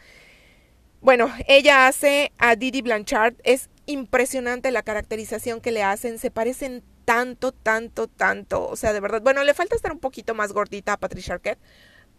Bueno, 1.01 1.33
ella 1.47 1.87
hace 1.87 2.33
a 2.37 2.55
Didi 2.55 2.81
Blanchard. 2.81 3.35
Es 3.43 3.69
impresionante 3.85 4.71
la 4.71 4.83
caracterización 4.83 5.61
que 5.61 5.71
le 5.71 5.83
hacen. 5.83 6.19
Se 6.19 6.29
parecen 6.29 6.83
tanto, 7.05 7.51
tanto, 7.51 8.07
tanto. 8.07 8.67
O 8.67 8.75
sea, 8.75 8.91
de 8.93 8.99
verdad. 8.99 9.21
Bueno, 9.21 9.43
le 9.43 9.53
falta 9.53 9.75
estar 9.75 9.91
un 9.93 9.99
poquito 9.99 10.35
más 10.35 10.51
gordita 10.51 10.93
a 10.93 10.97
Patricia 10.97 11.35
Arquette. 11.35 11.59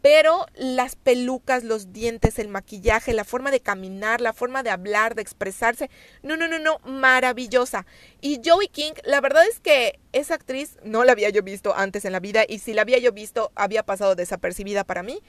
Pero 0.03 0.47
las 0.55 0.97
pelucas, 0.97 1.63
los 1.63 1.93
dientes, 1.93 2.39
el 2.39 2.49
maquillaje, 2.49 3.13
la 3.13 3.25
forma 3.25 3.51
de 3.51 3.61
caminar, 3.61 4.23
la 4.23 4.33
forma 4.33 4.63
de 4.63 4.71
hablar, 4.71 5.15
de 5.15 5.21
expresarse. 5.21 5.91
No, 6.23 6.39
no, 6.39 6.49
no, 6.49 6.59
no, 6.59 6.79
maravillosa. 6.87 7.85
Y 8.23 8.41
Joey 8.43 8.69
King, 8.69 8.93
la 9.05 9.21
verdad 9.21 9.47
es 9.47 9.61
que 9.61 10.01
esa 10.13 10.37
actriz 10.37 10.79
no 10.83 11.05
la 11.05 11.13
había 11.13 11.29
yo 11.29 11.43
visto 11.43 11.77
antes 11.77 12.07
en 12.07 12.13
la 12.13 12.21
vida 12.21 12.45
y 12.49 12.61
si 12.61 12.73
la 12.73 12.81
había 12.81 12.97
yo 12.97 13.13
visto 13.13 13.53
había 13.55 13.83
pasado 13.83 14.15
desapercibida 14.15 14.85
para 14.85 15.03
mí. 15.03 15.21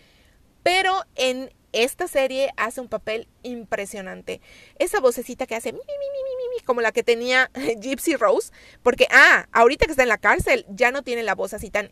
Pero 0.64 1.04
en 1.16 1.52
esta 1.74 2.07
serie 2.07 2.51
hace 2.57 2.82
un 2.82 2.88
papel 2.88 3.28
impresionante. 3.43 4.41
Esa 4.80 4.99
vocecita 4.99 5.45
que 5.47 5.55
hace 5.55 5.72
mi, 5.72 5.80
mi, 5.80 5.86
mi, 5.86 6.63
como 6.65 6.82
la 6.82 6.91
que 6.91 7.03
tenía 7.03 7.49
Gypsy 7.80 8.15
Rose, 8.15 8.51
porque, 8.84 9.07
ah, 9.11 9.47
ahorita 9.51 9.86
que 9.86 9.91
está 9.91 10.03
en 10.03 10.09
la 10.09 10.17
cárcel, 10.17 10.65
ya 10.69 10.91
no 10.91 11.03
tiene 11.03 11.24
la 11.24 11.36
voz 11.36 11.53
así 11.53 11.69
tan 11.69 11.89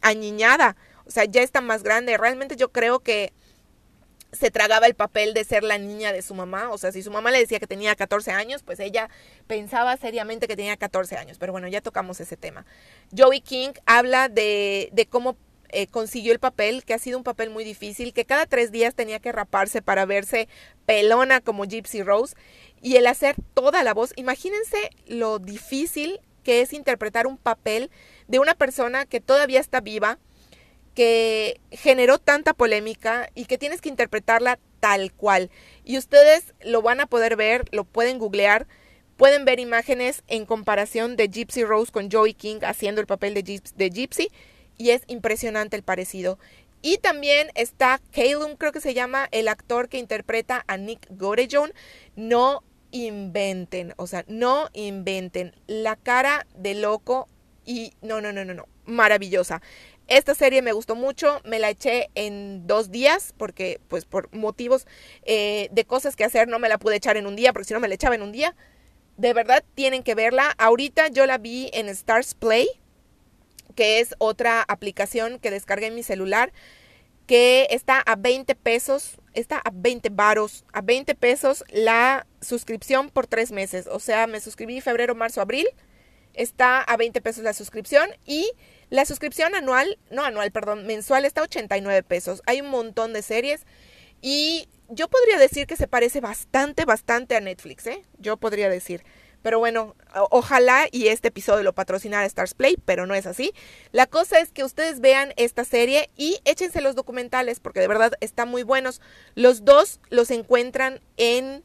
aniñada, 0.00 0.76
o 1.06 1.10
sea, 1.10 1.24
ya 1.24 1.42
está 1.42 1.60
más 1.60 1.82
grande. 1.82 2.16
Realmente 2.16 2.56
yo 2.56 2.70
creo 2.70 3.00
que 3.00 3.32
se 4.32 4.50
tragaba 4.50 4.86
el 4.86 4.94
papel 4.94 5.34
de 5.34 5.44
ser 5.44 5.64
la 5.64 5.78
niña 5.78 6.12
de 6.12 6.22
su 6.22 6.34
mamá. 6.34 6.70
O 6.70 6.78
sea, 6.78 6.92
si 6.92 7.02
su 7.02 7.10
mamá 7.10 7.30
le 7.30 7.38
decía 7.38 7.58
que 7.58 7.66
tenía 7.66 7.96
14 7.96 8.30
años, 8.30 8.62
pues 8.62 8.78
ella 8.80 9.08
pensaba 9.46 9.96
seriamente 9.96 10.46
que 10.46 10.56
tenía 10.56 10.76
14 10.76 11.16
años. 11.16 11.38
Pero 11.38 11.52
bueno, 11.52 11.68
ya 11.68 11.80
tocamos 11.80 12.20
ese 12.20 12.36
tema. 12.36 12.64
Joey 13.16 13.40
King 13.40 13.70
habla 13.86 14.28
de, 14.28 14.90
de 14.92 15.06
cómo 15.06 15.36
eh, 15.72 15.86
consiguió 15.86 16.32
el 16.32 16.38
papel, 16.38 16.84
que 16.84 16.94
ha 16.94 16.98
sido 16.98 17.18
un 17.18 17.24
papel 17.24 17.50
muy 17.50 17.64
difícil, 17.64 18.12
que 18.12 18.24
cada 18.24 18.46
tres 18.46 18.72
días 18.72 18.94
tenía 18.94 19.20
que 19.20 19.32
raparse 19.32 19.82
para 19.82 20.06
verse 20.06 20.48
pelona 20.86 21.40
como 21.40 21.64
Gypsy 21.64 22.02
Rose 22.02 22.34
y 22.82 22.96
el 22.96 23.06
hacer 23.06 23.36
toda 23.54 23.82
la 23.82 23.94
voz. 23.94 24.12
Imagínense 24.16 24.90
lo 25.06 25.38
difícil 25.38 26.20
que 26.42 26.62
es 26.62 26.72
interpretar 26.72 27.26
un 27.26 27.36
papel 27.36 27.90
de 28.28 28.38
una 28.38 28.54
persona 28.54 29.06
que 29.06 29.20
todavía 29.20 29.60
está 29.60 29.80
viva, 29.80 30.18
que 30.94 31.60
generó 31.70 32.18
tanta 32.18 32.54
polémica 32.54 33.30
y 33.34 33.44
que 33.44 33.58
tienes 33.58 33.80
que 33.80 33.88
interpretarla 33.88 34.58
tal 34.80 35.12
cual. 35.12 35.50
Y 35.84 35.98
ustedes 35.98 36.54
lo 36.62 36.82
van 36.82 37.00
a 37.00 37.06
poder 37.06 37.36
ver, 37.36 37.64
lo 37.70 37.84
pueden 37.84 38.18
googlear. 38.18 38.66
Pueden 39.16 39.44
ver 39.44 39.60
imágenes 39.60 40.22
en 40.28 40.46
comparación 40.46 41.14
de 41.14 41.28
Gypsy 41.28 41.62
Rose 41.62 41.92
con 41.92 42.10
Joey 42.10 42.32
King 42.32 42.60
haciendo 42.62 43.02
el 43.02 43.06
papel 43.06 43.34
de, 43.34 43.60
de 43.74 43.90
Gypsy 43.90 44.30
y 44.80 44.92
es 44.92 45.02
impresionante 45.08 45.76
el 45.76 45.82
parecido. 45.82 46.38
Y 46.80 46.96
también 46.96 47.50
está 47.54 48.00
Calum, 48.12 48.56
creo 48.56 48.72
que 48.72 48.80
se 48.80 48.94
llama 48.94 49.28
el 49.30 49.46
actor 49.46 49.90
que 49.90 49.98
interpreta 49.98 50.64
a 50.66 50.78
Nick 50.78 51.06
Gorejon. 51.10 51.74
No 52.16 52.64
inventen, 52.90 53.92
o 53.98 54.06
sea, 54.06 54.24
no 54.26 54.70
inventen 54.72 55.54
la 55.66 55.96
cara 55.96 56.46
de 56.56 56.72
loco 56.72 57.28
y 57.66 57.92
no, 58.00 58.22
no, 58.22 58.32
no, 58.32 58.46
no, 58.46 58.54
no, 58.54 58.68
maravillosa. 58.86 59.60
Esta 60.06 60.34
serie 60.34 60.62
me 60.62 60.72
gustó 60.72 60.94
mucho, 60.94 61.42
me 61.44 61.58
la 61.58 61.68
eché 61.68 62.08
en 62.14 62.66
dos 62.66 62.90
días 62.90 63.34
porque 63.36 63.80
pues 63.88 64.06
por 64.06 64.34
motivos 64.34 64.86
eh, 65.24 65.68
de 65.72 65.84
cosas 65.84 66.16
que 66.16 66.24
hacer 66.24 66.48
no 66.48 66.58
me 66.58 66.70
la 66.70 66.78
pude 66.78 66.96
echar 66.96 67.18
en 67.18 67.26
un 67.26 67.36
día 67.36 67.52
porque 67.52 67.68
si 67.68 67.74
no 67.74 67.80
me 67.80 67.88
la 67.88 67.96
echaba 67.96 68.14
en 68.14 68.22
un 68.22 68.32
día. 68.32 68.56
De 69.18 69.34
verdad 69.34 69.62
tienen 69.74 70.02
que 70.02 70.14
verla. 70.14 70.54
Ahorita 70.56 71.08
yo 71.08 71.26
la 71.26 71.36
vi 71.36 71.68
en 71.74 71.90
Stars 71.90 72.34
Play 72.34 72.79
que 73.72 74.00
es 74.00 74.14
otra 74.18 74.62
aplicación 74.66 75.38
que 75.38 75.50
descargué 75.50 75.86
en 75.86 75.94
mi 75.94 76.02
celular, 76.02 76.52
que 77.26 77.68
está 77.70 78.00
a 78.00 78.16
20 78.16 78.54
pesos, 78.56 79.18
está 79.34 79.58
a 79.58 79.70
20 79.72 80.08
varos, 80.10 80.64
a 80.72 80.82
20 80.82 81.14
pesos 81.14 81.64
la 81.68 82.26
suscripción 82.40 83.10
por 83.10 83.26
tres 83.26 83.52
meses. 83.52 83.86
O 83.86 84.00
sea, 84.00 84.26
me 84.26 84.40
suscribí 84.40 84.80
febrero, 84.80 85.14
marzo, 85.14 85.40
abril, 85.40 85.68
está 86.34 86.82
a 86.82 86.96
20 86.96 87.20
pesos 87.20 87.44
la 87.44 87.52
suscripción 87.52 88.10
y 88.26 88.50
la 88.88 89.04
suscripción 89.04 89.54
anual, 89.54 89.98
no 90.10 90.24
anual, 90.24 90.50
perdón, 90.50 90.86
mensual 90.86 91.24
está 91.24 91.42
a 91.42 91.44
89 91.44 92.02
pesos. 92.02 92.42
Hay 92.46 92.60
un 92.60 92.70
montón 92.70 93.12
de 93.12 93.22
series 93.22 93.64
y 94.20 94.68
yo 94.88 95.08
podría 95.08 95.38
decir 95.38 95.66
que 95.66 95.76
se 95.76 95.86
parece 95.86 96.20
bastante, 96.20 96.84
bastante 96.84 97.36
a 97.36 97.40
Netflix, 97.40 97.86
¿eh? 97.86 98.02
Yo 98.18 98.36
podría 98.36 98.68
decir. 98.68 99.04
Pero 99.42 99.58
bueno, 99.58 99.94
ojalá 100.30 100.86
y 100.90 101.08
este 101.08 101.28
episodio 101.28 101.62
lo 101.62 101.72
patrocinara 101.72 102.26
Stars 102.26 102.54
Play, 102.54 102.76
pero 102.84 103.06
no 103.06 103.14
es 103.14 103.26
así. 103.26 103.52
La 103.92 104.06
cosa 104.06 104.40
es 104.40 104.52
que 104.52 104.64
ustedes 104.64 105.00
vean 105.00 105.32
esta 105.36 105.64
serie 105.64 106.10
y 106.16 106.38
échense 106.44 106.80
los 106.80 106.94
documentales 106.94 107.60
porque 107.60 107.80
de 107.80 107.88
verdad 107.88 108.12
están 108.20 108.48
muy 108.48 108.62
buenos. 108.62 109.00
Los 109.34 109.64
dos 109.64 110.00
los 110.10 110.30
encuentran 110.30 111.00
en 111.16 111.64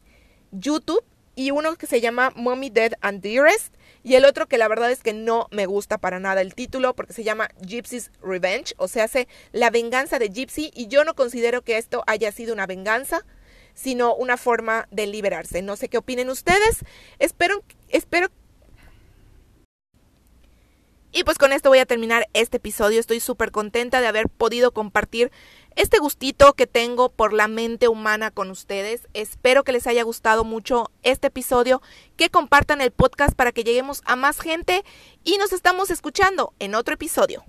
YouTube 0.52 1.04
y 1.34 1.50
uno 1.50 1.76
que 1.76 1.86
se 1.86 2.00
llama 2.00 2.32
Mommy 2.34 2.70
Dead 2.70 2.94
and 3.02 3.20
Dearest 3.20 3.74
y 4.02 4.14
el 4.14 4.24
otro 4.24 4.46
que 4.46 4.56
la 4.56 4.68
verdad 4.68 4.90
es 4.90 5.02
que 5.02 5.12
no 5.12 5.48
me 5.50 5.66
gusta 5.66 5.98
para 5.98 6.18
nada 6.18 6.40
el 6.40 6.54
título 6.54 6.94
porque 6.94 7.12
se 7.12 7.24
llama 7.24 7.48
Gypsy's 7.60 8.10
Revenge, 8.22 8.72
o 8.78 8.88
sea, 8.88 9.04
hace 9.04 9.28
la 9.52 9.70
venganza 9.70 10.18
de 10.18 10.28
Gypsy 10.28 10.70
y 10.74 10.86
yo 10.86 11.04
no 11.04 11.14
considero 11.14 11.62
que 11.62 11.76
esto 11.76 12.04
haya 12.06 12.32
sido 12.32 12.54
una 12.54 12.66
venganza, 12.66 13.26
sino 13.76 14.16
una 14.16 14.36
forma 14.36 14.88
de 14.90 15.06
liberarse. 15.06 15.62
No 15.62 15.76
sé 15.76 15.88
qué 15.88 15.98
opinen 15.98 16.30
ustedes. 16.30 16.80
Espero 17.20 17.62
espero 17.88 18.28
y 21.12 21.24
pues 21.24 21.38
con 21.38 21.50
esto 21.50 21.70
voy 21.70 21.78
a 21.78 21.86
terminar 21.86 22.28
este 22.34 22.58
episodio. 22.58 23.00
Estoy 23.00 23.20
súper 23.20 23.50
contenta 23.50 24.02
de 24.02 24.06
haber 24.06 24.28
podido 24.28 24.72
compartir 24.72 25.32
este 25.74 25.98
gustito 25.98 26.52
que 26.52 26.66
tengo 26.66 27.08
por 27.08 27.32
la 27.32 27.48
mente 27.48 27.88
humana 27.88 28.30
con 28.30 28.50
ustedes. 28.50 29.08
Espero 29.14 29.64
que 29.64 29.72
les 29.72 29.86
haya 29.86 30.02
gustado 30.02 30.44
mucho 30.44 30.90
este 31.02 31.28
episodio, 31.28 31.80
que 32.16 32.28
compartan 32.28 32.82
el 32.82 32.90
podcast 32.90 33.34
para 33.34 33.52
que 33.52 33.64
lleguemos 33.64 34.02
a 34.04 34.14
más 34.14 34.40
gente 34.40 34.84
y 35.24 35.38
nos 35.38 35.54
estamos 35.54 35.90
escuchando 35.90 36.52
en 36.58 36.74
otro 36.74 36.92
episodio. 36.92 37.44